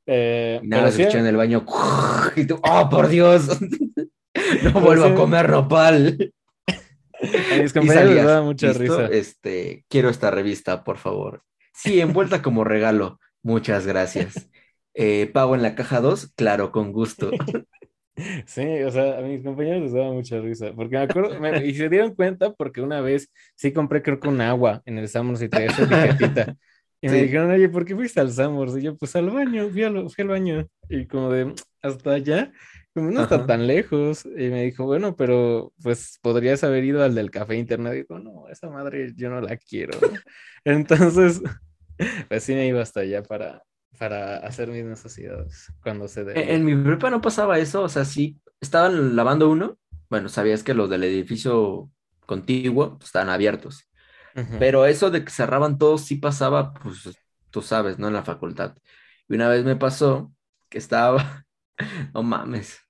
Eh, 0.06 0.60
nada, 0.60 0.90
se 0.90 0.90
sí, 0.90 1.02
escuchó 1.02 1.18
en 1.18 1.26
el 1.26 1.36
baño, 1.36 1.64
y 2.36 2.46
tú, 2.46 2.58
¡oh, 2.62 2.88
por 2.90 3.08
Dios! 3.08 3.48
No 4.62 4.72
vuelvo 4.80 5.04
a 5.04 5.14
comer 5.14 5.48
nopal. 5.50 6.32
a 7.52 7.56
mis 7.62 7.72
compañeros 7.72 8.14
les 8.14 8.24
daba 8.24 8.42
mucha 8.42 8.66
"¿Listo? 8.68 8.82
risa. 8.82 9.06
Este, 9.06 9.84
quiero 9.88 10.08
esta 10.08 10.30
revista, 10.30 10.84
por 10.84 10.98
favor. 10.98 11.42
Sí, 11.74 12.00
envuelta 12.00 12.42
como 12.42 12.64
regalo. 12.64 13.18
Muchas 13.42 13.86
gracias. 13.86 14.48
Eh, 14.94 15.30
¿pago 15.32 15.54
en 15.54 15.62
la 15.62 15.74
caja 15.74 16.00
2? 16.00 16.32
Claro, 16.36 16.72
con 16.72 16.92
gusto. 16.92 17.30
Sí, 18.46 18.62
o 18.82 18.90
sea, 18.90 19.18
a 19.18 19.22
mis 19.22 19.42
compañeros 19.42 19.80
les 19.82 19.92
daba 19.94 20.12
mucha 20.12 20.38
risa, 20.40 20.72
porque 20.76 20.96
me 20.96 21.02
acuerdo, 21.04 21.40
me- 21.40 21.64
y 21.64 21.74
se 21.74 21.88
dieron 21.88 22.14
cuenta 22.14 22.52
porque 22.52 22.82
una 22.82 23.00
vez 23.00 23.32
sí 23.54 23.72
compré 23.72 24.02
creo 24.02 24.20
que 24.20 24.28
un 24.28 24.42
agua 24.42 24.82
en 24.84 24.98
el 24.98 25.08
Sam's 25.08 25.40
y 25.40 25.48
traía 25.48 25.68
esa 25.70 25.84
etiquetita. 25.84 26.54
Y 27.00 27.08
me 27.08 27.22
dijeron, 27.22 27.50
oye, 27.50 27.70
¿por 27.70 27.86
qué 27.86 27.94
fuiste 27.96 28.20
al 28.20 28.30
Sam's? 28.30 28.76
Y 28.76 28.82
yo, 28.82 28.96
pues 28.98 29.16
al 29.16 29.30
baño, 29.30 29.70
fui 29.70 29.84
al, 29.84 30.10
fui 30.10 30.22
al 30.22 30.28
baño. 30.28 30.66
Y 30.90 31.06
como 31.06 31.30
de, 31.30 31.54
hasta 31.82 32.10
allá, 32.10 32.52
como 32.94 33.10
no 33.10 33.20
está 33.22 33.44
Ajá. 33.44 33.46
tan 33.46 33.66
lejos. 33.66 34.24
Y 34.26 34.48
me 34.50 34.64
dijo, 34.64 34.84
bueno, 34.86 35.16
pero 35.16 35.72
pues 35.82 36.18
podrías 36.22 36.64
haber 36.64 36.84
ido 36.84 37.02
al 37.04 37.14
del 37.14 37.30
café 37.30 37.56
internet. 37.56 37.94
Y 37.94 37.96
digo, 37.98 38.18
no, 38.18 38.48
esa 38.48 38.70
madre 38.70 39.12
yo 39.16 39.30
no 39.30 39.40
la 39.40 39.56
quiero. 39.56 39.98
Entonces, 40.64 41.40
pues 42.28 42.44
sí 42.44 42.54
me 42.54 42.66
iba 42.68 42.82
hasta 42.82 43.00
allá 43.00 43.22
para, 43.22 43.62
para 43.98 44.38
hacer 44.38 44.68
mis 44.70 44.84
necesidades 44.84 45.72
cuando 45.82 46.08
se 46.08 46.24
En, 46.32 46.48
debía. 46.48 46.50
en 46.50 46.64
mi 46.64 46.76
prepa 46.76 47.10
no 47.10 47.20
pasaba 47.20 47.58
eso, 47.58 47.82
o 47.82 47.88
sea, 47.88 48.04
sí, 48.04 48.40
estaban 48.60 49.16
lavando 49.16 49.50
uno, 49.50 49.78
bueno, 50.08 50.28
sabías 50.28 50.62
que 50.62 50.74
los 50.74 50.88
del 50.90 51.04
edificio 51.04 51.90
contiguo 52.26 52.98
pues, 52.98 53.06
estaban 53.08 53.28
abiertos, 53.30 53.88
pero 54.58 54.86
eso 54.86 55.10
de 55.10 55.24
que 55.24 55.30
cerraban 55.32 55.78
todos 55.78 56.04
sí 56.06 56.16
pasaba, 56.16 56.74
pues 56.74 57.10
tú 57.50 57.62
sabes, 57.62 57.98
¿no? 57.98 58.08
En 58.08 58.14
la 58.14 58.24
facultad. 58.24 58.76
Y 59.28 59.34
una 59.36 59.48
vez 59.48 59.64
me 59.64 59.76
pasó 59.76 60.32
que 60.68 60.78
estaba, 60.78 61.46
no 62.14 62.22
mames, 62.22 62.80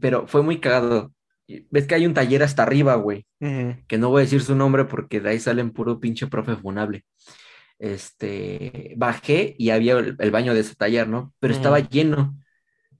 pero 0.00 0.26
fue 0.26 0.42
muy 0.42 0.60
cagado. 0.60 1.12
Ves 1.70 1.86
que 1.86 1.94
hay 1.94 2.06
un 2.06 2.14
taller 2.14 2.42
hasta 2.42 2.62
arriba, 2.62 2.94
güey, 2.94 3.26
que 3.40 3.98
no 3.98 4.10
voy 4.10 4.20
a 4.20 4.24
decir 4.24 4.42
su 4.42 4.54
nombre 4.54 4.84
porque 4.84 5.20
de 5.20 5.30
ahí 5.30 5.38
salen 5.38 5.72
puro 5.72 6.00
pinche 6.00 6.26
profe 6.26 6.56
funable. 6.56 7.04
Este, 7.78 8.94
bajé 8.96 9.56
y 9.58 9.70
había 9.70 9.98
el, 9.98 10.16
el 10.18 10.30
baño 10.30 10.54
de 10.54 10.60
ese 10.60 10.76
taller, 10.76 11.08
¿no? 11.08 11.34
Pero 11.40 11.52
estaba 11.52 11.80
lleno. 11.80 12.38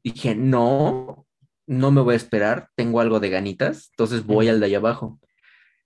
Dije, 0.03 0.35
no, 0.35 1.27
no 1.67 1.91
me 1.91 2.01
voy 2.01 2.15
a 2.15 2.17
esperar, 2.17 2.69
tengo 2.75 3.01
algo 3.01 3.21
de 3.21 3.31
ganitas, 3.31 3.91
entonces 3.93 4.27
voy 4.27 4.49
al 4.49 4.61
de 4.61 4.67
allá 4.67 4.79
abajo. 4.79 5.21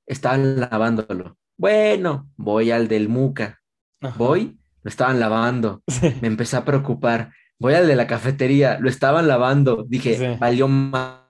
Estaban 0.07 0.61
lavándolo. 0.61 1.37
Bueno, 1.57 2.31
voy 2.37 2.71
al 2.71 2.89
del 2.89 3.09
Muca. 3.09 3.61
Voy, 4.17 4.59
lo 4.83 4.89
estaban 4.89 5.21
lavando. 5.21 5.83
Sí. 5.89 6.15
Me 6.21 6.29
empecé 6.29 6.57
a 6.57 6.65
preocupar. 6.65 7.33
Voy 7.59 7.75
al 7.75 7.87
de 7.87 7.97
la 7.97 8.07
cafetería, 8.07 8.79
lo 8.81 8.89
estaban 8.89 9.29
lavando. 9.29 9.85
Dije, 9.89 10.17
Sí. 10.17 10.27
valió 10.39 10.69
ma- 10.69 11.23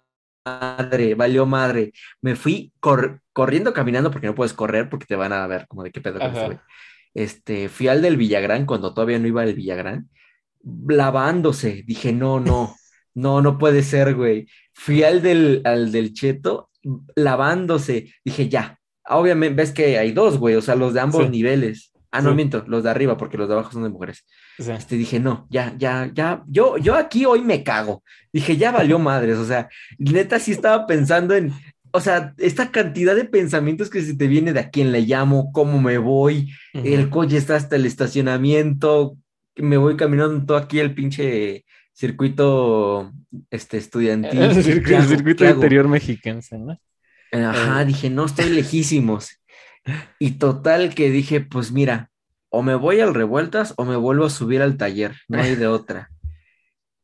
madre, 0.44 1.14
valió 1.14 1.44
madre. 1.46 1.92
Me 2.20 2.36
fui 2.36 2.72
cor- 2.80 3.20
corriendo, 3.32 3.72
caminando, 3.72 4.10
porque 4.10 4.26
no 4.28 4.34
puedes 4.34 4.52
correr 4.52 4.88
porque 4.88 5.06
te 5.06 5.16
van 5.16 5.32
a 5.32 5.46
ver 5.46 5.66
como 5.68 5.82
de 5.82 5.90
qué 5.90 6.00
pedo 6.00 6.18
con 6.20 6.34
este. 6.36 6.60
Este, 7.14 7.68
fui 7.68 7.88
al 7.88 8.02
del 8.02 8.16
Villagrán 8.16 8.66
cuando 8.66 8.92
todavía 8.94 9.18
no 9.18 9.26
iba 9.26 9.42
al 9.42 9.54
Villagrán, 9.54 10.08
lavándose. 10.88 11.82
Dije, 11.86 12.12
no, 12.12 12.40
no, 12.40 12.74
no, 13.14 13.40
no 13.42 13.58
puede 13.58 13.82
ser, 13.82 14.14
güey. 14.14 14.46
Fui 14.74 15.02
al 15.02 15.22
del, 15.22 15.62
al 15.64 15.90
del 15.92 16.12
Cheto, 16.12 16.70
lavándose. 17.14 18.12
Dije, 18.24 18.48
ya. 18.48 18.78
Obviamente, 19.08 19.54
ves 19.56 19.72
que 19.72 19.98
hay 19.98 20.12
dos, 20.12 20.38
güey, 20.38 20.56
o 20.56 20.60
sea, 20.62 20.74
los 20.74 20.92
de 20.94 21.00
ambos 21.00 21.24
Sí. 21.24 21.30
niveles. 21.30 21.92
Ah, 22.10 22.20
no, 22.22 22.30
Sí. 22.30 22.36
miento, 22.36 22.64
los 22.66 22.82
de 22.84 22.90
arriba, 22.90 23.16
porque 23.16 23.36
los 23.38 23.48
de 23.48 23.54
abajo 23.54 23.72
son 23.72 23.82
de 23.84 23.88
mujeres. 23.88 24.26
Sí. 24.58 24.70
Este, 24.70 24.96
dije, 24.96 25.20
no, 25.20 25.46
ya, 25.50 25.74
ya, 25.76 26.10
ya, 26.14 26.42
yo, 26.48 26.78
yo 26.78 26.94
aquí 26.94 27.26
hoy 27.26 27.42
me 27.42 27.62
cago. 27.62 28.02
Dije, 28.32 28.56
ya 28.56 28.70
valió 28.72 28.98
madres, 28.98 29.36
o 29.38 29.44
sea, 29.44 29.68
neta 29.98 30.38
sí 30.38 30.52
estaba 30.52 30.86
pensando 30.86 31.34
en, 31.34 31.52
o 31.90 32.00
sea, 32.00 32.34
esta 32.38 32.70
cantidad 32.70 33.14
de 33.14 33.24
pensamientos 33.24 33.90
que 33.90 34.02
se 34.02 34.14
te 34.16 34.26
viene 34.26 34.52
de 34.52 34.60
a 34.60 34.70
quién 34.70 34.92
le 34.92 35.02
llamo, 35.02 35.52
cómo 35.52 35.80
me 35.80 35.98
voy, 35.98 36.52
el 36.72 37.10
coche 37.10 37.36
está 37.36 37.56
hasta 37.56 37.76
el 37.76 37.86
estacionamiento, 37.86 39.16
me 39.56 39.76
voy 39.76 39.96
caminando 39.96 40.44
todo 40.44 40.56
aquí 40.56 40.78
el 40.78 40.94
pinche 40.94 41.64
circuito 41.92 43.12
este, 43.50 43.78
estudiantil. 43.78 44.40
El 44.42 44.54
¿Qué 44.82 45.02
circuito, 45.02 45.44
interior 45.44 45.88
mexicano, 45.88 46.40
¿no? 46.52 46.78
Ajá, 47.32 47.82
Eh, 47.82 47.86
dije, 47.86 48.10
no, 48.10 48.26
estoy 48.26 48.50
lejísimos. 48.50 49.40
Y 50.18 50.32
total 50.32 50.94
que 50.94 51.10
dije, 51.10 51.40
pues 51.40 51.72
mira, 51.72 52.10
o 52.56 52.62
me 52.62 52.74
voy 52.74 53.00
al 53.00 53.12
revueltas 53.14 53.74
o 53.76 53.84
me 53.84 53.96
vuelvo 53.96 54.24
a 54.24 54.30
subir 54.30 54.62
al 54.62 54.78
taller, 54.78 55.14
no 55.28 55.40
hay 55.42 55.56
de 55.56 55.66
otra. 55.78 56.10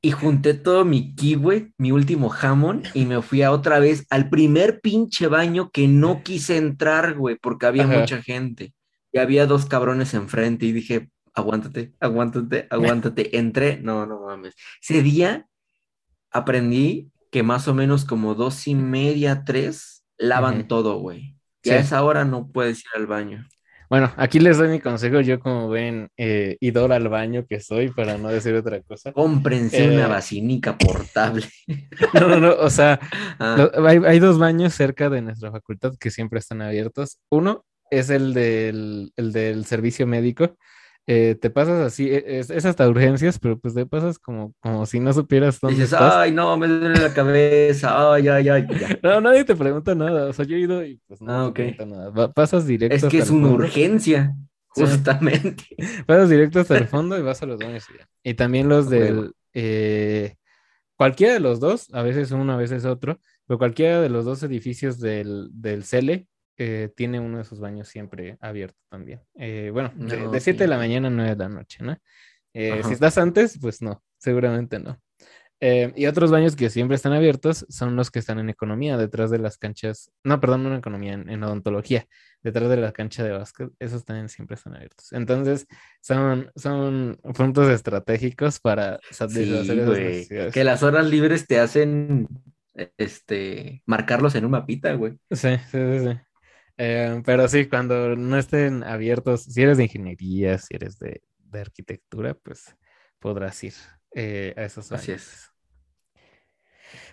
Y 0.01 0.11
junté 0.11 0.55
todo 0.55 0.85
mi 0.85 1.15
kiwi, 1.15 1.75
mi 1.79 1.93
último 1.93 2.29
jamón, 2.31 2.83
y 2.95 3.05
me 3.05 3.21
fui 3.23 3.43
a 3.43 3.53
otra 3.53 3.79
vez 3.79 4.07
al 4.11 4.31
primer 4.31 4.81
pinche 4.81 5.27
baño 5.29 5.71
que 5.71 5.87
no 5.89 6.23
quise 6.23 6.57
entrar, 6.57 7.15
güey, 7.15 7.37
porque 7.37 7.67
había 7.67 7.85
Ajá. 7.85 8.01
mucha 8.01 8.23
gente. 8.23 8.73
Y 9.13 9.19
había 9.19 9.47
dos 9.47 9.67
cabrones 9.67 10.15
enfrente 10.15 10.65
y 10.67 10.73
dije, 10.73 11.11
aguántate, 11.35 11.93
aguántate, 12.01 12.67
aguántate. 12.71 13.37
Entré, 13.39 13.79
no, 13.81 14.07
no 14.07 14.21
mames. 14.23 14.55
Ese 14.83 15.03
día 15.03 15.47
aprendí 16.31 17.11
que 17.31 17.43
más 17.43 17.69
o 17.69 17.75
menos 17.75 18.05
como 18.05 18.35
dos 18.35 18.67
y 18.67 18.75
media, 18.75 19.45
tres, 19.45 20.03
lavan 20.19 20.67
todo, 20.67 20.99
güey. 20.99 21.37
Y 21.63 21.69
Sí. 21.69 21.71
a 21.71 21.79
esa 21.79 22.03
hora 22.03 22.25
no 22.25 22.49
puedes 22.51 22.81
ir 22.81 22.91
al 22.97 23.07
baño. 23.07 23.47
Bueno, 23.93 24.11
aquí 24.17 24.41
les 24.41 24.57
doy 24.57 24.69
mi 24.71 24.81
consejo, 24.81 25.21
yo 25.21 25.39
como 25.39 25.69
ven, 25.69 26.09
eh, 26.17 26.57
idol 26.61 26.93
al 26.93 27.09
baño 27.11 27.45
que 27.47 27.61
soy, 27.61 27.91
para 27.91 28.17
no 28.17 28.31
decir 28.31 28.55
otra 28.55 28.81
cosa. 28.81 29.13
Cómprense 29.13 29.87
una 29.87 30.07
Eh, 30.07 30.09
vacinica 30.09 30.79
portable. 30.79 31.45
no, 32.15 32.27
no, 32.27 32.41
no, 32.41 32.55
o 32.55 32.71
sea, 32.71 32.99
Ah, 33.39 33.69
lo- 33.75 33.87
hay, 33.87 33.99
hay 34.07 34.19
dos 34.19 34.39
baños 34.39 34.73
cerca 34.73 35.11
de 35.11 35.21
nuestra 35.21 35.51
facultad 35.51 35.93
que 36.01 36.11
siempre 36.11 36.39
están 36.39 36.63
abiertos. 36.63 37.19
Uno 37.31 37.67
es 37.91 38.09
el 38.09 38.33
del, 38.33 39.13
el 39.17 39.31
del 39.31 39.67
servicio 39.67 40.07
médico. 40.07 40.57
Eh, 41.09 41.35
te 41.41 41.51
pasas 41.51 41.81
así, 41.85 42.09
e- 42.09 42.39
es, 42.39 42.49
es 42.51 42.65
hasta 42.65 42.89
urgencias, 42.89 43.39
pero 43.41 43.59
pues 43.59 43.75
te 43.75 43.85
pasas 43.87 44.19
como, 44.21 44.55
como 44.61 44.87
si 44.87 45.01
no 45.01 45.13
supieras 45.13 45.59
dónde 45.61 45.75
dices, 45.81 45.93
estás. 45.93 46.15
ay, 46.15 46.31
no, 46.33 46.57
me 46.57 46.69
duele 46.69 47.01
la 47.01 47.13
cabeza, 47.13 48.13
ay, 48.15 48.29
ay, 48.29 48.49
ay. 48.49 48.67
ya. 48.81 48.99
No, 49.03 49.21
nadie 49.21 49.45
te 49.45 49.57
pregunta 49.57 49.95
nada. 49.97 50.29
O 50.29 50.33
sea, 50.33 50.45
yo 50.45 50.57
he 50.57 50.61
ido 50.61 50.85
y 50.85 51.01
pues 51.09 51.21
no 51.21 51.33
Ah, 51.33 51.43
te 51.45 51.49
ok. 51.49 51.55
preguntan 51.55 51.91
nada. 51.91 52.11
Va- 52.11 52.33
pasas 52.33 52.67
directo 52.67 52.95
Es 52.95 53.05
que 53.11 53.19
es 53.19 53.31
una 53.31 53.49
urgencia, 53.49 54.37
Sí. 54.75 54.83
justamente. 54.87 55.65
Pasas 56.07 56.31
directo 56.31 56.61
hasta 56.61 56.79
el 56.79 56.87
fondo 56.89 57.19
y 57.19 57.23
vas 57.23 57.43
a 57.43 57.47
los 57.47 57.59
baños 57.59 57.85
y 57.93 57.99
ya. 57.99 58.09
Y 58.23 58.35
también 58.35 58.69
los 58.71 58.89
del 58.89 59.33
eh, 59.55 60.37
cualquiera 60.97 61.35
de 61.35 61.41
los 61.41 61.61
dos, 61.61 61.93
a 61.93 62.03
veces 62.03 62.31
uno, 62.31 62.53
a 62.53 62.57
veces 62.57 62.85
otro, 62.85 63.21
pero 63.47 63.59
cualquiera 63.59 64.01
de 64.01 64.09
los 64.09 64.25
dos 64.25 64.43
edificios 64.45 64.99
del, 65.01 65.49
del 65.53 65.85
CELE 65.85 66.27
eh, 66.59 66.91
tiene 66.97 67.19
uno 67.21 67.39
de 67.39 67.45
sus 67.45 67.61
baños 67.61 67.89
siempre 67.89 68.37
abierto 68.41 68.79
también. 68.91 69.21
Eh, 69.35 69.71
bueno, 69.73 69.93
de, 69.95 70.17
No, 70.19 70.31
de 70.31 70.41
7 70.41 70.65
de 70.65 70.69
la 70.69 70.77
mañana 70.79 71.09
a 71.09 71.11
9 71.11 71.31
de 71.31 71.37
la 71.37 71.49
noche, 71.49 71.79
¿no? 71.83 71.97
Eh, 72.55 72.83
si 72.85 72.93
estás 72.93 73.17
antes, 73.19 73.59
pues 73.61 73.81
no, 73.83 74.03
seguramente 74.19 74.79
no. 74.79 75.01
Eh, 75.65 75.93
y 75.95 76.07
otros 76.07 76.33
baños 76.33 76.57
que 76.57 76.71
siempre 76.71 76.97
están 76.97 77.13
abiertos 77.13 77.65
son 77.69 77.95
los 77.95 78.11
que 78.11 78.19
están 78.19 78.41
en 78.41 78.51
economía, 78.51 78.97
detrás 78.97 79.31
de 79.31 79.39
las 79.39 79.59
canchas, 79.59 80.11
no, 80.25 80.41
perdón, 80.41 80.65
no 80.65 80.71
en 80.73 80.79
economía, 80.79 81.13
en, 81.13 81.31
en 81.31 81.41
odontología, 81.45 82.05
detrás 82.43 82.69
de 82.69 82.79
la 82.79 82.91
cancha 82.91 83.23
de 83.23 83.31
básquet, 83.31 83.71
esos 83.79 84.05
también 84.05 84.29
siempre 84.29 84.57
están 84.57 84.75
abiertos. 84.75 85.13
Entonces, 85.13 85.69
son, 86.01 86.51
son 86.57 87.17
puntos 87.37 87.69
estratégicos 87.71 88.59
para 88.59 88.99
satisfacer 89.13 89.65
Sí, 89.65 89.73
esas 89.73 89.87
güey. 89.87 90.05
necesidades. 90.05 90.53
Que 90.53 90.65
las 90.65 90.83
horas 90.83 91.07
libres 91.09 91.47
te 91.47 91.61
hacen, 91.61 92.27
este, 92.97 93.83
marcarlos 93.87 94.35
en 94.35 94.45
un 94.45 94.51
mapita, 94.51 94.93
güey. 94.95 95.13
Sí, 95.31 95.57
sí, 95.71 95.79
sí, 95.79 95.99
sí. 96.01 96.19
Eh, 96.79 97.23
pero 97.25 97.47
sí, 97.49 97.69
cuando 97.69 98.17
no 98.17 98.37
estén 98.39 98.83
abiertos, 98.83 99.45
si 99.45 99.63
eres 99.63 99.77
de 99.79 99.85
ingeniería, 99.85 100.59
si 100.59 100.75
eres 100.75 100.99
de, 100.99 101.23
de 101.39 101.61
arquitectura, 101.61 102.35
pues 102.35 102.75
podrás 103.19 103.63
ir 103.65 103.75
eh, 104.15 104.55
a 104.57 104.65
esos 104.65 104.91
Así 104.93 105.13
es. 105.13 105.51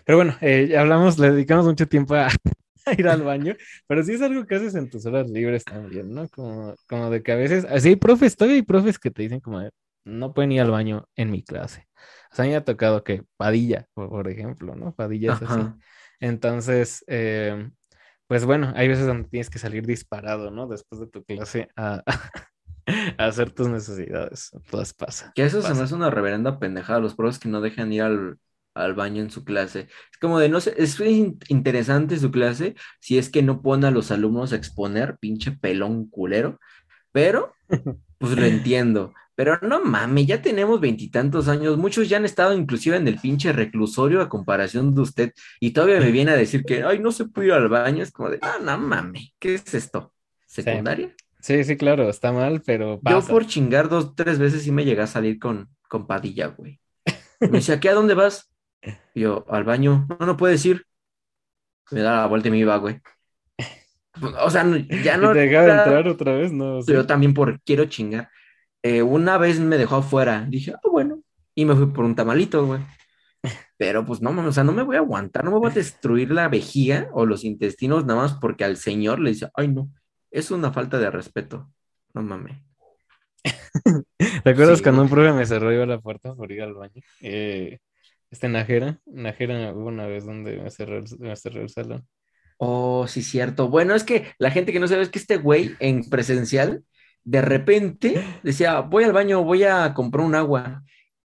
Pero 0.04 0.18
bueno, 0.18 0.36
eh, 0.40 0.76
hablamos, 0.76 1.18
le 1.18 1.30
dedicamos 1.30 1.66
mucho 1.66 1.86
tiempo 1.86 2.14
a, 2.14 2.28
a 2.28 2.30
ir 2.98 3.08
al 3.08 3.22
baño, 3.22 3.54
pero 3.86 4.02
sí 4.02 4.12
es 4.14 4.22
algo 4.22 4.46
que 4.46 4.56
haces 4.56 4.74
en 4.74 4.90
tus 4.90 5.06
horas 5.06 5.28
libres 5.30 5.64
también, 5.64 6.12
¿no? 6.12 6.28
Como, 6.28 6.74
como 6.88 7.10
de 7.10 7.22
que 7.22 7.32
a 7.32 7.36
veces, 7.36 7.64
así 7.66 7.88
hay 7.88 7.96
profes, 7.96 8.36
todavía 8.36 8.56
hay 8.56 8.62
profes 8.62 8.98
que 8.98 9.10
te 9.10 9.22
dicen 9.22 9.40
como 9.40 9.62
no 10.04 10.32
pueden 10.34 10.52
ir 10.52 10.60
al 10.62 10.70
baño 10.70 11.08
en 11.16 11.30
mi 11.30 11.42
clase. 11.44 11.86
O 12.32 12.34
sea, 12.34 12.44
a 12.44 12.46
mí 12.46 12.50
me 12.52 12.56
ha 12.56 12.64
tocado 12.64 13.04
que 13.04 13.22
Padilla, 13.36 13.86
por, 13.94 14.08
por 14.08 14.28
ejemplo, 14.28 14.74
¿no? 14.74 14.94
Padilla 14.94 15.32
es 15.32 15.42
así. 15.42 15.68
Ajá. 15.68 15.78
Entonces, 16.20 17.04
eh, 17.06 17.70
pues 18.30 18.44
bueno, 18.46 18.72
hay 18.76 18.86
veces 18.88 19.06
donde 19.08 19.28
tienes 19.28 19.50
que 19.50 19.58
salir 19.58 19.84
disparado, 19.86 20.52
¿no? 20.52 20.68
Después 20.68 21.00
de 21.00 21.08
tu 21.08 21.24
clase 21.24 21.68
a, 21.76 22.04
a 23.18 23.26
hacer 23.26 23.50
tus 23.52 23.68
necesidades. 23.68 24.50
Todas 24.70 24.94
pasa. 24.94 25.34
Que 25.34 25.44
eso 25.44 25.62
se 25.62 25.74
me 25.74 25.82
pasa. 25.82 25.84
hace 25.84 25.94
una 25.94 26.10
reverenda 26.10 26.58
pendejada, 26.58 27.00
los 27.00 27.14
profes 27.14 27.38
que 27.38 27.48
no 27.48 27.60
dejan 27.60 27.92
ir 27.92 28.02
al, 28.02 28.38
al 28.74 28.94
baño 28.94 29.22
en 29.22 29.30
su 29.30 29.44
clase. 29.44 29.88
Es 30.12 30.18
como 30.20 30.38
de, 30.40 30.48
no 30.48 30.60
sé, 30.60 30.74
es 30.76 30.98
in- 31.00 31.38
interesante 31.48 32.18
su 32.18 32.30
clase 32.30 32.74
si 33.00 33.18
es 33.18 33.30
que 33.30 33.42
no 33.42 33.62
pone 33.62 33.86
a 33.86 33.90
los 33.92 34.10
alumnos 34.10 34.52
a 34.52 34.56
exponer, 34.56 35.18
pinche 35.18 35.52
pelón 35.52 36.08
culero, 36.10 36.58
pero 37.12 37.54
pues 38.18 38.38
lo 38.38 38.46
entiendo. 38.46 39.14
Pero 39.40 39.58
no 39.62 39.82
mames, 39.82 40.26
ya 40.26 40.42
tenemos 40.42 40.82
veintitantos 40.82 41.48
años, 41.48 41.78
muchos 41.78 42.10
ya 42.10 42.18
han 42.18 42.26
estado 42.26 42.52
inclusive 42.52 42.98
en 42.98 43.08
el 43.08 43.18
pinche 43.18 43.54
reclusorio 43.54 44.20
a 44.20 44.28
comparación 44.28 44.94
de 44.94 45.00
usted, 45.00 45.32
y 45.58 45.70
todavía 45.70 45.98
me 45.98 46.10
viene 46.10 46.32
a 46.32 46.36
decir 46.36 46.62
que, 46.62 46.82
ay, 46.82 46.98
no 46.98 47.10
se 47.10 47.24
puede 47.24 47.46
ir 47.46 47.54
al 47.54 47.70
baño, 47.70 48.02
es 48.02 48.12
como 48.12 48.28
de, 48.28 48.38
no, 48.42 48.58
no 48.58 48.76
mames, 48.76 49.32
¿qué 49.38 49.54
es 49.54 49.72
esto? 49.72 50.12
¿Secundaria? 50.44 51.14
Sí, 51.38 51.64
sí, 51.64 51.78
claro, 51.78 52.10
está 52.10 52.32
mal, 52.32 52.60
pero 52.66 52.96
Yo 52.96 53.00
pasa. 53.00 53.32
por 53.32 53.46
chingar 53.46 53.88
dos, 53.88 54.14
tres 54.14 54.38
veces 54.38 54.62
sí 54.62 54.72
me 54.72 54.84
llegué 54.84 55.00
a 55.00 55.06
salir 55.06 55.38
con, 55.38 55.70
con 55.88 56.06
Padilla, 56.06 56.48
güey. 56.48 56.78
Me 57.40 57.48
decía, 57.48 57.80
¿qué 57.80 57.88
a 57.88 57.94
dónde 57.94 58.12
vas? 58.12 58.52
Yo, 59.14 59.46
al 59.48 59.64
baño, 59.64 60.06
no, 60.06 60.26
no 60.26 60.36
puedes 60.36 60.62
ir. 60.66 60.84
Me 61.90 62.02
da 62.02 62.16
la 62.16 62.26
vuelta 62.26 62.48
y 62.48 62.50
me 62.50 62.58
iba, 62.58 62.76
güey. 62.76 63.00
O 64.42 64.50
sea, 64.50 64.66
ya 65.02 65.16
no. 65.16 65.30
¿Y 65.30 65.34
te 65.34 65.44
entrar 65.44 66.08
otra 66.08 66.34
vez? 66.34 66.52
No. 66.52 66.84
Yo 66.84 67.06
también 67.06 67.32
por 67.32 67.58
quiero 67.62 67.86
chingar. 67.86 68.28
Eh, 68.82 69.02
una 69.02 69.38
vez 69.38 69.60
me 69.60 69.78
dejó 69.78 69.96
afuera. 69.96 70.46
Dije, 70.48 70.72
ah, 70.74 70.88
bueno. 70.90 71.22
Y 71.54 71.64
me 71.64 71.74
fui 71.74 71.86
por 71.86 72.04
un 72.04 72.14
tamalito, 72.14 72.66
güey. 72.66 72.80
Pero 73.76 74.04
pues 74.04 74.20
no, 74.20 74.30
o 74.30 74.52
sea, 74.52 74.64
no 74.64 74.72
me 74.72 74.82
voy 74.82 74.96
a 74.96 75.00
aguantar, 75.00 75.44
no 75.44 75.50
me 75.50 75.58
voy 75.58 75.70
a 75.70 75.74
destruir 75.74 76.30
la 76.30 76.48
vejiga 76.48 77.08
o 77.12 77.24
los 77.26 77.44
intestinos 77.44 78.04
nada 78.04 78.20
más 78.20 78.34
porque 78.34 78.64
al 78.64 78.76
señor 78.76 79.20
le 79.20 79.30
dice, 79.30 79.48
ay, 79.54 79.68
no, 79.68 79.90
es 80.30 80.50
una 80.50 80.72
falta 80.72 80.98
de 80.98 81.10
respeto. 81.10 81.70
No 82.14 82.22
mames. 82.22 82.58
¿Te 84.44 84.50
acuerdas 84.50 84.82
cuando 84.82 85.02
un 85.02 85.08
profe 85.08 85.32
me 85.32 85.46
cerró 85.46 85.68
a 85.68 85.86
la 85.86 86.00
puerta 86.00 86.34
por 86.34 86.50
ir 86.52 86.62
al 86.62 86.74
baño? 86.74 87.02
Eh, 87.20 87.78
este 88.30 88.48
Najera, 88.48 89.00
Najera 89.06 89.72
hubo 89.72 89.86
una 89.86 90.06
vez 90.06 90.24
donde 90.26 90.56
me 90.58 90.70
cerró, 90.70 90.98
el, 90.98 91.04
me 91.18 91.34
cerró 91.36 91.62
el 91.62 91.68
salón. 91.68 92.06
Oh, 92.58 93.06
sí, 93.08 93.22
cierto. 93.22 93.68
Bueno, 93.68 93.94
es 93.94 94.04
que 94.04 94.34
la 94.38 94.50
gente 94.50 94.72
que 94.72 94.80
no 94.80 94.86
sabe 94.86 95.02
es 95.02 95.08
que 95.08 95.18
este 95.18 95.38
güey 95.38 95.74
en 95.80 96.08
presencial, 96.08 96.84
de 97.24 97.42
repente 97.42 98.22
decía, 98.42 98.80
voy 98.80 99.04
al 99.04 99.12
baño, 99.12 99.42
voy 99.44 99.64
a 99.64 99.92
comprar 99.94 100.24
un 100.26 100.34
agua. 100.34 100.82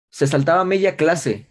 Se 0.09 0.27
saltaba 0.27 0.63
media 0.65 0.95
clase. 0.95 1.47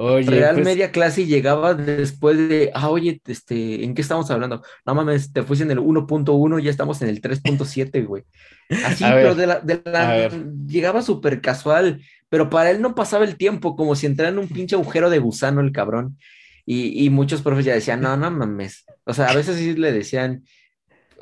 Oye, 0.00 0.30
Real 0.30 0.54
pues, 0.54 0.64
media 0.64 0.92
clase 0.92 1.22
y 1.22 1.26
llegaba 1.26 1.74
después 1.74 2.36
de, 2.48 2.70
ah, 2.72 2.88
oye, 2.88 3.20
este, 3.26 3.82
¿en 3.84 3.94
qué 3.94 4.02
estamos 4.02 4.30
hablando? 4.30 4.62
No 4.86 4.94
mames, 4.94 5.32
te 5.32 5.42
fuiste 5.42 5.64
en 5.64 5.72
el 5.72 5.80
1.1, 5.80 6.60
ya 6.60 6.70
estamos 6.70 7.02
en 7.02 7.08
el 7.08 7.20
3.7, 7.20 8.06
güey. 8.06 8.22
Así, 8.86 9.02
A 9.02 9.12
pero 9.14 9.34
ver, 9.34 9.36
de 9.36 9.46
la, 9.48 9.60
de 9.60 9.82
la- 9.84 10.08
a 10.10 10.16
ver. 10.16 10.32
llegaba 10.68 11.02
súper 11.02 11.40
casual, 11.40 12.00
pero 12.28 12.48
para 12.48 12.70
él 12.70 12.80
no 12.80 12.94
pasaba 12.94 13.24
el 13.24 13.36
tiempo, 13.36 13.74
como 13.74 13.96
si 13.96 14.06
entrara 14.06 14.30
en 14.30 14.38
un 14.38 14.46
pinche 14.48 14.76
agujero 14.76 15.10
de 15.10 15.18
gusano 15.18 15.60
el 15.60 15.72
cabrón. 15.72 16.16
Y, 16.64 17.04
y 17.04 17.10
muchos 17.10 17.42
profes 17.42 17.64
ya 17.64 17.74
decían, 17.74 18.00
no, 18.00 18.16
no 18.16 18.30
mames. 18.30 18.84
O 19.04 19.14
sea, 19.14 19.30
a 19.30 19.34
veces 19.34 19.56
sí 19.56 19.74
le 19.74 19.90
decían, 19.90 20.44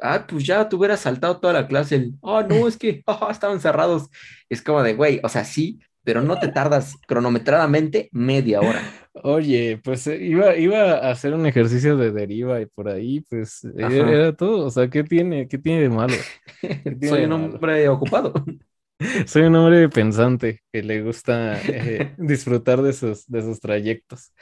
ah, 0.02 0.26
pues 0.28 0.44
ya 0.44 0.68
te 0.68 0.76
hubieras 0.76 1.00
saltado 1.00 1.38
toda 1.40 1.52
la 1.54 1.66
clase. 1.68 1.96
El, 1.96 2.14
oh, 2.20 2.42
no, 2.42 2.68
es 2.68 2.76
que 2.76 3.02
estaban 3.30 3.60
cerrados. 3.60 4.08
Es 4.48 4.62
como 4.62 4.82
de, 4.82 4.94
güey, 4.94 5.20
o 5.22 5.28
sea, 5.28 5.44
sí, 5.44 5.80
pero 6.04 6.22
no 6.22 6.38
te 6.38 6.48
tardas 6.48 6.94
cronometradamente 7.06 8.08
media 8.12 8.62
hora. 8.62 8.92
oye, 9.12 9.80
pues 9.82 10.06
eh, 10.06 10.18
iba, 10.22 10.56
iba 10.56 10.92
a 10.98 11.10
hacer 11.10 11.34
un 11.34 11.46
ejercicio 11.46 11.96
de 11.96 12.12
deriva 12.12 12.60
y 12.60 12.66
por 12.66 12.88
ahí, 12.88 13.20
pues 13.22 13.64
eh, 13.64 13.72
Ajá. 13.80 13.96
era 14.08 14.36
todo. 14.36 14.66
O 14.66 14.70
sea, 14.70 14.88
¿qué 14.90 15.04
tiene, 15.04 15.48
qué 15.48 15.58
tiene 15.58 15.82
de 15.82 15.88
malo? 15.90 16.28
tiene 17.00 17.00
Soy 17.00 17.24
de 17.24 17.26
un 17.26 17.32
malo? 17.32 17.62
hombre 17.62 17.88
ocupado. 17.88 18.32
Soy 19.26 19.42
un 19.42 19.56
hombre 19.56 19.88
pensante 19.90 20.62
que 20.72 20.82
le 20.82 21.02
gusta 21.02 21.66
eh, 21.66 22.14
disfrutar 22.16 22.82
de 22.82 22.92
sus, 22.92 23.26
de 23.26 23.42
sus 23.42 23.60
trayectos. 23.60 24.32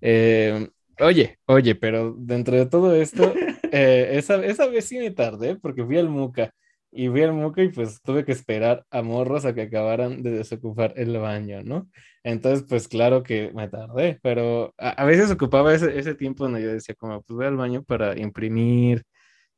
Eh, 0.00 0.68
oye, 1.00 1.38
oye, 1.46 1.74
pero 1.74 2.14
dentro 2.18 2.56
de 2.56 2.66
todo 2.66 2.94
esto, 2.94 3.32
eh, 3.72 4.10
esa, 4.12 4.44
esa 4.44 4.66
vez 4.66 4.86
sí 4.86 4.98
me 4.98 5.10
tardé 5.10 5.56
porque 5.56 5.84
fui 5.84 5.98
al 5.98 6.08
Muca 6.08 6.52
y 6.90 7.08
fui 7.08 7.22
al 7.22 7.32
Muca 7.32 7.62
y 7.62 7.68
pues 7.70 8.00
tuve 8.02 8.24
que 8.24 8.32
esperar 8.32 8.84
a 8.90 9.02
morros 9.02 9.44
a 9.44 9.54
que 9.54 9.62
acabaran 9.62 10.22
de 10.22 10.30
desocupar 10.32 10.92
el 10.96 11.16
baño, 11.18 11.62
¿no? 11.64 11.88
Entonces, 12.24 12.64
pues 12.68 12.86
claro 12.88 13.22
que 13.22 13.50
me 13.54 13.68
tardé, 13.68 14.18
pero 14.22 14.74
a, 14.78 14.90
a 14.90 15.04
veces 15.04 15.30
ocupaba 15.30 15.74
ese, 15.74 15.98
ese 15.98 16.14
tiempo 16.14 16.44
donde 16.44 16.62
yo 16.62 16.72
decía 16.72 16.94
como, 16.94 17.22
pues 17.22 17.36
voy 17.36 17.46
al 17.46 17.56
baño 17.56 17.82
para 17.82 18.18
imprimir, 18.18 19.02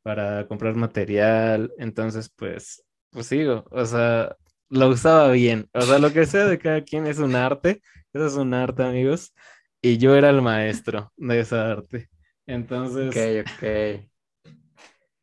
para 0.03 0.47
comprar 0.49 0.77
material, 0.77 1.73
entonces 1.79 2.31
pues, 2.37 2.85
pues 3.11 3.27
sigo, 3.27 3.65
o 3.71 3.85
sea, 3.87 4.37
lo 4.69 4.89
usaba 4.89 5.31
bien, 5.33 5.69
o 5.73 5.81
sea, 5.83 5.99
lo 5.99 6.13
que 6.13 6.27
sea 6.27 6.47
de 6.47 6.59
cada 6.59 6.83
quien 6.83 7.07
es 7.07 7.19
un 7.19 7.35
arte, 7.37 7.81
eso 8.13 8.27
es 8.27 8.35
un 8.37 8.55
arte, 8.55 8.83
amigos, 8.85 9.35
y 9.85 9.99
yo 9.99 10.17
era 10.17 10.31
el 10.31 10.41
maestro 10.41 11.13
de 11.19 11.41
esa 11.41 11.71
arte, 11.73 12.09
entonces 12.47 13.15
Ok, 13.15 13.47
ok. 13.47 14.09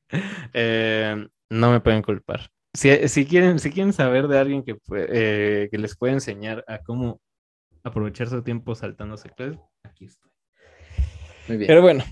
eh, 0.53 1.27
no 1.49 1.71
me 1.71 1.79
pueden 1.79 2.03
culpar. 2.03 2.51
Si, 2.71 3.07
si 3.07 3.25
quieren, 3.25 3.57
si 3.57 3.71
quieren 3.71 3.91
saber 3.91 4.27
de 4.27 4.37
alguien 4.37 4.63
que, 4.63 4.77
eh, 4.95 5.67
que 5.71 5.77
les 5.79 5.97
puede 5.97 6.13
enseñar 6.13 6.63
a 6.67 6.77
cómo 6.77 7.19
aprovechar 7.83 8.29
su 8.29 8.43
tiempo 8.43 8.75
saltándose 8.75 9.31
clases, 9.31 9.59
aquí 9.83 10.05
estoy. 10.05 10.29
Muy 11.47 11.57
bien. 11.57 11.67
Pero 11.67 11.81
bueno, 11.81 12.03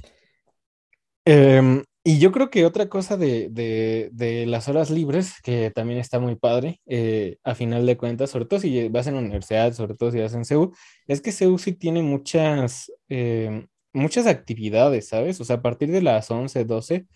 em, 1.25 1.83
y 2.03 2.19
yo 2.19 2.31
creo 2.31 2.49
que 2.49 2.65
otra 2.65 2.89
cosa 2.89 3.17
de, 3.17 3.49
de- 3.51 4.09
de 4.13 4.45
las 4.45 4.67
horas 4.69 4.89
libres, 4.89 5.33
que 5.43 5.69
también 5.71 5.99
está 5.99 6.19
muy 6.19 6.35
padre, 6.35 6.79
eh, 6.87 7.37
a 7.43 7.55
final 7.55 7.85
de 7.85 7.97
cuentas, 7.97 8.29
sobre 8.31 8.45
todo 8.45 8.59
si 8.59 8.87
vas 8.89 9.07
en 9.07 9.15
la 9.15 9.19
universidad, 9.21 9.73
sobre 9.73 9.95
todo 9.95 10.11
si 10.11 10.19
vas 10.19 10.33
en 10.33 10.45
CEU, 10.45 10.71
es 11.07 11.21
que 11.21 11.31
CEU 11.31 11.57
sí 11.57 11.73
tiene 11.73 12.01
muchas, 12.03 12.91
em, 13.09 13.67
muchas 13.93 14.27
actividades, 14.27 15.09
¿sabes? 15.09 15.39
O 15.41 15.45
sea, 15.45 15.57
a 15.57 15.61
partir 15.61 15.91
de 15.91 16.01
las 16.01 16.31
11, 16.31 16.63
12, 16.65 17.07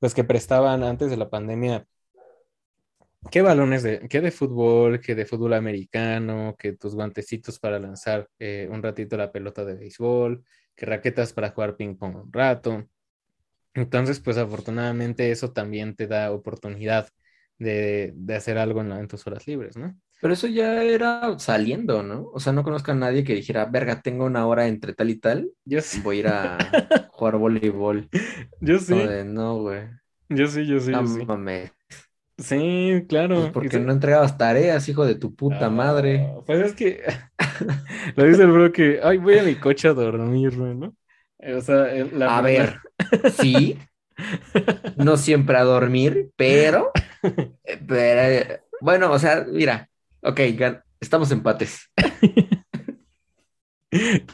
pues 0.00 0.14
que 0.14 0.24
prestaban 0.24 0.82
antes 0.84 1.10
de 1.10 1.16
la 1.18 1.30
pandemia, 1.30 1.86
¿qué 3.30 3.42
balones 3.42 3.82
de, 3.82 4.08
qué 4.08 4.20
de 4.20 4.30
fútbol, 4.30 5.00
qué 5.00 5.14
de 5.14 5.26
fútbol 5.26 5.54
americano, 5.54 6.54
que 6.58 6.72
tus 6.74 6.94
guantecitos 6.94 7.58
para 7.58 7.78
lanzar 7.78 8.28
eh, 8.38 8.68
un 8.70 8.82
ratito 8.82 9.16
la 9.16 9.32
pelota 9.32 9.64
de 9.64 9.74
béisbol? 9.74 10.44
que 10.74 10.86
raquetas 10.86 11.32
para 11.32 11.50
jugar 11.50 11.76
ping 11.76 11.96
pong 11.96 12.14
un 12.16 12.32
rato. 12.32 12.86
Entonces, 13.74 14.20
pues 14.20 14.36
afortunadamente 14.38 15.30
eso 15.30 15.52
también 15.52 15.94
te 15.96 16.06
da 16.06 16.32
oportunidad 16.32 17.08
de, 17.58 18.12
de 18.16 18.34
hacer 18.36 18.58
algo 18.58 18.80
en, 18.80 18.90
la- 18.90 19.00
en 19.00 19.08
tus 19.08 19.26
horas 19.26 19.46
libres, 19.46 19.76
¿no? 19.76 19.98
Pero 20.20 20.34
eso 20.34 20.48
ya 20.48 20.82
era 20.82 21.38
saliendo, 21.38 22.02
¿no? 22.02 22.24
O 22.32 22.40
sea, 22.40 22.52
no 22.52 22.64
conozco 22.64 22.90
a 22.90 22.94
nadie 22.94 23.22
que 23.24 23.34
dijera, 23.34 23.66
verga, 23.66 24.02
tengo 24.02 24.24
una 24.24 24.46
hora 24.46 24.66
entre 24.66 24.92
tal 24.94 25.10
y 25.10 25.18
tal, 25.20 25.52
Yo 25.64 25.80
sí, 25.82 26.02
voy 26.02 26.16
a 26.16 26.20
ir 26.20 26.28
a 26.28 26.80
jugar 27.06 27.36
voleibol. 27.38 28.08
yo 28.60 28.78
sí, 28.78 29.18
no, 29.26 29.58
güey. 29.62 29.88
yo 30.28 30.46
sí, 30.48 30.66
yo 30.66 30.80
sí, 30.80 30.96
No 30.96 31.02
yo 31.02 31.06
sí. 31.06 31.28
mames. 31.28 31.72
Sí, 32.38 33.04
claro. 33.08 33.50
Pues 33.50 33.50
porque 33.50 33.80
no 33.80 33.92
entregabas 33.92 34.38
tareas, 34.38 34.88
hijo 34.88 35.04
de 35.06 35.14
tu 35.16 35.34
puta 35.34 35.70
madre. 35.70 36.32
Pues 36.46 36.60
es 36.66 36.74
que 36.74 37.02
lo 38.16 38.24
dice 38.24 38.42
el 38.44 38.52
bro 38.52 38.72
que, 38.72 39.00
ay, 39.02 39.18
voy 39.18 39.38
a 39.38 39.44
mi 39.44 39.58
coche 39.58 39.88
a 39.88 39.92
dormirme, 39.94 40.74
¿no? 40.74 40.94
Eh, 41.40 41.54
O 41.54 41.60
sea, 41.60 41.92
el- 41.94 42.18
la 42.18 42.38
A 42.38 42.42
primera- 42.42 42.82
ver, 42.98 42.98
sí, 43.32 43.78
no 44.96 45.16
siempre 45.16 45.56
a 45.56 45.62
dormir, 45.64 46.30
pero, 46.36 46.90
eh, 47.64 47.80
pero, 47.86 48.20
eh, 48.20 48.60
bueno, 48.80 49.12
o 49.12 49.18
sea, 49.18 49.44
mira, 49.48 49.88
ok, 50.22 50.40
gan- 50.56 50.82
estamos 51.00 51.30
empates. 51.30 51.90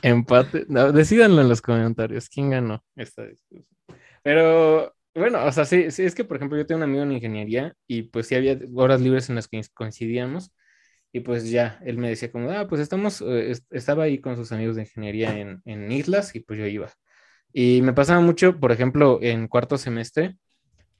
Empate. 0.02 0.64
No, 0.68 0.92
decídanlo 0.92 1.40
en 1.40 1.48
los 1.48 1.62
comentarios. 1.62 2.28
¿Quién 2.28 2.50
ganó 2.50 2.82
esta 2.96 3.24
discusión? 3.26 3.66
Pero 4.22 4.94
bueno, 5.14 5.44
o 5.44 5.52
sea, 5.52 5.64
sí, 5.64 5.90
sí, 5.90 6.02
es 6.04 6.14
que 6.14 6.24
por 6.24 6.36
ejemplo 6.38 6.58
yo 6.58 6.66
tengo 6.66 6.78
un 6.78 6.84
amigo 6.84 7.02
en 7.04 7.12
ingeniería 7.12 7.74
y 7.86 8.02
pues 8.02 8.26
sí 8.26 8.34
había 8.34 8.58
horas 8.74 9.00
libres 9.00 9.28
en 9.28 9.36
las 9.36 9.46
que 9.46 9.60
coincidíamos 9.74 10.52
y 11.14 11.20
pues 11.22 11.50
ya, 11.50 11.80
él 11.86 11.98
me 11.98 12.10
decía 12.10 12.32
como, 12.32 12.50
ah, 12.52 12.68
pues 12.68 12.82
estamos, 12.82 13.22
eh, 13.22 13.52
est- 13.52 13.66
estaba 13.72 14.04
ahí 14.04 14.20
con 14.20 14.36
sus 14.36 14.52
amigos 14.52 14.76
de 14.76 14.82
ingeniería 14.84 15.38
en, 15.38 15.62
en 15.66 15.92
islas 15.92 16.36
y 16.36 16.40
pues 16.42 16.60
yo 16.60 16.66
iba. 16.68 16.92
Y 17.52 17.82
me 17.82 17.92
pasaba 17.94 18.20
mucho, 18.20 18.60
por 18.60 18.72
ejemplo, 18.72 19.18
en 19.22 19.48
cuarto 19.48 19.78
semestre, 19.78 20.36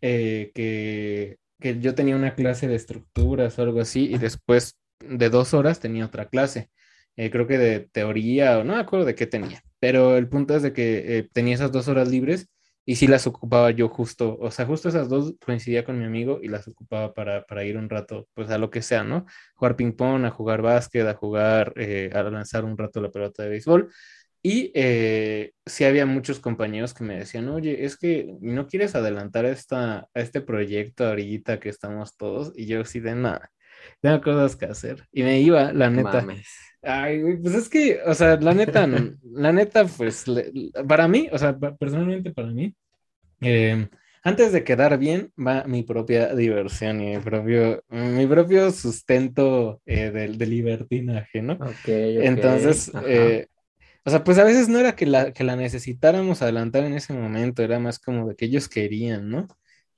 eh, 0.00 0.52
que, 0.54 1.38
que 1.60 1.80
yo 1.80 1.94
tenía 1.94 2.16
una 2.16 2.34
clase 2.34 2.68
de 2.68 2.76
estructuras 2.76 3.58
o 3.58 3.62
algo 3.62 3.80
así 3.80 4.06
y 4.12 4.18
después 4.18 4.78
de 5.00 5.30
dos 5.30 5.54
horas 5.54 5.80
tenía 5.80 6.06
otra 6.06 6.28
clase 6.28 6.70
eh, 7.16 7.30
creo 7.30 7.46
que 7.46 7.58
de 7.58 7.80
teoría, 7.92 8.58
o 8.58 8.64
no 8.64 8.74
me 8.74 8.80
acuerdo 8.80 9.04
de 9.06 9.14
qué 9.14 9.26
tenía, 9.26 9.62
pero 9.80 10.16
el 10.16 10.28
punto 10.28 10.56
es 10.56 10.62
de 10.62 10.72
que 10.72 11.18
eh, 11.18 11.28
tenía 11.32 11.54
esas 11.54 11.70
dos 11.72 11.88
horas 11.88 12.08
libres 12.08 12.48
y 12.86 12.96
sí 12.96 13.06
las 13.06 13.26
ocupaba 13.26 13.70
yo 13.70 13.88
justo, 13.88 14.36
o 14.38 14.50
sea, 14.50 14.66
justo 14.66 14.88
esas 14.88 15.08
dos 15.08 15.34
coincidía 15.44 15.84
con 15.84 15.98
mi 15.98 16.04
amigo 16.04 16.40
y 16.42 16.48
las 16.48 16.68
ocupaba 16.68 17.14
para, 17.14 17.44
para 17.46 17.64
ir 17.64 17.76
un 17.78 17.88
rato, 17.88 18.28
pues 18.34 18.50
a 18.50 18.58
lo 18.58 18.70
que 18.70 18.82
sea, 18.82 19.04
¿no? 19.04 19.26
Jugar 19.54 19.76
ping 19.76 19.92
pong, 19.92 20.24
a 20.26 20.30
jugar 20.30 20.62
básquet, 20.62 21.06
a 21.06 21.14
jugar, 21.14 21.72
eh, 21.76 22.10
a 22.14 22.22
lanzar 22.24 22.64
un 22.64 22.76
rato 22.76 23.00
la 23.00 23.10
pelota 23.10 23.42
de 23.42 23.48
béisbol. 23.50 23.90
Y 24.42 24.70
eh, 24.74 25.52
sí 25.64 25.84
había 25.84 26.04
muchos 26.04 26.38
compañeros 26.38 26.92
que 26.92 27.02
me 27.04 27.16
decían, 27.16 27.48
oye, 27.48 27.86
es 27.86 27.96
que 27.96 28.36
no 28.42 28.66
quieres 28.66 28.94
adelantar 28.94 29.46
esta, 29.46 30.00
a 30.00 30.20
este 30.20 30.42
proyecto 30.42 31.06
ahorita 31.06 31.60
que 31.60 31.70
estamos 31.70 32.16
todos, 32.18 32.52
y 32.54 32.66
yo 32.66 32.84
sí 32.84 33.00
de 33.00 33.14
nada, 33.14 33.50
tengo 34.02 34.20
cosas 34.20 34.56
que 34.56 34.66
hacer. 34.66 35.06
Y 35.12 35.22
me 35.22 35.40
iba, 35.40 35.72
la 35.72 35.88
neta. 35.88 36.20
Mames. 36.20 36.46
Ay, 36.86 37.36
pues 37.42 37.54
es 37.54 37.68
que, 37.68 38.00
o 38.06 38.14
sea, 38.14 38.36
la 38.36 38.52
neta, 38.54 38.86
la 39.22 39.52
neta, 39.52 39.86
pues, 39.86 40.28
le- 40.28 40.52
para 40.86 41.08
mí, 41.08 41.28
o 41.32 41.38
sea, 41.38 41.56
personalmente 41.58 42.32
para 42.32 42.48
mí, 42.48 42.74
eh, 43.42 43.88
antes 44.24 44.52
de 44.52 44.64
quedar 44.64 44.98
bien, 44.98 45.32
va 45.38 45.64
mi 45.64 45.82
propia 45.84 46.34
diversión 46.34 47.00
y 47.02 47.16
mi 47.16 47.20
propio, 47.22 47.82
mi 47.90 48.26
propio 48.26 48.70
sustento 48.72 49.82
eh, 49.86 50.10
del, 50.12 50.38
del 50.38 50.50
libertinaje, 50.50 51.42
¿no? 51.42 51.60
Ok, 51.60 51.88
ok, 52.22 52.36
Entonces, 52.36 52.92
eh, 53.06 53.48
o 54.04 54.10
sea, 54.10 54.24
pues 54.24 54.38
a 54.38 54.44
veces 54.44 54.68
no 54.68 54.78
era 54.80 54.96
que 54.96 55.06
la, 55.06 55.32
que 55.32 55.44
la 55.44 55.56
necesitáramos 55.56 56.42
adelantar 56.42 56.84
en 56.84 56.94
ese 56.94 57.14
momento, 57.14 57.62
era 57.62 57.78
más 57.80 57.98
como 58.00 58.28
de 58.28 58.36
que 58.36 58.46
ellos 58.46 58.68
querían, 58.68 59.30
¿no? 59.30 59.48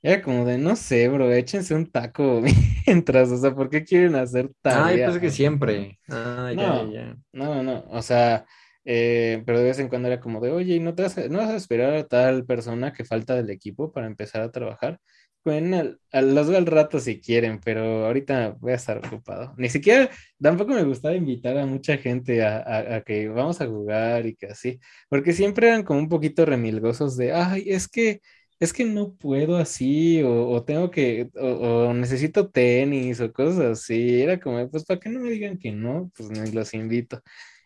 Era 0.02 0.22
como 0.22 0.44
de, 0.44 0.58
no 0.58 0.76
sé, 0.76 1.08
bro, 1.08 1.32
échense 1.32 1.74
un 1.74 1.90
taco 1.90 2.42
mientras, 2.86 3.30
o 3.30 3.36
sea, 3.38 3.54
¿por 3.54 3.68
qué 3.70 3.84
quieren 3.84 4.14
hacer 4.14 4.50
Ah, 4.68 4.90
tarea? 4.90 5.04
pensé 5.04 5.20
que 5.20 5.30
siempre. 5.30 5.98
Ah, 6.08 6.50
ya, 6.52 6.70
No. 6.70 6.92
ya, 6.92 7.16
no, 7.32 7.62
no, 7.62 7.84
o 7.90 8.02
sea, 8.02 8.46
Eh, 8.88 9.42
pero 9.46 9.58
de 9.58 9.64
vez 9.64 9.78
en 9.80 9.88
cuando 9.88 10.06
era 10.08 10.20
como 10.20 10.40
de, 10.40 10.52
oye, 10.52 10.78
¿no, 10.80 10.94
te 10.94 11.02
vas 11.02 11.18
a, 11.18 11.28
¿no 11.28 11.38
vas 11.38 11.50
a 11.50 11.56
esperar 11.56 11.92
a 11.94 12.06
tal 12.06 12.46
persona 12.46 12.92
que 12.92 13.04
falta 13.04 13.34
del 13.34 13.50
equipo 13.50 13.90
para 13.92 14.06
empezar 14.06 14.42
a 14.42 14.52
trabajar? 14.52 15.00
Bueno, 15.44 15.76
al, 15.78 16.00
al- 16.12 16.34
los 16.34 16.48
veo 16.48 16.58
al 16.58 16.66
rato 16.66 16.98
si 17.00 17.20
quieren, 17.20 17.60
pero 17.64 18.06
ahorita 18.06 18.56
voy 18.60 18.72
a 18.72 18.74
estar 18.76 18.98
ocupado. 18.98 19.54
Ni 19.58 19.68
siquiera, 19.68 20.08
tampoco 20.40 20.72
me 20.74 20.82
gustaba 20.84 21.14
invitar 21.16 21.56
a 21.58 21.66
mucha 21.66 21.96
gente 21.98 22.44
a, 22.44 22.58
a- 22.58 22.96
a 22.96 23.00
que 23.02 23.28
vamos 23.28 23.60
a 23.60 23.66
jugar 23.66 24.26
y 24.26 24.34
que 24.36 24.46
así, 24.46 24.78
porque 25.08 25.32
siempre 25.32 25.68
eran 25.68 25.82
como 25.84 26.00
un 26.00 26.08
poquito 26.08 26.44
remilgosos 26.46 27.16
de, 27.16 27.32
ay, 27.32 27.64
es 27.68 27.88
que, 27.88 28.20
es 28.60 28.72
que 28.72 28.84
no 28.84 29.14
puedo 29.16 29.56
así, 29.58 30.22
o, 30.22 30.48
o 30.50 30.64
tengo 30.64 30.90
que, 30.90 31.30
o, 31.36 31.88
o 31.90 31.94
necesito 31.94 32.50
tenis, 32.50 33.20
o 33.20 33.32
cosas 33.32 33.60
así. 33.80 34.20
Era 34.22 34.40
como, 34.40 34.68
pues, 34.70 34.84
¿para 34.84 35.00
qué 35.00 35.08
no 35.10 35.20
me 35.20 35.30
digan 35.30 35.58
que 35.58 35.72
no? 35.72 36.10
Pues 36.16 36.30
me 36.30 36.50
los 36.52 36.74
invito. 36.74 37.22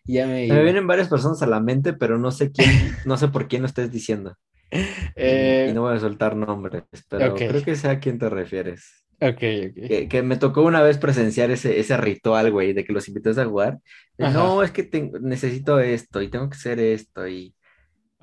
Y 0.06 0.14
ya 0.14 0.26
me 0.26 0.46
me 0.48 0.62
vienen 0.62 0.86
varias 0.86 1.08
personas 1.08 1.42
a 1.42 1.46
la 1.46 1.60
mente, 1.60 1.92
pero 1.92 2.18
no 2.18 2.30
sé 2.32 2.50
quién, 2.52 2.98
no 3.04 3.16
sé 3.16 3.28
por 3.28 3.48
quién 3.48 3.62
lo 3.62 3.68
estés 3.68 3.90
diciendo. 3.90 4.36
Y, 5.22 5.60
y 5.68 5.72
Eh, 5.72 5.74
no 5.74 5.82
voy 5.82 5.96
a 5.96 6.00
soltar 6.00 6.36
nombres, 6.36 6.84
pero 7.08 7.34
ok, 7.34 7.40
creo 7.46 7.62
que 7.62 7.76
sé 7.76 7.88
a 7.88 8.00
quién 8.00 8.18
te 8.18 8.28
refieres. 8.30 9.04
ok, 9.20 9.42
ok. 9.70 9.78
Que, 9.86 10.08
que 10.08 10.22
me 10.22 10.36
tocó 10.38 10.62
una 10.64 10.82
vez 10.82 10.98
presenciar 10.98 11.50
ese, 11.50 11.80
ese 11.80 11.96
ritual, 11.98 12.52
güey, 12.52 12.72
de 12.74 12.84
que 12.84 12.92
los 12.92 13.08
invitas 13.08 13.38
a 13.38 13.46
jugar. 13.46 13.78
De, 14.18 14.26
no, 14.28 14.62
es 14.62 14.70
que 14.72 14.84
tengo- 14.84 15.18
necesito 15.20 15.80
esto 15.80 16.22
y 16.22 16.30
tengo 16.30 16.48
que 16.50 16.56
hacer 16.56 16.80
esto 16.80 17.28
y 17.28 17.54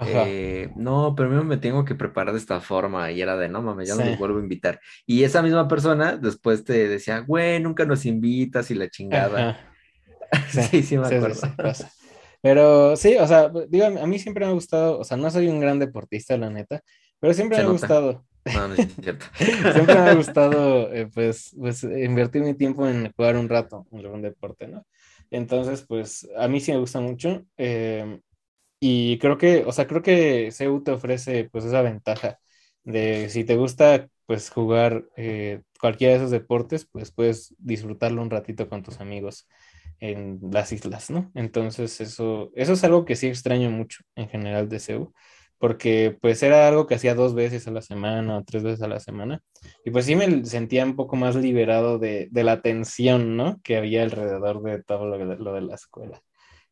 eh, 0.05 0.71
no, 0.75 1.13
pero 1.15 1.29
primero 1.29 1.43
me 1.45 1.57
tengo 1.57 1.85
que 1.85 1.95
preparar 1.95 2.33
de 2.33 2.39
esta 2.39 2.61
forma 2.61 3.11
y 3.11 3.21
era 3.21 3.37
de, 3.37 3.49
no 3.49 3.61
mames, 3.61 3.87
ya 3.87 3.95
no 3.95 4.03
sí, 4.03 4.09
los 4.09 4.17
vuelvo 4.17 4.39
a 4.39 4.41
invitar. 4.41 4.79
Y 5.05 5.23
esa 5.23 5.41
misma 5.41 5.67
persona 5.67 6.17
después 6.17 6.63
te 6.63 6.87
decía, 6.87 7.19
güey, 7.19 7.59
nunca 7.61 7.85
nos 7.85 8.05
invitas 8.05 8.71
y 8.71 8.75
la 8.75 8.89
chingada. 8.89 9.51
Sí, 10.47 10.61
Sí, 10.61 10.83
sí 10.83 10.97
me 10.97 11.07
acuerdo. 11.07 11.41
sí, 11.41 11.49
pasa. 11.59 11.91
Pero 12.41 12.95
sí, 12.95 13.15
o 13.17 13.27
sea, 13.27 13.49
digo, 13.69 13.85
a 13.85 14.07
mí 14.07 14.19
siempre 14.19 14.45
me 14.45 14.51
ha 14.51 14.53
gustado, 14.53 14.99
o 14.99 15.03
sea, 15.03 15.17
no 15.17 15.29
soy 15.31 15.47
un 15.47 15.59
gran 15.59 15.79
deportista, 15.79 16.37
la 16.37 16.49
neta, 16.49 16.81
pero 17.19 17.33
siempre 17.33 17.57
Se 17.57 17.63
me 17.63 17.69
ha 17.69 17.71
gustado, 17.71 18.25
No, 18.53 18.67
no 18.67 18.75
es 18.75 18.87
cierto. 19.01 19.25
siempre 19.73 19.95
me 19.95 20.09
ha 20.09 20.13
gustado, 20.13 20.93
eh, 20.93 21.07
pues, 21.13 21.55
pues, 21.59 21.83
invertir 21.83 22.43
mi 22.43 22.53
tiempo 22.55 22.87
en 22.87 23.11
jugar 23.13 23.37
un 23.37 23.49
rato 23.49 23.85
en 23.91 23.99
algún 23.99 24.21
deporte, 24.21 24.67
¿no? 24.67 24.85
Entonces, 25.31 25.83
pues, 25.87 26.27
a 26.37 26.47
mí 26.47 26.59
sí 26.61 26.71
me 26.71 26.79
gusta 26.79 27.01
mucho, 27.01 27.43
eh, 27.57 28.19
y 28.79 29.17
creo 29.19 29.37
que, 29.37 29.63
o 29.65 29.71
sea, 29.71 29.87
creo 29.87 30.01
que 30.01 30.51
CEU 30.51 30.83
te 30.83 30.91
ofrece, 30.91 31.49
pues, 31.51 31.65
esa 31.65 31.81
ventaja 31.81 32.39
de 32.83 33.29
si 33.29 33.43
te 33.43 33.55
gusta, 33.57 34.07
pues, 34.25 34.49
jugar 34.49 35.05
eh, 35.17 35.61
cualquiera 35.79 36.13
de 36.13 36.19
esos 36.19 36.31
deportes, 36.31 36.87
pues, 36.91 37.11
puedes 37.11 37.55
disfrutarlo 37.59 38.21
un 38.21 38.29
ratito 38.29 38.69
con 38.69 38.83
tus 38.83 38.99
amigos 39.01 39.47
en 39.99 40.39
las 40.51 40.71
islas, 40.71 41.09
¿no? 41.09 41.31
Entonces 41.35 41.99
eso, 42.01 42.51
eso 42.55 42.73
es 42.73 42.83
algo 42.83 43.05
que 43.05 43.15
sí 43.15 43.27
extraño 43.27 43.69
mucho 43.71 44.03
en 44.15 44.29
general 44.29 44.69
de 44.69 44.79
CEU, 44.79 45.13
porque 45.57 46.15
pues 46.21 46.43
era 46.43 46.67
algo 46.67 46.85
que 46.87 46.95
hacía 46.95 47.15
dos 47.15 47.33
veces 47.33 47.67
a 47.67 47.71
la 47.71 47.81
semana 47.81 48.37
o 48.37 48.43
tres 48.43 48.61
veces 48.63 48.81
a 48.83 48.87
la 48.87 48.99
semana, 48.99 49.41
y 49.83 49.89
pues 49.91 50.05
sí 50.05 50.15
me 50.15 50.45
sentía 50.45 50.85
un 50.85 50.95
poco 50.95 51.15
más 51.15 51.35
liberado 51.35 51.97
de, 51.99 52.27
de 52.31 52.43
la 52.43 52.61
tensión, 52.61 53.35
¿no? 53.37 53.59
Que 53.63 53.77
había 53.77 54.03
alrededor 54.03 54.61
de 54.63 54.83
todo 54.83 55.05
lo 55.07 55.17
lo 55.35 55.53
de 55.53 55.61
la 55.61 55.75
escuela. 55.75 56.21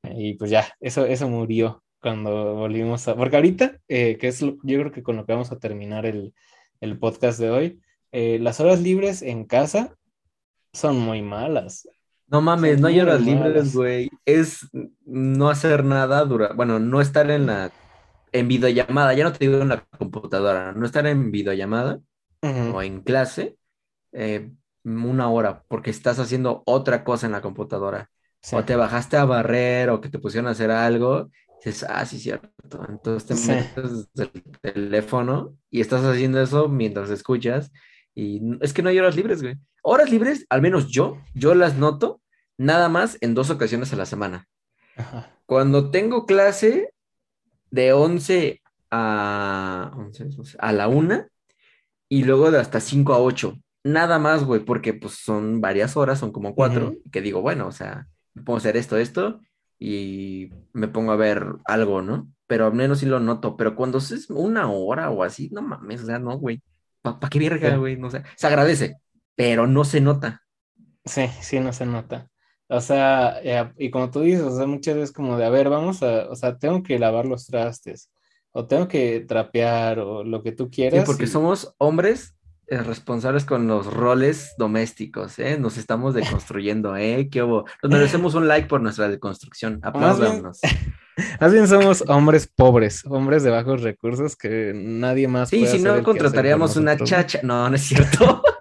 Y 0.03 0.35
pues 0.35 0.51
ya, 0.51 0.67
eso, 0.79 1.05
eso 1.05 1.29
murió 1.29 1.83
cuando 2.05 2.55
volvimos 2.55 3.07
a... 3.09 3.17
Porque 3.17 3.37
ahorita, 3.37 3.79
eh, 3.89 4.17
que 4.19 4.29
es 4.29 4.41
lo- 4.43 4.57
yo 4.63 4.79
creo 4.79 4.93
que 4.93 5.03
con 5.03 5.17
lo 5.17 5.25
que 5.27 5.33
vamos 5.33 5.51
a 5.51 5.59
terminar 5.59 6.05
el, 6.07 6.35
el 6.81 6.99
podcast 6.99 7.39
de 7.39 7.51
hoy, 7.51 7.81
eh, 8.13 8.39
las 8.39 8.59
horas 8.61 8.81
libres 8.81 9.23
en 9.23 9.45
casa 9.45 9.97
son 10.73 10.99
muy 10.99 11.21
malas, 11.23 11.87
No 12.27 12.41
mames, 12.41 12.79
son 12.79 12.81
no 12.81 12.87
hay 12.87 12.99
horas 12.99 13.21
libres, 13.21 13.71
güey. 13.71 14.09
Es 14.25 14.67
no 15.05 15.49
hacer 15.49 15.83
nada 15.83 16.23
dura, 16.25 16.53
bueno, 16.55 16.79
no 16.79 17.01
estar 17.01 17.29
en 17.31 17.45
la 17.47 17.71
en 18.33 18.47
videollamada, 18.49 19.13
ya 19.13 19.23
no 19.25 19.31
te 19.33 19.39
digo 19.47 19.61
en 19.61 19.69
la 19.69 19.85
computadora, 19.97 20.73
no 20.73 20.85
estar 20.85 21.07
en 21.07 21.31
videollamada 21.31 22.01
Ujú, 22.45 22.75
o 22.75 22.81
en 22.83 23.01
clase 23.03 23.57
eh, 24.13 24.51
una 24.85 25.29
hora, 25.29 25.63
porque 25.69 25.91
estás 25.91 26.19
haciendo 26.19 26.63
otra 26.67 27.03
cosa 27.05 27.25
en 27.27 27.33
la 27.33 27.41
computadora. 27.41 28.11
Sí, 28.41 28.55
O 28.55 28.65
te 28.65 28.75
bajaste 28.77 29.17
a 29.17 29.25
barrer 29.25 29.89
o 29.91 30.01
que 30.01 30.09
te 30.09 30.19
pusieron 30.19 30.47
a 30.49 30.51
hacer 30.51 30.71
algo, 30.71 31.31
dices, 31.69 31.87
ah, 31.89 32.05
sí, 32.05 32.19
cierto. 32.19 32.85
Entonces 32.89 33.27
te 33.27 33.35
sí. 33.35 33.51
metes 33.51 34.13
del 34.13 34.31
teléfono 34.61 35.57
y 35.69 35.81
estás 35.81 36.03
haciendo 36.03 36.41
eso 36.41 36.69
mientras 36.69 37.09
escuchas. 37.09 37.71
Y 38.13 38.41
es 38.61 38.73
que 38.73 38.81
no 38.81 38.89
hay 38.89 38.99
horas 38.99 39.15
libres, 39.15 39.41
güey. 39.41 39.57
Horas 39.81 40.09
libres, 40.09 40.45
al 40.49 40.61
menos 40.61 40.87
yo, 40.87 41.21
yo 41.33 41.53
las 41.53 41.77
noto 41.77 42.21
nada 42.57 42.89
más 42.89 43.17
en 43.21 43.33
dos 43.35 43.49
ocasiones 43.49 43.93
a 43.93 43.97
la 43.97 44.05
semana. 44.05 44.47
Ajá. 44.95 45.31
Cuando 45.45 45.91
tengo 45.91 46.25
clase 46.25 46.93
de 47.69 47.93
11 47.93 48.61
a, 48.89 49.91
11, 49.95 50.25
12, 50.25 50.57
a 50.59 50.71
la 50.71 50.87
una 50.87 51.27
y 52.09 52.23
luego 52.23 52.51
de 52.51 52.59
hasta 52.59 52.79
5 52.79 53.13
a 53.13 53.19
8. 53.19 53.57
Nada 53.83 54.17
más, 54.17 54.43
güey, 54.43 54.61
porque 54.61 54.93
pues 54.93 55.13
son 55.15 55.61
varias 55.61 55.95
horas, 55.95 56.19
son 56.19 56.31
como 56.31 56.55
cuatro, 56.55 56.95
que 57.11 57.21
digo, 57.21 57.41
bueno, 57.41 57.67
o 57.67 57.71
sea, 57.71 58.07
a 58.35 58.55
hacer 58.55 58.77
esto, 58.77 58.97
esto, 58.97 59.39
y 59.79 60.49
me 60.73 60.87
pongo 60.87 61.11
a 61.11 61.15
ver 61.15 61.45
algo, 61.65 62.01
¿no? 62.01 62.31
Pero 62.47 62.67
al 62.67 62.73
menos 62.73 62.99
sí 62.99 63.05
lo 63.07 63.19
noto, 63.19 63.57
pero 63.57 63.75
cuando 63.75 63.97
es 63.99 64.29
una 64.29 64.71
hora 64.71 65.09
o 65.09 65.23
así, 65.23 65.49
no 65.51 65.61
mames, 65.61 66.03
o 66.03 66.05
sea, 66.05 66.19
no, 66.19 66.37
güey. 66.39 66.61
¿Para 67.01 67.29
qué 67.29 67.39
verga, 67.39 67.75
Sí, 67.75 67.77
güey? 67.77 67.97
No 67.97 68.09
sé, 68.11 68.23
se 68.35 68.47
agradece, 68.47 68.97
pero 69.35 69.67
no 69.67 69.83
se 69.85 70.01
nota. 70.01 70.43
sí, 71.05 71.27
sí, 71.41 71.59
no 71.59 71.73
se 71.73 71.85
nota. 71.85 72.29
O 72.67 72.81
sea, 72.81 73.39
eh, 73.43 73.71
y 73.77 73.91
como 73.91 74.09
tú 74.11 74.21
dices, 74.21 74.41
o 74.43 74.55
sea, 74.57 74.65
muchas 74.67 74.95
veces 74.95 75.11
como 75.11 75.37
de, 75.37 75.45
a 75.45 75.49
ver, 75.49 75.69
vamos 75.69 76.01
a, 76.03 76.29
o 76.29 76.35
sea, 76.35 76.57
tengo 76.57 76.81
que 76.83 76.97
lavar 76.99 77.25
los 77.25 77.45
trastes, 77.47 78.11
o 78.51 78.65
tengo 78.67 78.87
que 78.87 79.21
trapear, 79.21 79.99
o 79.99 80.23
lo 80.23 80.41
que 80.43 80.51
tú 80.51 80.69
Sí, 80.87 81.01
quieras, 81.01 81.01
porque 81.01 81.27
y 81.27 81.27
somos 81.27 81.73
hombres 81.77 82.35
responsables 82.67 83.45
con 83.45 83.67
los 83.67 83.91
roles 83.91 84.53
domésticos, 84.57 85.39
¿eh? 85.39 85.57
Nos 85.59 85.77
estamos 85.77 86.13
deconstruyendo, 86.13 86.95
¿eh? 86.95 87.29
¿Qué 87.31 87.43
hubo? 87.43 87.65
Nos 87.83 87.91
merecemos 87.91 88.33
un 88.33 88.47
like 88.47 88.67
por 88.67 88.81
nuestra 88.81 89.07
deconstrucción. 89.07 89.81
o 89.83 89.97
más 89.99 90.19
bien, 90.19 90.31
Apláudanos. 90.31 90.59
más 91.39 91.53
bien 91.53 91.67
somos 91.67 92.03
hombres 92.07 92.47
pobres, 92.47 93.05
hombres 93.05 93.43
de 93.43 93.51
bajos 93.51 93.81
recursos 93.81 94.35
que 94.35 94.73
nadie 94.75 95.27
más 95.27 95.49
Sí, 95.49 95.59
puede 95.59 95.71
si 95.71 95.77
hacer 95.77 95.97
no 95.97 96.03
contrataríamos 96.03 96.75
una 96.77 96.97
chacha. 96.97 97.39
No, 97.43 97.69
no 97.69 97.75
es 97.75 97.83
cierto. 97.83 98.41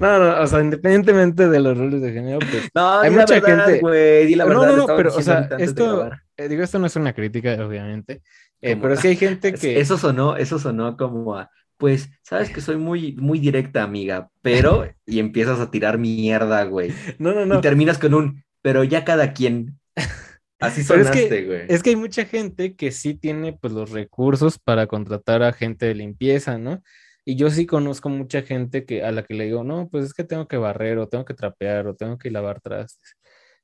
No, 0.00 0.18
no, 0.18 0.40
o 0.40 0.46
sea, 0.46 0.60
independientemente 0.60 1.48
de 1.48 1.60
los 1.60 1.76
roles 1.76 2.00
de 2.00 2.12
género, 2.12 2.38
pues 2.38 2.70
No, 2.74 3.00
hay 3.00 3.10
mucha 3.10 3.38
verdad, 3.38 3.66
gente, 3.66 4.36
la 4.36 4.44
no, 4.44 4.60
verdad, 4.60 4.76
no, 4.76 4.86
no, 4.86 4.96
pero, 4.96 5.14
o 5.14 5.20
sea, 5.20 5.48
esto, 5.58 6.10
eh, 6.36 6.48
digo, 6.48 6.62
esto 6.62 6.78
no 6.78 6.86
es 6.86 6.96
una 6.96 7.12
crítica, 7.12 7.52
obviamente, 7.64 8.22
eh, 8.60 8.76
pero 8.80 8.96
sí 8.96 9.08
hay 9.08 9.16
gente 9.16 9.52
que, 9.60 9.78
eso 9.78 9.98
sonó, 9.98 10.36
eso 10.36 10.58
sonó 10.58 10.96
como 10.96 11.36
a, 11.36 11.50
pues, 11.78 12.10
sabes 12.22 12.50
que 12.50 12.60
soy 12.60 12.76
muy, 12.76 13.12
muy 13.12 13.38
directa, 13.38 13.82
amiga, 13.82 14.30
pero, 14.42 14.86
y 15.06 15.20
empiezas 15.20 15.60
a 15.60 15.70
tirar 15.70 15.96
mierda, 15.98 16.64
güey, 16.64 16.92
no, 17.18 17.32
no, 17.32 17.44
y 17.44 17.48
no, 17.48 17.60
terminas 17.60 17.98
con 17.98 18.14
un, 18.14 18.44
pero 18.60 18.84
ya 18.84 19.04
cada 19.04 19.32
quien, 19.32 19.78
así 20.60 20.82
pero 20.86 21.00
es 21.00 21.06
sonaste, 21.08 21.28
que, 21.28 21.46
güey. 21.46 21.62
es 21.68 21.82
que 21.82 21.90
hay 21.90 21.96
mucha 21.96 22.26
gente 22.26 22.74
que 22.76 22.90
sí 22.90 23.14
tiene, 23.14 23.54
pues, 23.54 23.72
los 23.72 23.90
recursos 23.90 24.58
para 24.58 24.86
contratar 24.86 25.42
a 25.42 25.52
gente 25.52 25.86
de 25.86 25.94
limpieza, 25.94 26.58
¿no? 26.58 26.82
Y 27.24 27.36
yo 27.36 27.50
sí 27.50 27.66
conozco 27.66 28.08
mucha 28.08 28.40
gente 28.40 28.86
que, 28.86 29.04
a 29.04 29.12
la 29.12 29.22
que 29.22 29.34
le 29.34 29.44
digo, 29.44 29.62
no, 29.62 29.88
pues 29.90 30.06
es 30.06 30.14
que 30.14 30.24
tengo 30.24 30.48
que 30.48 30.56
barrer, 30.56 30.96
o 30.96 31.08
tengo 31.08 31.26
que 31.26 31.34
trapear, 31.34 31.86
o 31.86 31.94
tengo 31.94 32.16
que 32.16 32.30
lavar 32.30 32.60
trastes. 32.62 33.16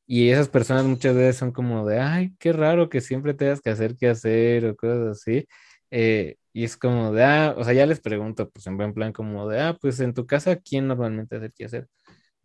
Y 0.06 0.28
esas 0.28 0.50
personas 0.50 0.84
muchas 0.84 1.14
veces 1.16 1.36
son 1.36 1.50
como 1.50 1.86
de, 1.86 1.98
ay, 1.98 2.34
qué 2.38 2.52
raro 2.52 2.90
que 2.90 3.00
siempre 3.00 3.32
tengas 3.32 3.62
que 3.62 3.70
hacer 3.70 3.96
qué 3.96 4.08
hacer, 4.08 4.66
o 4.66 4.76
cosas 4.76 5.16
así. 5.16 5.46
Eh, 5.90 6.36
y 6.54 6.64
es 6.64 6.78
como 6.78 7.12
de, 7.12 7.24
ah, 7.24 7.54
o 7.58 7.64
sea, 7.64 7.74
ya 7.74 7.86
les 7.86 8.00
pregunto, 8.00 8.50
pues 8.50 8.66
en 8.68 8.78
buen 8.78 8.94
plan, 8.94 9.12
como 9.14 9.48
de, 9.48 9.60
ah, 9.62 9.78
pues 9.80 10.00
en 10.00 10.14
tu 10.14 10.26
casa, 10.26 10.56
¿quién 10.58 10.88
normalmente 10.88 11.36
hace 11.36 11.52
qué 11.54 11.66
hacer? 11.66 11.88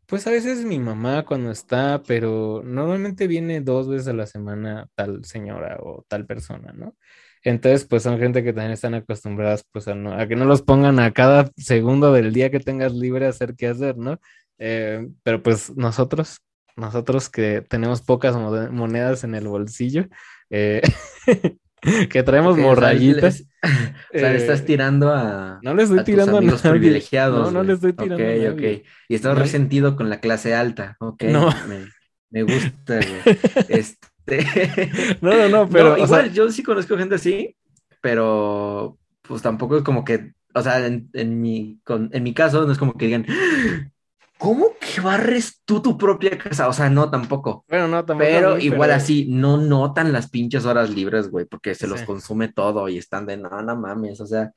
Pues 0.08 0.26
a 0.28 0.32
veces 0.32 0.66
mi 0.66 0.80
mamá 0.80 1.24
cuando 1.26 1.52
está, 1.52 2.02
pero 2.08 2.64
normalmente 2.66 3.28
viene 3.28 3.62
dos 3.62 3.88
veces 3.88 4.08
a 4.08 4.14
la 4.14 4.26
semana 4.26 4.88
tal 4.96 5.24
señora 5.24 5.78
o 5.82 6.04
tal 6.08 6.26
persona, 6.26 6.74
¿no? 6.74 6.96
Entonces, 7.44 7.86
pues 7.86 8.04
son 8.04 8.20
gente 8.20 8.44
que 8.44 8.52
también 8.54 8.72
están 8.74 8.96
acostumbradas, 8.96 9.64
pues 9.72 9.88
a, 9.88 9.94
no- 9.96 10.14
a 10.14 10.28
que 10.28 10.36
no 10.36 10.46
los 10.46 10.62
pongan 10.64 11.00
a 11.00 11.12
cada 11.14 11.50
segundo 11.58 12.12
del 12.12 12.34
día 12.34 12.50
que 12.52 12.60
tengas 12.60 12.94
libre 12.94 13.26
a 13.28 13.30
hacer 13.30 13.56
¿no? 13.98 14.20
Eh, 14.58 15.08
pero 15.24 15.42
pues 15.44 15.76
nosotros, 15.78 16.40
nosotros 16.76 17.30
que 17.30 17.62
tenemos 17.62 18.02
pocas 18.02 18.36
mo- 18.36 18.72
monedas 18.72 19.24
en 19.24 19.36
el 19.36 19.48
bolsillo, 19.48 20.06
eh, 20.50 20.82
que 22.10 22.24
traemos 22.24 22.58
Ok, 22.58 22.70
o 22.72 22.76
sea, 22.76 22.94
morrayitas, 22.94 23.42
les- 23.44 23.46
o 24.16 24.20
sea, 24.20 24.30
le 24.32 24.38
estás 24.38 24.64
eh, 24.64 24.66
tirando 24.66 25.14
a, 25.14 25.62
no 25.62 25.74
le 25.74 25.84
estoy 25.84 26.02
a 26.02 26.08
tus 26.08 26.26
tirando 26.26 26.38
a 26.38 26.42
nadie. 26.42 26.62
privilegiados, 26.68 27.08
No, 27.30 27.52
no 27.52 27.64
le 27.64 27.74
estoy 27.74 27.94
Ok, 27.98 28.20
tirando 28.20 28.30
a 28.30 28.34
ok. 28.54 28.64
Y 29.10 29.16
estás 29.16 29.38
No, 29.38 29.40
resentido 29.40 29.96
con 29.96 30.10
la 30.10 30.20
clase 30.22 30.56
alta. 30.56 30.96
Ok, 31.00 31.24
no, 31.24 31.50
me, 31.62 31.94
me 32.30 32.44
gusta, 32.44 33.04
güey. 33.04 33.26
Este... 33.68 34.00
no, 35.22 35.36
no, 35.36 35.50
no, 35.50 35.70
pero, 35.70 35.98
No, 35.98 35.98
igual 35.98 36.08
sea, 36.08 36.34
yo 36.34 36.50
sí 36.52 36.64
conozco 36.64 36.98
gente 36.98 37.16
así, 37.16 37.56
pero 38.02 38.98
pues 39.24 39.42
tampoco 39.42 39.78
es 39.78 39.84
como 39.84 40.04
que, 40.06 40.34
o 40.54 40.62
sea, 40.62 40.86
en, 40.86 41.10
en 41.14 41.42
mi, 41.42 41.80
con, 41.84 42.10
en 42.14 42.24
mi 42.24 42.34
caso 42.34 42.66
no 42.66 42.72
es 42.72 42.78
como 42.78 42.94
que 42.98 43.06
digan, 43.08 43.26
¿cómo 44.38 44.79
que 44.94 45.02
barres 45.02 45.62
tú 45.66 45.82
tu 45.82 45.98
propia 45.98 46.38
casa. 46.38 46.68
O 46.68 46.74
sea, 46.74 46.90
no, 46.90 47.10
tampoco. 47.10 47.66
Bueno, 47.70 47.88
no, 47.88 48.06
tampoco. 48.06 48.28
Pero 48.30 48.58
igual 48.58 48.90
pero- 48.90 48.94
así, 48.96 49.26
no 49.30 49.58
notan 49.58 50.12
las 50.12 50.30
pinches 50.30 50.66
horas 50.66 50.90
libres, 50.90 51.30
güey, 51.30 51.46
porque 51.46 51.76
se 51.76 51.88
los 51.88 52.02
consume 52.04 52.48
todo 52.50 52.90
y 52.90 52.98
están 52.98 53.26
de, 53.26 53.38
no, 53.38 53.50
no 53.62 53.76
mames. 53.76 54.20
O 54.22 54.26
sea, 54.26 54.52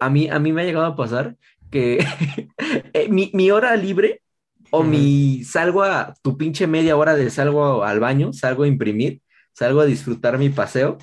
a 0.00 0.10
mí, 0.10 0.28
a 0.28 0.38
mí 0.38 0.52
me 0.52 0.62
ha 0.62 0.64
llegado 0.64 0.86
a 0.86 0.96
pasar 0.96 1.36
que 1.70 1.98
eh, 2.92 3.08
mi, 3.08 3.30
mi 3.34 3.50
hora 3.50 3.74
libre 3.76 4.22
o 4.70 4.80
Ujú. 4.80 4.88
mi 4.88 5.44
salgo 5.44 5.82
a 5.82 6.14
tu 6.22 6.36
pinche 6.36 6.66
media 6.66 6.96
hora 6.96 7.14
de 7.14 7.30
salgo 7.30 7.84
al 7.84 8.00
baño, 8.00 8.32
salgo 8.32 8.64
a 8.64 8.68
imprimir, 8.68 9.20
salgo 9.52 9.80
a 9.80 9.86
disfrutar 9.86 10.38
mi 10.38 10.48
paseo, 10.48 10.98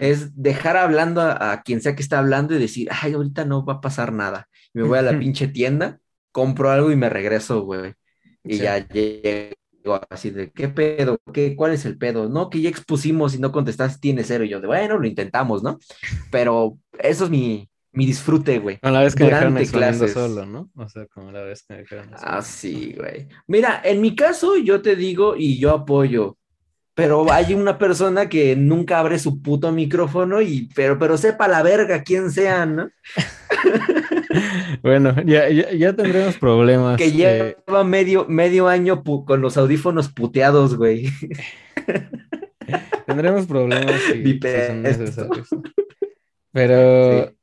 es 0.00 0.42
dejar 0.42 0.76
hablando 0.78 1.20
a, 1.20 1.52
a 1.52 1.62
quien 1.62 1.82
sea 1.82 1.94
que 1.94 2.02
está 2.02 2.18
hablando 2.18 2.54
y 2.54 2.58
decir, 2.58 2.88
ay, 2.90 3.12
ahorita 3.12 3.44
no 3.44 3.62
va 3.64 3.74
a 3.74 3.80
pasar 3.82 4.10
nada. 4.10 4.48
Y 4.72 4.78
me 4.78 4.84
voy 4.84 4.98
a 4.98 5.02
la 5.02 5.18
pinche 5.18 5.48
tienda, 5.48 5.98
compro 6.32 6.70
algo 6.70 6.90
y 6.90 6.96
me 6.96 7.10
regreso, 7.10 7.60
güey. 7.60 7.92
Y 8.46 8.56
Sí. 8.56 8.62
ya 8.62 8.86
llego 8.88 10.00
así 10.10 10.30
de, 10.30 10.50
¿qué 10.50 10.68
pedo? 10.68 11.18
¿Qué, 11.32 11.54
¿Cuál 11.56 11.72
es 11.72 11.84
el 11.84 11.96
pedo? 11.98 12.28
No, 12.28 12.50
que 12.50 12.60
ya 12.60 12.68
expusimos 12.68 13.34
y 13.34 13.38
no 13.38 13.52
contestaste, 13.52 13.98
tiene 14.00 14.24
cero. 14.24 14.44
Y 14.44 14.48
yo 14.48 14.60
de, 14.60 14.66
bueno, 14.66 14.98
lo 14.98 15.06
intentamos, 15.06 15.62
¿no? 15.62 15.78
Pero 16.30 16.78
eso 16.98 17.24
es 17.24 17.30
mi, 17.30 17.68
mi 17.92 18.06
disfrute, 18.06 18.58
güey. 18.58 18.78
Como 18.78 18.92
la 18.94 19.00
vez 19.02 19.14
que 19.14 19.24
dejaron 19.24 19.54
durante 19.54 19.62
exponiendo 19.62 19.98
clases. 20.06 20.14
solo, 20.14 20.46
¿no? 20.46 20.70
O 20.76 20.88
sea, 20.88 21.06
como 21.06 21.30
la 21.32 21.42
vez 21.42 21.64
que 21.66 21.74
dejaron 21.74 22.10
Ah, 22.18 22.42
sí, 22.42 22.94
güey. 22.96 23.28
Mira, 23.46 23.80
en 23.84 24.00
mi 24.00 24.14
caso 24.16 24.56
yo 24.56 24.82
te 24.82 24.96
digo 24.96 25.34
y 25.36 25.58
yo 25.58 25.70
apoyo, 25.72 26.36
pero 26.96 27.30
hay 27.30 27.52
una 27.52 27.76
persona 27.76 28.26
que 28.26 28.56
nunca 28.56 28.98
abre 28.98 29.18
su 29.18 29.42
puto 29.42 29.70
micrófono 29.70 30.40
y, 30.40 30.70
pero, 30.74 30.98
pero 30.98 31.18
sepa 31.18 31.46
la 31.46 31.62
verga 31.62 32.02
quién 32.02 32.30
sea, 32.30 32.64
¿no? 32.64 32.90
Bueno, 34.82 35.14
ya, 35.26 35.48
ya, 35.50 35.70
ya 35.72 35.92
tendremos 35.94 36.38
problemas. 36.38 36.96
Que 36.96 37.08
eh, 37.08 37.56
lleva 37.66 37.84
medio, 37.84 38.24
medio 38.28 38.66
año 38.66 39.02
con 39.02 39.42
los 39.42 39.58
audífonos 39.58 40.08
puteados, 40.10 40.76
güey. 40.76 41.10
tendremos 43.06 43.46
problemas 43.46 44.00
si, 44.00 44.40
son 44.40 44.82
necesarios. 44.82 45.48
Pero, 46.52 47.28
Sí. 47.28 47.36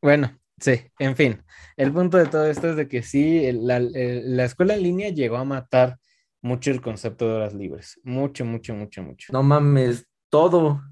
bueno, 0.00 0.38
sí, 0.58 0.80
en 0.98 1.14
fin. 1.14 1.42
El 1.76 1.92
punto 1.92 2.16
de 2.16 2.24
todo 2.26 2.46
esto 2.46 2.70
es 2.70 2.76
de 2.76 2.88
que 2.88 3.02
sí, 3.02 3.52
la, 3.52 3.80
la 3.80 4.44
escuela 4.44 4.74
en 4.74 4.82
línea 4.82 5.10
llegó 5.10 5.36
a 5.36 5.44
matar 5.44 5.98
mucho 6.42 6.70
el 6.70 6.80
concepto 6.80 7.26
de 7.28 7.34
horas 7.34 7.54
libres. 7.54 8.00
Mucho, 8.04 8.44
mucho, 8.44 8.74
mucho, 8.74 9.02
mucho. 9.02 9.32
No 9.32 9.42
mames, 9.42 10.06
todo 10.30 10.82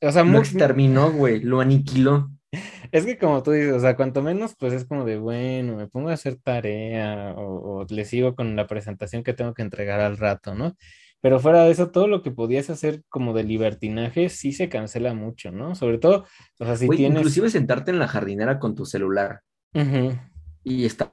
O 0.00 0.12
sea, 0.12 0.24
lo 0.24 0.38
exterminó, 0.38 1.12
güey, 1.12 1.40
lo 1.40 1.60
aniquiló. 1.60 2.30
Es 2.92 3.04
que 3.04 3.18
como 3.18 3.42
tú 3.42 3.50
dices, 3.50 3.72
o 3.72 3.80
sea, 3.80 3.96
cuanto 3.96 4.22
menos, 4.22 4.54
pues 4.56 4.72
es 4.72 4.84
como 4.84 5.04
de, 5.04 5.18
bueno, 5.18 5.74
me 5.74 5.88
pongo 5.88 6.10
a 6.10 6.12
hacer 6.12 6.36
tarea 6.36 7.34
o, 7.36 7.80
o 7.80 7.86
le 7.88 8.04
sigo 8.04 8.36
con 8.36 8.54
la 8.54 8.68
presentación 8.68 9.24
que 9.24 9.32
tengo 9.32 9.52
que 9.54 9.62
entregar 9.62 9.98
al 9.98 10.16
rato, 10.16 10.54
¿no? 10.54 10.76
Pero 11.24 11.40
fuera 11.40 11.64
de 11.64 11.70
eso, 11.70 11.90
todo 11.90 12.06
lo 12.06 12.22
que 12.22 12.30
podías 12.30 12.68
hacer 12.68 13.02
como 13.08 13.32
de 13.32 13.44
libertinaje 13.44 14.28
sí 14.28 14.52
se 14.52 14.68
cancela 14.68 15.14
mucho, 15.14 15.50
¿no? 15.50 15.74
Sobre 15.74 15.96
todo, 15.96 16.26
o 16.60 16.64
sea, 16.66 16.76
si 16.76 16.84
Güey, 16.84 16.98
tienes... 16.98 17.20
inclusive 17.20 17.48
sentarte 17.48 17.90
en 17.90 17.98
la 17.98 18.08
jardinera 18.08 18.58
con 18.58 18.74
tu 18.74 18.84
celular 18.84 19.40
y 20.62 20.84
estar 20.84 21.12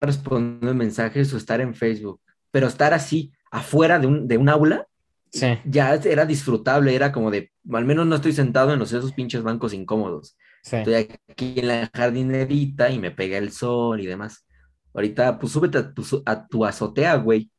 respondiendo 0.00 0.72
mensajes 0.72 1.34
o 1.34 1.36
estar 1.36 1.60
en 1.60 1.74
Facebook, 1.74 2.20
pero 2.50 2.66
estar 2.68 2.94
así 2.94 3.32
afuera 3.50 3.98
de 3.98 4.06
un, 4.06 4.28
de 4.28 4.38
un 4.38 4.48
aula 4.48 4.86
Sí, 5.32 5.46
ya 5.64 5.94
era 5.94 6.26
disfrutable, 6.26 6.94
era 6.94 7.12
como 7.12 7.30
de, 7.30 7.52
al 7.72 7.84
menos 7.84 8.06
no 8.06 8.16
estoy 8.16 8.32
sentado 8.32 8.72
en 8.72 8.78
los, 8.78 8.92
esos 8.92 9.12
pinches 9.12 9.42
bancos 9.42 9.72
incómodos. 9.72 10.36
sí. 10.62 10.76
Estoy 10.76 10.94
aquí 11.28 11.54
en 11.60 11.68
la 11.68 11.90
jardinerita 11.94 12.90
y 12.90 12.98
me 12.98 13.10
pega 13.10 13.38
el 13.38 13.52
sol 13.52 14.00
y 14.00 14.06
demás. 14.06 14.44
Ahorita, 14.92 15.38
pues 15.38 15.52
súbete 15.52 15.78
a 15.78 15.92
tu, 15.94 16.04
a 16.26 16.46
tu 16.46 16.64
azotea, 16.64 17.14
güey. 17.16 17.50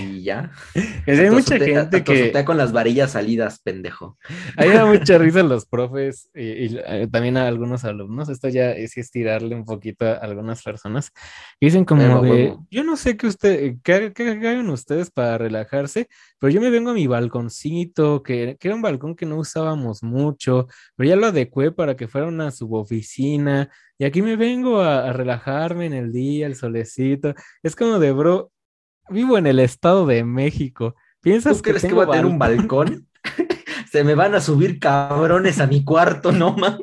Y 0.00 0.22
ya. 0.22 0.50
Sí 1.04 1.12
hay 1.12 1.30
mucha 1.30 1.58
gente 1.58 2.04
que... 2.04 2.44
con 2.44 2.56
las 2.58 2.72
varillas 2.72 3.12
salidas, 3.12 3.60
pendejo. 3.60 4.18
Da 4.56 4.84
mucha 4.86 5.16
risa 5.18 5.42
los 5.42 5.64
profes 5.66 6.30
y, 6.34 6.42
y, 6.66 6.80
eh, 6.86 7.08
también 7.10 7.36
a 7.36 7.46
algunos 7.48 7.84
alumnos. 7.84 8.28
Esto 8.28 8.48
ya 8.48 8.72
es 8.72 8.96
estirarle 8.96 9.54
un 9.54 9.64
poquito 9.64 10.04
a 10.06 10.14
algunas 10.14 10.62
personas 10.62 11.12
dicen 11.60 11.84
como 11.84 12.22
de, 12.22 12.56
yo 12.70 12.84
no 12.84 12.96
sé 12.96 13.16
qué 13.16 13.26
usted, 13.26 13.76
qué, 13.82 13.94
haga- 13.94 14.12
qué 14.12 14.28
hagan 14.30 14.68
ustedes 14.70 15.10
para 15.10 15.38
relajarse, 15.38 16.08
pero 16.38 16.50
yo 16.52 16.60
me 16.60 16.70
vengo 16.70 16.90
a 16.90 16.94
mi 16.94 17.06
balconcito, 17.06 18.22
que, 18.22 18.56
que 18.58 18.68
era 18.68 18.74
un 18.74 18.82
balcón 18.82 19.14
que 19.16 19.26
no 19.26 19.36
usábamos 19.38 20.02
mucho, 20.02 20.66
pero 20.96 21.08
ya 21.08 21.16
lo 21.16 21.26
adecué 21.26 21.72
para 21.72 21.96
que 21.96 22.08
fuera 22.08 22.26
una 22.28 22.50
suboficina 22.50 23.70
y 23.98 24.04
aquí 24.04 24.22
me 24.22 24.36
vengo 24.36 24.80
a, 24.80 25.08
a 25.08 25.12
relajarme 25.12 25.86
en 25.86 25.92
el 25.94 26.12
día, 26.12 26.46
el 26.46 26.54
solecito. 26.54 27.34
Es 27.62 27.74
como 27.74 27.98
de, 27.98 28.12
bro, 28.12 28.52
vivo 29.10 29.38
en 29.38 29.46
el 29.46 29.58
Estado 29.58 30.06
de 30.06 30.24
México. 30.24 30.94
¿Piensas 31.20 31.58
¿Tú 31.58 31.62
crees 31.62 31.82
que 31.82 31.88
tengo 31.88 32.04
voy 32.04 32.08
a 32.08 32.10
tener 32.10 32.26
un 32.26 32.38
balcón? 32.38 33.08
Se 33.90 34.04
me 34.04 34.14
van 34.14 34.34
a 34.34 34.40
subir 34.40 34.78
cabrones 34.78 35.60
a 35.60 35.66
mi 35.66 35.84
cuarto, 35.84 36.32
no 36.32 36.56
mames. 36.56 36.80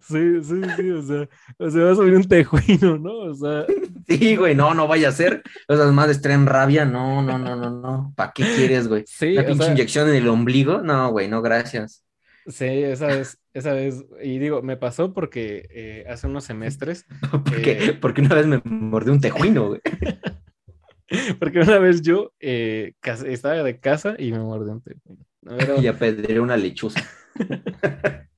Sí, 0.00 0.40
sí, 0.42 0.60
sí, 0.76 0.90
o 0.90 1.02
sea, 1.02 1.28
o 1.58 1.70
sea, 1.70 1.84
va 1.84 1.92
a 1.92 1.94
subir 1.96 2.14
un 2.14 2.24
tejuino, 2.24 2.96
¿no? 2.96 3.12
O 3.12 3.34
sea, 3.34 3.64
Sí, 4.06 4.36
güey, 4.36 4.54
no, 4.54 4.72
no 4.72 4.86
vaya 4.86 5.08
a 5.08 5.12
ser. 5.12 5.42
Esas 5.66 5.92
madres 5.92 6.22
traen 6.22 6.46
rabia, 6.46 6.84
no, 6.84 7.22
no, 7.22 7.38
no, 7.38 7.56
no, 7.56 7.70
no. 7.70 8.12
¿Para 8.16 8.32
qué 8.32 8.44
quieres, 8.44 8.86
güey? 8.86 9.04
sí, 9.06 9.32
Una 9.32 9.42
o 9.42 9.46
pinche 9.46 9.64
sea, 9.64 9.72
inyección 9.72 10.08
en 10.08 10.14
el 10.14 10.28
ombligo, 10.28 10.80
no, 10.82 11.10
güey, 11.10 11.28
no, 11.28 11.42
gracias. 11.42 12.04
sí, 12.46 12.66
esa 12.66 13.08
vez, 13.08 13.38
esa 13.58 13.72
vez, 13.72 14.04
y 14.22 14.38
digo, 14.38 14.62
me 14.62 14.76
pasó 14.76 15.12
porque 15.12 15.66
eh, 15.70 16.04
hace 16.08 16.26
unos 16.26 16.44
semestres, 16.44 17.06
Porque, 17.44 17.72
Eh. 17.88 17.92
porque 18.00 18.20
una 18.22 18.34
vez 18.34 18.46
me 18.46 18.60
mordió 18.64 19.12
un 19.12 19.20
tejuino, 19.20 19.68
güey. 19.68 19.80
porque 21.38 21.60
una 21.60 21.78
vez 21.78 22.02
yo 22.02 22.32
eh, 22.40 22.92
estaba 23.26 23.62
de 23.62 23.78
casa 23.80 24.14
y 24.18 24.32
me 24.32 24.38
mordió 24.40 24.72
un 24.72 24.82
tejuino. 24.82 25.24
Pero, 25.58 25.80
Y 25.80 25.86
apedreé 25.86 26.40
una 26.40 26.56
lechuza. 26.56 27.00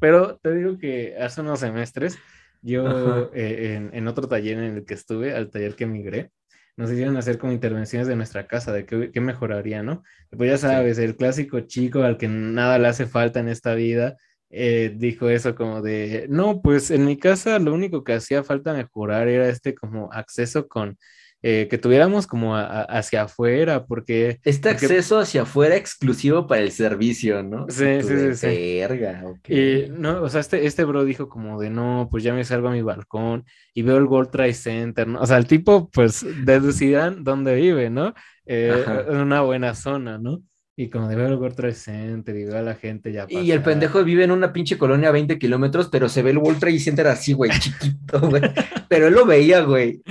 pero 0.00 0.38
te 0.38 0.54
digo 0.54 0.78
que 0.78 1.16
hace 1.18 1.40
unos 1.40 1.60
semestres, 1.60 2.18
yo 2.60 3.30
en, 3.34 3.90
en 3.92 4.08
otro 4.08 4.28
taller 4.28 4.58
en 4.58 4.76
el 4.76 4.84
que 4.84 4.94
estuve, 4.94 5.34
al 5.34 5.50
taller 5.50 5.74
que 5.74 5.86
migré, 5.86 6.30
nos 6.76 6.90
hicieron 6.90 7.16
hacer 7.16 7.38
como 7.38 7.52
intervenciones 7.52 8.08
de 8.08 8.16
nuestra 8.16 8.46
casa, 8.46 8.72
de 8.72 8.86
qué, 8.86 9.10
qué 9.12 9.20
mejoraría, 9.20 9.82
¿no? 9.82 10.02
Pues 10.30 10.50
ya 10.50 10.58
sabes, 10.58 10.98
el 10.98 11.16
clásico 11.16 11.60
chico 11.60 12.02
al 12.02 12.16
que 12.18 12.28
nada 12.28 12.78
le 12.78 12.88
hace 12.88 13.06
falta 13.06 13.40
en 13.40 13.48
esta 13.48 13.74
vida, 13.74 14.16
eh, 14.50 14.92
dijo 14.96 15.28
eso 15.30 15.54
como 15.54 15.80
de, 15.82 16.26
no, 16.28 16.60
pues 16.62 16.90
en 16.90 17.06
mi 17.06 17.18
casa 17.18 17.58
lo 17.58 17.72
único 17.72 18.04
que 18.04 18.14
hacía 18.14 18.44
falta 18.44 18.74
mejorar 18.74 19.28
era 19.28 19.48
este 19.48 19.74
como 19.74 20.12
acceso 20.12 20.68
con, 20.68 20.98
eh, 21.42 21.66
que 21.68 21.76
tuviéramos 21.78 22.26
como 22.26 22.56
a- 22.56 22.64
a- 22.64 22.82
hacia 22.84 23.22
afuera, 23.22 23.84
porque... 23.86 24.38
Este 24.44 24.70
porque- 24.70 24.86
acceso 24.86 25.18
hacia 25.18 25.42
afuera 25.42 25.76
exclusivo 25.76 26.46
para 26.46 26.60
el 26.62 26.70
servicio, 26.72 27.42
¿no? 27.42 27.66
Sí, 27.68 28.02
sí, 28.02 28.08
sí, 28.18 28.34
sí. 28.36 28.46
Verga. 28.80 29.24
Y 29.48 29.86
no, 29.90 30.22
o 30.22 30.28
sea, 30.28 30.40
este, 30.40 30.66
este 30.66 30.84
bro 30.84 31.04
dijo 31.04 31.28
como 31.28 31.60
de 31.60 31.70
no, 31.70 32.08
pues 32.10 32.22
ya 32.22 32.32
me 32.32 32.44
salgo 32.44 32.68
a 32.68 32.72
mi 32.72 32.82
balcón 32.82 33.44
y 33.74 33.82
veo 33.82 33.96
el 33.96 34.04
World 34.04 34.30
Trade 34.30 34.54
Center, 34.54 35.06
¿no? 35.08 35.20
O 35.20 35.26
sea, 35.26 35.36
el 35.38 35.46
tipo, 35.46 35.90
pues, 35.90 36.24
deducirán 36.44 37.24
dónde 37.24 37.54
vive, 37.56 37.90
¿no? 37.90 38.14
Eh, 38.46 38.84
en 39.08 39.16
una 39.16 39.40
buena 39.42 39.74
zona, 39.74 40.18
¿no? 40.18 40.42
Y 40.74 40.88
como 40.88 41.06
de 41.06 41.16
ver 41.16 41.26
el 41.26 41.36
World 41.36 41.54
Trade 41.54 41.74
Center 41.74 42.34
y 42.34 42.44
veo 42.44 42.56
a 42.56 42.62
la 42.62 42.74
gente 42.74 43.12
ya 43.12 43.26
Y 43.28 43.50
el 43.50 43.62
pendejo 43.62 44.02
vive 44.04 44.24
en 44.24 44.30
una 44.30 44.54
pinche 44.54 44.78
colonia 44.78 45.10
a 45.10 45.12
20 45.12 45.38
kilómetros, 45.38 45.88
pero 45.88 46.08
se 46.08 46.22
ve 46.22 46.30
el 46.30 46.38
World 46.38 46.60
Trade 46.60 46.78
Center 46.78 47.06
así, 47.08 47.34
güey, 47.34 47.50
chiquito, 47.60 48.20
güey. 48.20 48.42
Pero 48.88 49.08
él 49.08 49.14
lo 49.14 49.26
veía, 49.26 49.60
güey. 49.60 50.02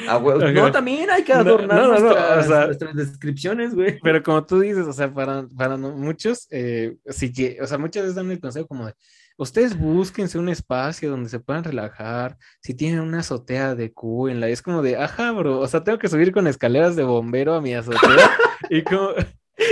No, 0.53 0.71
también 0.71 1.09
hay 1.09 1.23
que 1.23 1.33
adornar 1.33 1.81
no, 1.81 1.87
nuestras, 1.87 2.45
o 2.45 2.49
sea- 2.49 2.65
nuestras 2.67 2.95
descripciones, 2.95 3.73
güey. 3.73 3.99
Pero 4.03 4.21
como 4.21 4.45
tú 4.45 4.59
dices, 4.59 4.85
o 4.85 4.93
sea, 4.93 5.11
para, 5.11 5.47
para 5.47 5.77
muchos, 5.77 6.47
eh, 6.51 6.95
sí 7.07 7.33
que, 7.33 7.57
o 7.59 7.65
sea, 7.65 7.79
muchas 7.79 8.03
veces 8.03 8.15
dan 8.15 8.29
el 8.29 8.39
consejo 8.39 8.67
como 8.67 8.85
de, 8.85 8.93
ustedes 9.37 9.77
búsquense 9.77 10.37
un 10.37 10.49
espacio 10.49 11.09
donde 11.09 11.29
se 11.29 11.39
puedan 11.39 11.63
relajar, 11.63 12.37
si 12.61 12.75
tienen 12.75 12.99
una 12.99 13.19
azotea 13.19 13.73
de 13.73 13.91
en 14.29 14.39
la 14.39 14.49
es 14.49 14.61
como 14.61 14.83
de, 14.83 14.97
ajá, 14.97 15.31
bro, 15.31 15.59
o 15.59 15.67
sea, 15.67 15.83
tengo 15.83 15.97
que 15.97 16.07
subir 16.09 16.31
con 16.31 16.45
escaleras 16.45 16.95
de 16.95 17.03
bombero 17.03 17.55
a 17.55 17.61
mi 17.61 17.73
azotea 17.73 17.99
y 18.69 18.83
como, 18.83 19.09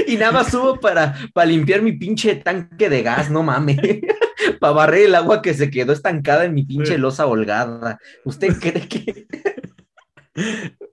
Y 0.08 0.18
nada 0.18 0.32
más 0.32 0.52
subo 0.52 0.80
para, 0.80 1.16
para 1.34 1.48
limpiar 1.48 1.82
mi 1.82 1.94
pinche 1.94 2.36
tanque 2.36 2.90
de 2.90 3.04
gas, 3.04 3.30
no 3.32 3.44
mames. 3.44 3.78
para 4.60 4.74
barrer 4.74 5.06
el 5.08 5.16
agua 5.16 5.42
que 5.42 5.54
se 5.54 5.70
quedó 5.70 5.94
estancada 5.94 6.46
en 6.46 6.54
mi 6.54 6.64
pinche 6.64 6.98
losa 6.98 7.26
holgada. 7.28 8.00
¿Usted 8.26 8.58
cree 8.60 8.88
que.? 8.88 9.28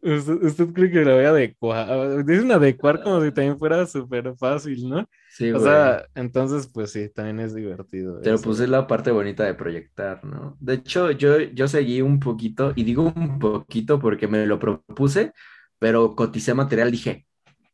¿usted, 0.03 0.43
usted 0.43 0.67
cree 0.73 0.91
que 0.91 1.05
la 1.05 1.15
voy 1.15 1.25
a 1.25 1.29
adecuar? 1.31 2.25
Dicen 2.25 2.51
adecuar 2.53 3.03
como 3.03 3.23
si 3.23 3.33
también 3.33 3.59
fuera 3.59 3.87
súper 3.87 4.35
fácil, 4.37 4.89
¿no? 4.89 5.09
Sí, 5.27 5.53
O 5.53 5.61
güey. 5.61 5.73
sea, 5.73 6.07
entonces, 6.15 6.69
pues 6.73 6.93
sí, 6.93 7.09
también 7.11 7.41
es 7.41 7.55
divertido. 7.55 8.21
Pero 8.23 8.37
eso. 8.37 8.45
pues 8.45 8.61
es 8.61 8.69
la 8.69 8.87
parte 8.87 9.11
bonita 9.11 9.45
de 9.45 9.55
proyectar, 9.55 10.25
¿no? 10.25 10.57
De 10.61 10.75
hecho, 10.75 11.11
yo, 11.11 11.39
yo 11.41 11.69
seguí 11.69 12.01
un 12.03 12.21
poquito, 12.21 12.73
y 12.75 12.85
digo 12.85 13.13
un 13.15 13.39
poquito 13.39 14.01
porque 14.01 14.29
me 14.29 14.47
lo 14.47 14.59
propuse, 14.59 15.33
pero 15.79 16.15
coticé 16.17 16.55
material, 16.55 16.91
dije, 16.91 17.27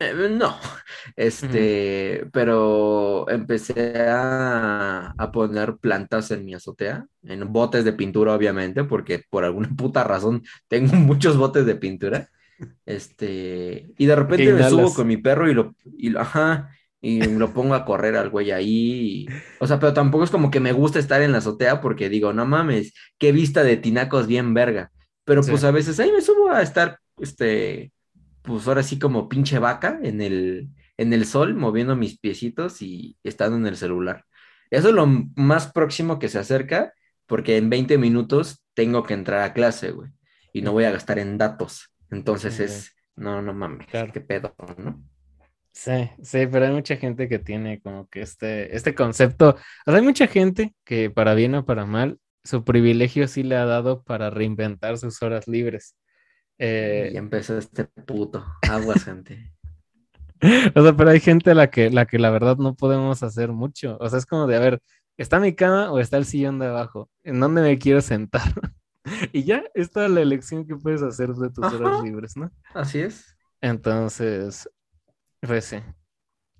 Eh, 0.02 0.28
no, 0.30 0.56
este, 1.16 2.26
pero 2.32 3.28
empecé 3.30 3.94
a, 3.98 5.14
a, 5.16 5.32
poner 5.32 5.76
plantas 5.76 6.30
en 6.30 6.44
mi 6.44 6.54
azotea, 6.54 7.06
en 7.22 7.52
botes 7.52 7.84
de 7.84 7.92
pintura, 7.92 8.34
obviamente, 8.34 8.84
porque 8.84 9.22
por 9.30 9.44
alguna 9.44 9.68
puta 9.76 10.04
razón 10.04 10.42
tengo 10.68 10.94
muchos 10.94 11.36
botes 11.36 11.66
de 11.66 11.76
pintura. 11.76 12.28
Este, 12.86 13.88
y 13.98 14.06
de 14.06 14.14
repente 14.14 14.52
me 14.52 14.68
subo 14.68 14.94
con 14.94 15.06
mi 15.06 15.16
perro 15.16 15.50
y 15.50 15.54
lo, 15.54 15.74
y, 15.84 16.16
ajá, 16.16 16.70
y 17.00 17.20
lo 17.24 17.52
pongo 17.52 17.74
a 17.74 17.84
correr 17.84 18.16
al 18.16 18.30
güey 18.30 18.52
ahí. 18.52 19.26
o 19.58 19.66
sea, 19.66 19.80
pero 19.80 19.92
tampoco 19.92 20.24
es 20.24 20.30
como 20.30 20.50
que 20.50 20.60
me 20.60 20.72
gusta 20.72 21.00
estar 21.00 21.22
en 21.22 21.32
la 21.32 21.38
azotea 21.38 21.80
porque 21.80 22.08
digo, 22.08 22.32
no 22.32 22.46
mames, 22.46 22.94
qué 23.18 23.32
vista 23.32 23.64
de 23.64 23.76
tinacos 23.76 24.26
bien 24.26 24.54
verga. 24.54 24.92
Pero 25.24 25.42
pues 25.42 25.62
a 25.64 25.70
veces 25.70 25.98
ahí 26.00 26.10
me 26.12 26.20
subo 26.20 26.50
a 26.50 26.62
estar, 26.62 26.98
este, 27.18 27.92
pues 28.42 28.66
ahora 28.68 28.82
sí 28.82 28.98
como 28.98 29.28
pinche 29.28 29.58
vaca 29.58 29.98
en 30.02 30.20
el, 30.20 30.68
en 30.96 31.12
el 31.12 31.26
sol, 31.26 31.54
moviendo 31.54 31.96
mis 31.96 32.18
piecitos 32.18 32.82
y 32.82 33.16
estando 33.22 33.56
en 33.56 33.66
el 33.66 33.76
celular. 33.76 34.24
Eso 34.70 34.88
es 34.88 34.94
lo 34.94 35.06
más 35.06 35.70
próximo 35.72 36.18
que 36.18 36.28
se 36.28 36.38
acerca, 36.38 36.92
porque 37.26 37.56
en 37.56 37.70
20 37.70 37.98
minutos 37.98 38.64
tengo 38.74 39.02
que 39.02 39.14
entrar 39.14 39.42
a 39.42 39.52
clase, 39.52 39.90
güey, 39.90 40.10
y 40.52 40.62
no 40.62 40.72
voy 40.72 40.84
a 40.84 40.90
gastar 40.90 41.18
en 41.18 41.38
datos. 41.38 41.90
Entonces 42.10 42.60
es, 42.60 42.96
no, 43.16 43.42
no 43.42 43.54
mames, 43.54 43.86
qué 43.86 44.20
pedo, 44.20 44.54
¿no? 44.78 45.02
Sí, 45.72 46.10
sí, 46.22 46.46
pero 46.46 46.66
hay 46.66 46.72
mucha 46.72 46.96
gente 46.96 47.28
que 47.28 47.38
tiene 47.38 47.80
como 47.80 48.06
que 48.08 48.20
este, 48.20 48.76
este 48.76 48.94
concepto, 48.94 49.56
o 49.86 49.90
sea, 49.90 49.96
hay 49.96 50.02
mucha 50.02 50.26
gente 50.26 50.74
que 50.84 51.08
para 51.08 51.34
bien 51.34 51.54
o 51.54 51.64
para 51.64 51.86
mal, 51.86 52.18
su 52.44 52.64
privilegio 52.64 53.26
sí 53.26 53.42
le 53.42 53.56
ha 53.56 53.64
dado 53.64 54.02
para 54.02 54.28
reinventar 54.28 54.98
sus 54.98 55.22
horas 55.22 55.48
libres. 55.48 55.96
Eh, 56.58 57.10
y 57.12 57.16
empezó 57.16 57.58
este 57.58 57.84
puto. 57.84 58.44
Aguas, 58.68 59.04
gente. 59.04 59.52
o 60.74 60.82
sea, 60.82 60.96
pero 60.96 61.10
hay 61.10 61.20
gente 61.20 61.50
a 61.50 61.54
la 61.54 61.70
que, 61.70 61.90
la 61.90 62.06
que 62.06 62.18
la 62.18 62.30
verdad 62.30 62.56
no 62.56 62.74
podemos 62.74 63.22
hacer 63.22 63.52
mucho. 63.52 63.96
O 64.00 64.08
sea, 64.08 64.18
es 64.18 64.26
como 64.26 64.46
de, 64.46 64.56
a 64.56 64.60
ver, 64.60 64.80
¿está 65.16 65.38
mi 65.38 65.54
cama 65.54 65.92
o 65.92 65.98
está 65.98 66.16
el 66.16 66.24
sillón 66.24 66.58
de 66.58 66.66
abajo? 66.66 67.08
¿En 67.22 67.40
dónde 67.40 67.62
me 67.62 67.78
quiero 67.78 68.00
sentar? 68.00 68.42
y 69.32 69.44
ya, 69.44 69.64
esta 69.74 70.06
es 70.06 70.10
la 70.10 70.20
elección 70.20 70.66
que 70.66 70.76
puedes 70.76 71.02
hacer 71.02 71.30
de 71.30 71.50
tus 71.50 71.64
horas 71.72 72.02
libres, 72.02 72.36
¿no? 72.36 72.50
Así 72.74 73.00
es. 73.00 73.36
Entonces, 73.60 74.68
pues 75.40 75.64
sí. 75.64 75.76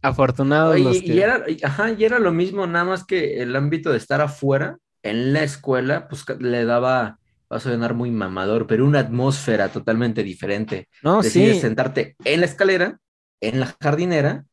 Afortunados 0.00 0.78
los 0.80 1.00
que... 1.00 1.06
y, 1.06 1.20
era, 1.20 1.44
ajá, 1.62 1.92
y 1.92 2.04
era 2.04 2.18
lo 2.18 2.32
mismo, 2.32 2.66
nada 2.66 2.84
más 2.84 3.04
que 3.04 3.40
el 3.42 3.54
ámbito 3.54 3.90
de 3.90 3.98
estar 3.98 4.20
afuera, 4.20 4.78
en 5.02 5.32
la 5.32 5.42
escuela, 5.42 6.08
pues 6.08 6.24
le 6.38 6.64
daba 6.64 7.18
va 7.52 7.58
a 7.58 7.60
sonar 7.60 7.94
muy 7.94 8.10
mamador, 8.10 8.66
pero 8.66 8.86
una 8.86 9.00
atmósfera 9.00 9.68
totalmente 9.68 10.22
diferente. 10.22 10.88
No, 11.02 11.20
Decides 11.22 11.60
sentarte 11.60 12.16
en 12.24 12.40
la 12.40 12.46
escalera, 12.46 12.98
en 13.40 13.60
la 13.60 13.76
jardinera, 13.80 14.46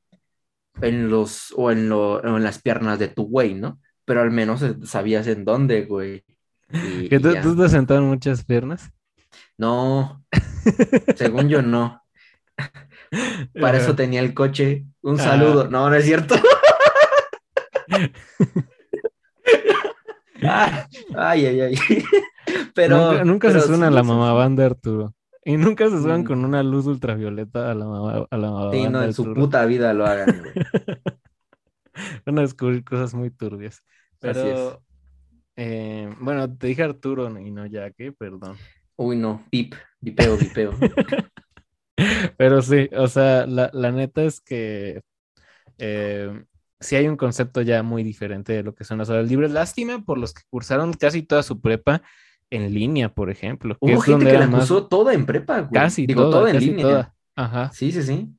en 0.81 1.09
los, 1.09 1.53
o 1.55 1.71
en, 1.71 1.87
lo, 1.87 2.23
en 2.23 2.43
las 2.43 2.61
piernas 2.61 2.99
de 2.99 3.07
tu 3.07 3.23
güey, 3.27 3.53
¿no? 3.53 3.79
Pero 4.03 4.21
al 4.21 4.31
menos 4.31 4.63
sabías 4.83 5.27
en 5.27 5.45
dónde, 5.45 5.85
güey. 5.85 6.25
¿Que 7.09 7.19
tú, 7.19 7.33
tú 7.41 7.55
te 7.55 7.69
sentado 7.69 8.01
en 8.01 8.07
muchas 8.07 8.43
piernas? 8.43 8.91
No, 9.57 10.25
según 11.15 11.47
yo 11.47 11.61
no. 11.61 12.03
Para 13.59 13.77
eso 13.77 13.95
tenía 13.95 14.19
el 14.19 14.33
coche. 14.33 14.85
Un 15.01 15.19
ah. 15.19 15.23
saludo. 15.23 15.69
No, 15.69 15.89
no 15.89 15.95
es 15.95 16.03
cierto. 16.05 16.35
ay, 20.41 21.45
ay, 21.45 21.61
ay. 21.61 21.75
Pero 22.75 23.23
nunca, 23.25 23.51
se 23.51 23.61
suena 23.61 23.87
a 23.87 23.91
la 23.91 24.03
mamá 24.03 24.33
banda 24.33 24.65
Arturo. 24.65 25.13
Y 25.43 25.57
nunca 25.57 25.89
se 25.89 25.99
suenan 25.99 26.21
mm. 26.21 26.25
con 26.25 26.45
una 26.45 26.63
luz 26.63 26.85
ultravioleta 26.85 27.71
a 27.71 27.73
la 27.73 27.85
mamá, 27.85 28.27
a 28.29 28.37
la 28.37 28.69
Sí, 28.71 28.87
no, 28.89 29.03
en 29.03 29.13
su 29.13 29.33
puta 29.33 29.65
vida 29.65 29.93
lo 29.93 30.05
hagan, 30.05 30.43
Van 32.25 32.39
a 32.39 32.41
descubrir 32.41 32.83
cosas 32.83 33.13
muy 33.13 33.29
turbias. 33.29 33.83
Pero, 34.19 34.81
eh, 35.55 36.13
bueno, 36.19 36.55
te 36.55 36.67
dije 36.67 36.83
Arturo 36.83 37.29
y 37.39 37.51
no 37.51 37.65
ya 37.65 37.91
que, 37.91 38.11
perdón. 38.11 38.57
Uy, 38.95 39.15
no, 39.17 39.45
pip, 39.49 39.75
vipeo, 39.99 40.37
vipeo. 40.37 40.71
Pero 42.37 42.61
sí, 42.61 42.89
o 42.95 43.07
sea, 43.07 43.45
la, 43.45 43.69
la 43.73 43.91
neta 43.91 44.23
es 44.23 44.39
que 44.41 45.01
eh, 45.77 46.43
sí 46.79 46.95
hay 46.95 47.07
un 47.07 47.17
concepto 47.17 47.61
ya 47.61 47.83
muy 47.83 48.03
diferente 48.03 48.53
de 48.53 48.63
lo 48.63 48.75
que 48.75 48.83
son 48.83 48.97
las 48.99 49.09
horas 49.09 49.27
libres. 49.27 49.51
Lástima 49.51 50.03
por 50.03 50.17
los 50.17 50.33
que 50.33 50.43
cursaron 50.49 50.93
casi 50.93 51.23
toda 51.23 51.43
su 51.43 51.59
prepa 51.61 52.01
en 52.49 52.73
línea, 52.73 53.09
por 53.09 53.29
ejemplo. 53.29 53.77
Hubo 53.79 53.99
gente 54.01 54.25
que 54.25 54.37
la 54.37 54.49
cursó 54.49 54.87
toda 54.87 55.13
en 55.13 55.25
prepa, 55.25 55.61
güey. 55.61 55.71
Casi 55.71 56.05
Digo, 56.05 56.29
toda, 56.29 56.49
en 56.51 56.59
línea. 56.59 57.13
Ajá. 57.35 57.71
Sí, 57.73 57.91
sí, 57.91 58.03
sí. 58.03 58.29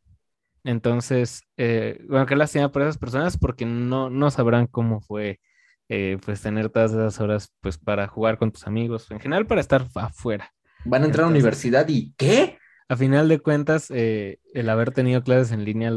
Entonces, 0.65 1.43
eh, 1.57 2.05
bueno, 2.09 2.27
qué 2.27 2.37
lástima 2.37 2.71
por 2.71 2.83
esas 2.83 2.99
personas 2.99 3.39
porque 3.39 3.65
no, 3.65 4.11
no 4.11 4.31
sabrán 4.31 4.67
cómo 4.67 5.01
fue 5.01 5.41
eh, 5.89 6.19
pues 6.25 6.43
tener 6.43 6.69
todas 6.69 6.93
esas 6.93 7.19
horas 7.21 7.53
pues 7.61 7.79
para 7.79 8.07
jugar 8.09 8.39
con 8.39 8.53
tus 8.53 8.67
amigos, 8.67 9.11
en 9.11 9.21
general 9.21 9.47
para 9.47 9.61
estar 9.61 9.87
afuera. 9.95 10.53
Van 10.85 11.03
a 11.03 11.07
entrar 11.07 11.25
a 11.25 11.27
la 11.27 11.33
universidad 11.33 11.89
y 11.89 12.13
¿qué? 12.17 12.59
A 12.89 12.97
final 12.97 13.29
de 13.29 13.39
cuentas, 13.39 13.91
eh, 13.91 14.39
el 14.53 14.69
haber 14.69 14.91
tenido 14.91 15.23
clases 15.23 15.53
en 15.53 15.65
línea 15.65 15.93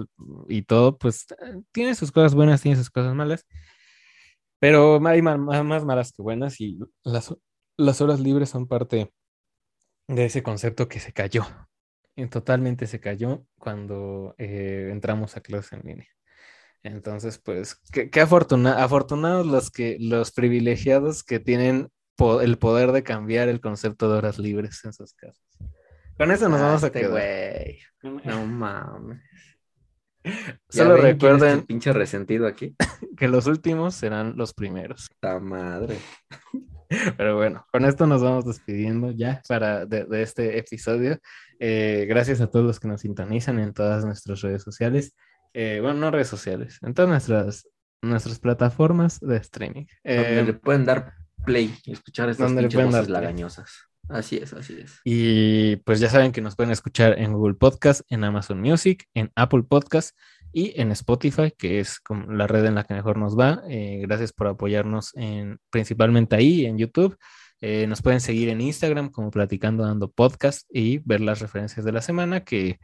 y 0.47 0.61
todo, 0.61 0.97
pues 0.97 1.25
tiene 1.71 1.95
sus 1.95 2.11
cosas 2.11 2.35
buenas, 2.35 2.61
tiene 2.61 2.77
sus 2.77 2.89
cosas 2.89 3.15
malas, 3.15 3.45
pero 4.59 5.05
hay 5.07 5.21
más, 5.21 5.39
más 5.39 5.83
malas 5.83 6.13
que 6.13 6.21
buenas 6.21 6.61
y 6.61 6.79
las, 7.03 7.33
las 7.77 8.01
horas 8.01 8.19
libres 8.19 8.49
son 8.49 8.67
parte 8.67 9.11
de 10.07 10.25
ese 10.25 10.43
concepto 10.43 10.87
que 10.87 10.99
se 10.99 11.13
cayó. 11.13 11.45
Y 12.15 12.27
totalmente 12.27 12.85
se 12.85 12.99
cayó 12.99 13.45
cuando 13.57 14.35
eh, 14.37 14.89
entramos 14.91 15.35
a 15.35 15.41
clases 15.41 15.73
en 15.73 15.81
línea. 15.81 16.07
Entonces, 16.83 17.39
pues, 17.39 17.75
qué, 17.91 18.09
afortunados 18.21 19.47
los 19.47 19.71
que, 19.71 19.97
los 19.99 20.31
privilegiados 20.31 21.23
que 21.23 21.39
tienen 21.39 21.89
el 22.41 22.57
poder 22.57 22.91
de 22.91 23.03
cambiar 23.03 23.49
el 23.49 23.61
concepto 23.61 24.11
de 24.11 24.17
horas 24.17 24.37
libres 24.37 24.83
en 24.85 24.93
sus 24.93 25.13
casos. 25.13 25.41
Con 26.17 26.29
eso 26.31 26.47
nos 26.49 26.61
vamos 26.61 26.83
a 26.83 26.87
este 26.87 27.01
quedar. 27.01 27.23
No 28.03 28.45
mames. 28.45 29.21
Solo 30.69 30.97
recuerden. 30.97 31.63
pinche 31.63 31.91
resentido 31.93 32.47
aquí. 32.47 32.75
Que 33.17 33.27
los 33.27 33.45
últimos 33.45 33.93
serán 33.93 34.35
los 34.37 34.55
primeros. 34.55 35.07
¡Ta 35.19 35.39
madre! 35.39 35.99
Pero 37.17 37.35
bueno, 37.35 37.65
con 37.71 37.85
esto 37.85 38.07
nos 38.07 38.21
vamos 38.21 38.45
despidiendo 38.45 39.11
ya 39.11 39.41
para 39.47 39.85
de, 39.85 40.05
este 40.21 40.57
episodio. 40.57 41.19
Eh, 41.59 42.05
gracias 42.07 42.41
a 42.41 42.47
todos 42.47 42.65
los 42.65 42.79
que 42.79 42.87
nos 42.87 43.01
sintonizan 43.01 43.59
en 43.59 43.73
todas 43.73 44.05
nuestras 44.05 44.41
redes 44.41 44.63
sociales. 44.63 45.15
Eh, 45.53 45.79
bueno, 45.81 45.99
no 45.99 46.11
redes 46.11 46.27
sociales, 46.27 46.79
en 46.81 46.93
todas 46.93 47.09
nuestras, 47.09 47.67
nuestras 48.01 48.39
plataformas 48.39 49.19
de 49.19 49.37
streaming. 49.37 49.85
donde 50.03 50.39
eh, 50.39 50.43
le 50.43 50.53
pueden 50.53 50.85
dar 50.85 51.13
play 51.45 51.75
y 51.85 51.91
escuchar 51.91 52.29
estas 52.29 52.53
voces 52.53 53.09
lagañosas. 53.09 53.71
Así 54.09 54.37
es, 54.37 54.51
así 54.53 54.79
es. 54.81 54.99
Y 55.05 55.77
pues 55.77 55.99
ya 55.99 56.09
saben 56.09 56.31
que 56.31 56.41
nos 56.41 56.55
pueden 56.55 56.71
escuchar 56.71 57.17
en 57.19 57.33
Google 57.33 57.53
Podcast, 57.53 58.01
en 58.09 58.23
Amazon 58.23 58.59
Music, 58.59 59.07
en 59.13 59.31
Apple 59.35 59.63
Podcast 59.63 60.17
y 60.53 60.79
en 60.79 60.91
Spotify, 60.91 61.51
que 61.57 61.79
es 61.79 61.99
la 62.29 62.47
red 62.47 62.65
en 62.65 62.75
la 62.75 62.83
que 62.83 62.93
mejor 62.93 63.17
nos 63.17 63.37
va. 63.37 63.63
Eh, 63.67 63.99
gracias 64.03 64.31
por 64.31 64.47
apoyarnos 64.47 65.11
en, 65.15 65.59
principalmente 65.69 66.35
ahí, 66.35 66.65
en 66.65 66.77
YouTube. 66.77 67.17
Eh, 67.59 67.87
nos 67.87 68.01
pueden 68.01 68.21
seguir 68.21 68.49
en 68.49 68.61
Instagram 68.61 69.09
como 69.09 69.31
Platicando 69.31 69.83
Dando 69.83 70.11
Podcast 70.11 70.67
y 70.69 70.99
ver 70.99 71.21
las 71.21 71.39
referencias 71.39 71.85
de 71.85 71.91
la 71.91 72.01
semana 72.01 72.43
que, 72.43 72.77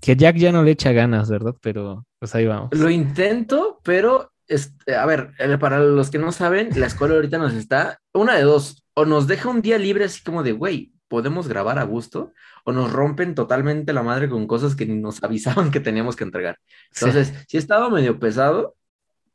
que 0.00 0.16
Jack 0.16 0.36
ya 0.36 0.52
no 0.52 0.62
le 0.62 0.70
echa 0.70 0.92
ganas, 0.92 1.28
¿verdad? 1.28 1.54
Pero 1.60 2.06
pues 2.18 2.34
ahí 2.34 2.46
vamos. 2.46 2.70
Lo 2.72 2.88
intento, 2.88 3.80
pero 3.82 4.32
este, 4.46 4.94
a 4.94 5.04
ver, 5.04 5.32
eh, 5.38 5.58
para 5.58 5.80
los 5.80 6.10
que 6.10 6.18
no 6.18 6.32
saben, 6.32 6.70
la 6.76 6.86
escuela 6.86 7.14
ahorita 7.14 7.38
nos 7.38 7.52
está, 7.54 8.00
una 8.12 8.36
de 8.36 8.42
dos, 8.42 8.84
o 8.94 9.04
nos 9.04 9.26
deja 9.26 9.48
un 9.48 9.60
día 9.60 9.78
libre 9.78 10.04
así 10.04 10.22
como 10.22 10.42
de, 10.42 10.52
güey, 10.52 10.92
podemos 11.08 11.48
grabar 11.48 11.78
a 11.78 11.84
gusto, 11.84 12.32
o 12.64 12.72
nos 12.72 12.92
rompen 12.92 13.34
totalmente 13.34 13.92
la 13.92 14.02
madre 14.02 14.28
con 14.28 14.46
cosas 14.46 14.76
que 14.76 14.86
nos 14.86 15.22
avisaban 15.24 15.70
que 15.70 15.80
teníamos 15.80 16.16
que 16.16 16.24
entregar. 16.24 16.58
Entonces, 16.94 17.28
sí, 17.28 17.44
sí 17.48 17.56
estaba 17.56 17.90
medio 17.90 18.18
pesado, 18.18 18.76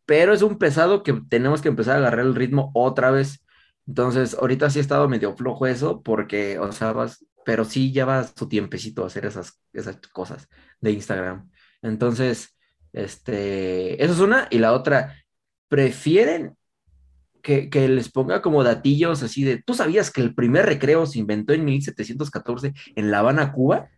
pero 0.06 0.34
es 0.34 0.42
un 0.42 0.58
pesado 0.58 1.04
que 1.04 1.14
tenemos 1.30 1.62
que 1.62 1.70
empezar 1.70 1.96
a 1.96 1.98
agarrar 2.00 2.26
el 2.26 2.36
ritmo 2.36 2.72
otra 2.74 3.12
vez. 3.12 3.44
Entonces, 3.88 4.36
ahorita 4.36 4.70
sí 4.70 4.80
ha 4.80 4.82
estado 4.82 5.10
medio 5.10 5.36
flojo 5.36 5.68
eso, 5.68 6.02
porque, 6.02 6.60
o 6.60 6.72
sea, 6.72 6.94
vas, 6.94 7.26
pero 7.46 7.66
sí 7.66 7.92
lleva 7.92 8.24
su 8.24 8.48
tiempecito 8.48 9.04
a 9.04 9.08
hacer 9.08 9.26
esas, 9.26 9.60
esas 9.74 9.98
cosas 10.14 10.48
de 10.80 10.92
Instagram. 10.92 11.50
Entonces, 11.82 12.56
este, 12.94 14.04
eso 14.04 14.14
es 14.14 14.20
una, 14.20 14.48
y 14.50 14.60
la 14.60 14.74
otra, 14.74 15.16
prefieren 15.68 16.56
que, 17.44 17.88
les 17.90 18.10
ponga 18.10 18.42
como 18.42 18.64
datillos 18.64 19.22
así 19.22 19.44
de, 19.44 19.62
¿tú 19.62 19.74
sabías 19.74 20.10
que 20.10 20.22
el 20.22 20.34
primer 20.34 20.66
recreo 20.66 21.06
se 21.06 21.20
inventó 21.20 21.54
en 21.54 21.66
1714 21.66 22.74
en 22.96 23.12
La 23.12 23.20
Habana, 23.20 23.52
Cuba? 23.52 23.90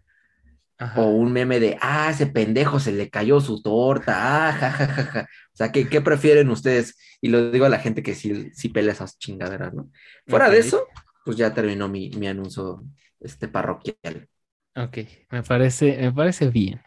O 0.98 1.06
un 1.06 1.32
meme 1.32 1.62
de, 1.62 1.78
ah, 1.80 2.10
ese 2.12 2.28
pendejo 2.28 2.82
se 2.82 2.92
le 2.92 3.10
cayó 3.10 3.40
su 3.40 3.62
torta, 3.62 4.50
ah, 4.50 4.52
jajajaja. 4.52 5.22
O 5.22 5.56
sea, 5.56 5.72
¿qué, 5.72 6.02
prefieren 6.02 6.50
ustedes? 6.50 6.98
Y 7.22 7.30
lo 7.30 7.50
digo 7.50 7.66
a 7.66 7.70
la 7.70 7.80
gente 7.80 8.04
que 8.04 8.14
sí, 8.14 8.50
sí 8.54 8.68
pelea 8.68 8.92
esas 8.92 9.18
chingaderas, 9.18 9.74
¿no? 9.74 9.90
Fuera 10.28 10.50
de 10.50 10.60
eso, 10.60 10.86
pues 11.24 11.38
ya 11.38 11.54
terminó 11.54 11.88
mi, 11.88 12.10
mi 12.10 12.28
anuncio 12.28 12.84
este, 13.22 13.48
parroquial. 13.48 14.28
Ok, 14.76 14.98
me 15.32 15.44
parece, 15.44 15.98
me 15.98 16.12
parece 16.12 16.50
bien. 16.50 16.82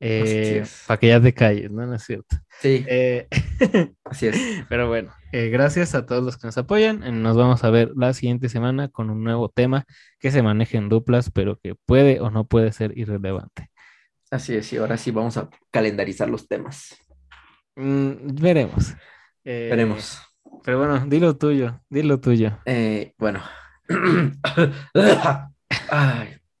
Eh, 0.00 0.64
para 0.86 1.00
que 1.00 1.08
ya 1.08 1.20
te 1.20 1.32
calles, 1.32 1.70
¿no? 1.70 1.86
No 1.86 1.94
es 1.94 2.02
cierto. 2.02 2.36
Sí. 2.60 2.84
Eh, 2.88 3.28
así 4.04 4.26
es. 4.26 4.36
Pero 4.68 4.88
bueno, 4.88 5.12
eh, 5.32 5.48
gracias 5.48 5.94
a 5.94 6.04
todos 6.06 6.22
los 6.22 6.36
que 6.36 6.46
nos 6.46 6.58
apoyan. 6.58 7.22
Nos 7.22 7.36
vamos 7.36 7.64
a 7.64 7.70
ver 7.70 7.92
la 7.96 8.12
siguiente 8.12 8.48
semana 8.48 8.88
con 8.88 9.10
un 9.10 9.22
nuevo 9.24 9.48
tema 9.48 9.84
que 10.18 10.30
se 10.30 10.42
maneje 10.42 10.76
en 10.76 10.88
duplas, 10.88 11.30
pero 11.30 11.58
que 11.62 11.74
puede 11.86 12.20
o 12.20 12.30
no 12.30 12.46
puede 12.46 12.72
ser 12.72 12.96
irrelevante. 12.98 13.70
Así 14.30 14.54
es, 14.56 14.72
y 14.72 14.78
ahora 14.78 14.96
sí 14.96 15.10
vamos 15.10 15.36
a 15.36 15.48
calendarizar 15.70 16.28
los 16.28 16.48
temas. 16.48 16.96
Mm, 17.76 18.34
veremos. 18.34 18.94
veremos. 19.44 20.20
Pero 20.64 20.78
bueno, 20.78 21.04
dilo 21.06 21.36
tuyo, 21.36 21.80
dilo 21.88 22.20
tuyo. 22.20 22.58
bueno. 23.18 23.42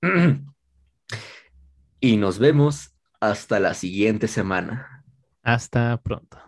y 2.00 2.16
nos 2.18 2.38
vemos 2.38 2.93
hasta 3.30 3.60
la 3.60 3.74
siguiente 3.74 4.28
semana. 4.28 5.04
Hasta 5.42 5.96
pronto. 6.02 6.38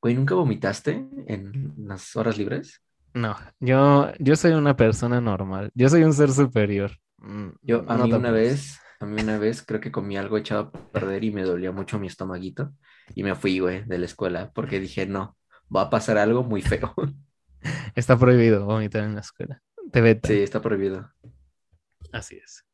Güey, 0.00 0.14
¿nunca 0.14 0.34
vomitaste 0.34 1.08
en 1.26 1.74
las 1.76 2.14
horas 2.14 2.38
libres? 2.38 2.82
No, 3.14 3.36
yo, 3.58 4.12
yo 4.18 4.36
soy 4.36 4.52
una 4.52 4.76
persona 4.76 5.20
normal. 5.20 5.70
Yo 5.74 5.88
soy 5.88 6.04
un 6.04 6.12
ser 6.12 6.30
superior. 6.30 6.92
Mm, 7.18 7.48
yo, 7.62 7.84
a 7.88 7.98
mí 7.98 8.12
una 8.12 8.30
vez, 8.30 8.78
a 9.00 9.06
mí 9.06 9.20
una 9.22 9.38
vez 9.38 9.62
creo 9.62 9.80
que 9.80 9.90
comí 9.90 10.16
algo 10.16 10.36
echado 10.36 10.70
a 10.72 10.90
perder 10.92 11.24
y 11.24 11.32
me 11.32 11.42
dolía 11.42 11.72
mucho 11.72 11.98
mi 11.98 12.06
estomaguito. 12.06 12.72
Y 13.14 13.22
me 13.22 13.34
fui, 13.34 13.58
güey, 13.58 13.84
de 13.84 13.98
la 13.98 14.06
escuela 14.06 14.52
porque 14.54 14.78
dije, 14.78 15.06
no, 15.06 15.36
va 15.74 15.82
a 15.82 15.90
pasar 15.90 16.18
algo 16.18 16.44
muy 16.44 16.62
feo. 16.62 16.94
Está 17.94 18.16
prohibido 18.16 18.64
vomitar 18.66 19.02
en 19.02 19.14
la 19.14 19.20
escuela. 19.20 19.60
Te 19.90 20.20
Sí, 20.24 20.42
está 20.42 20.60
prohibido. 20.60 21.10
Así 22.12 22.36
es. 22.36 22.67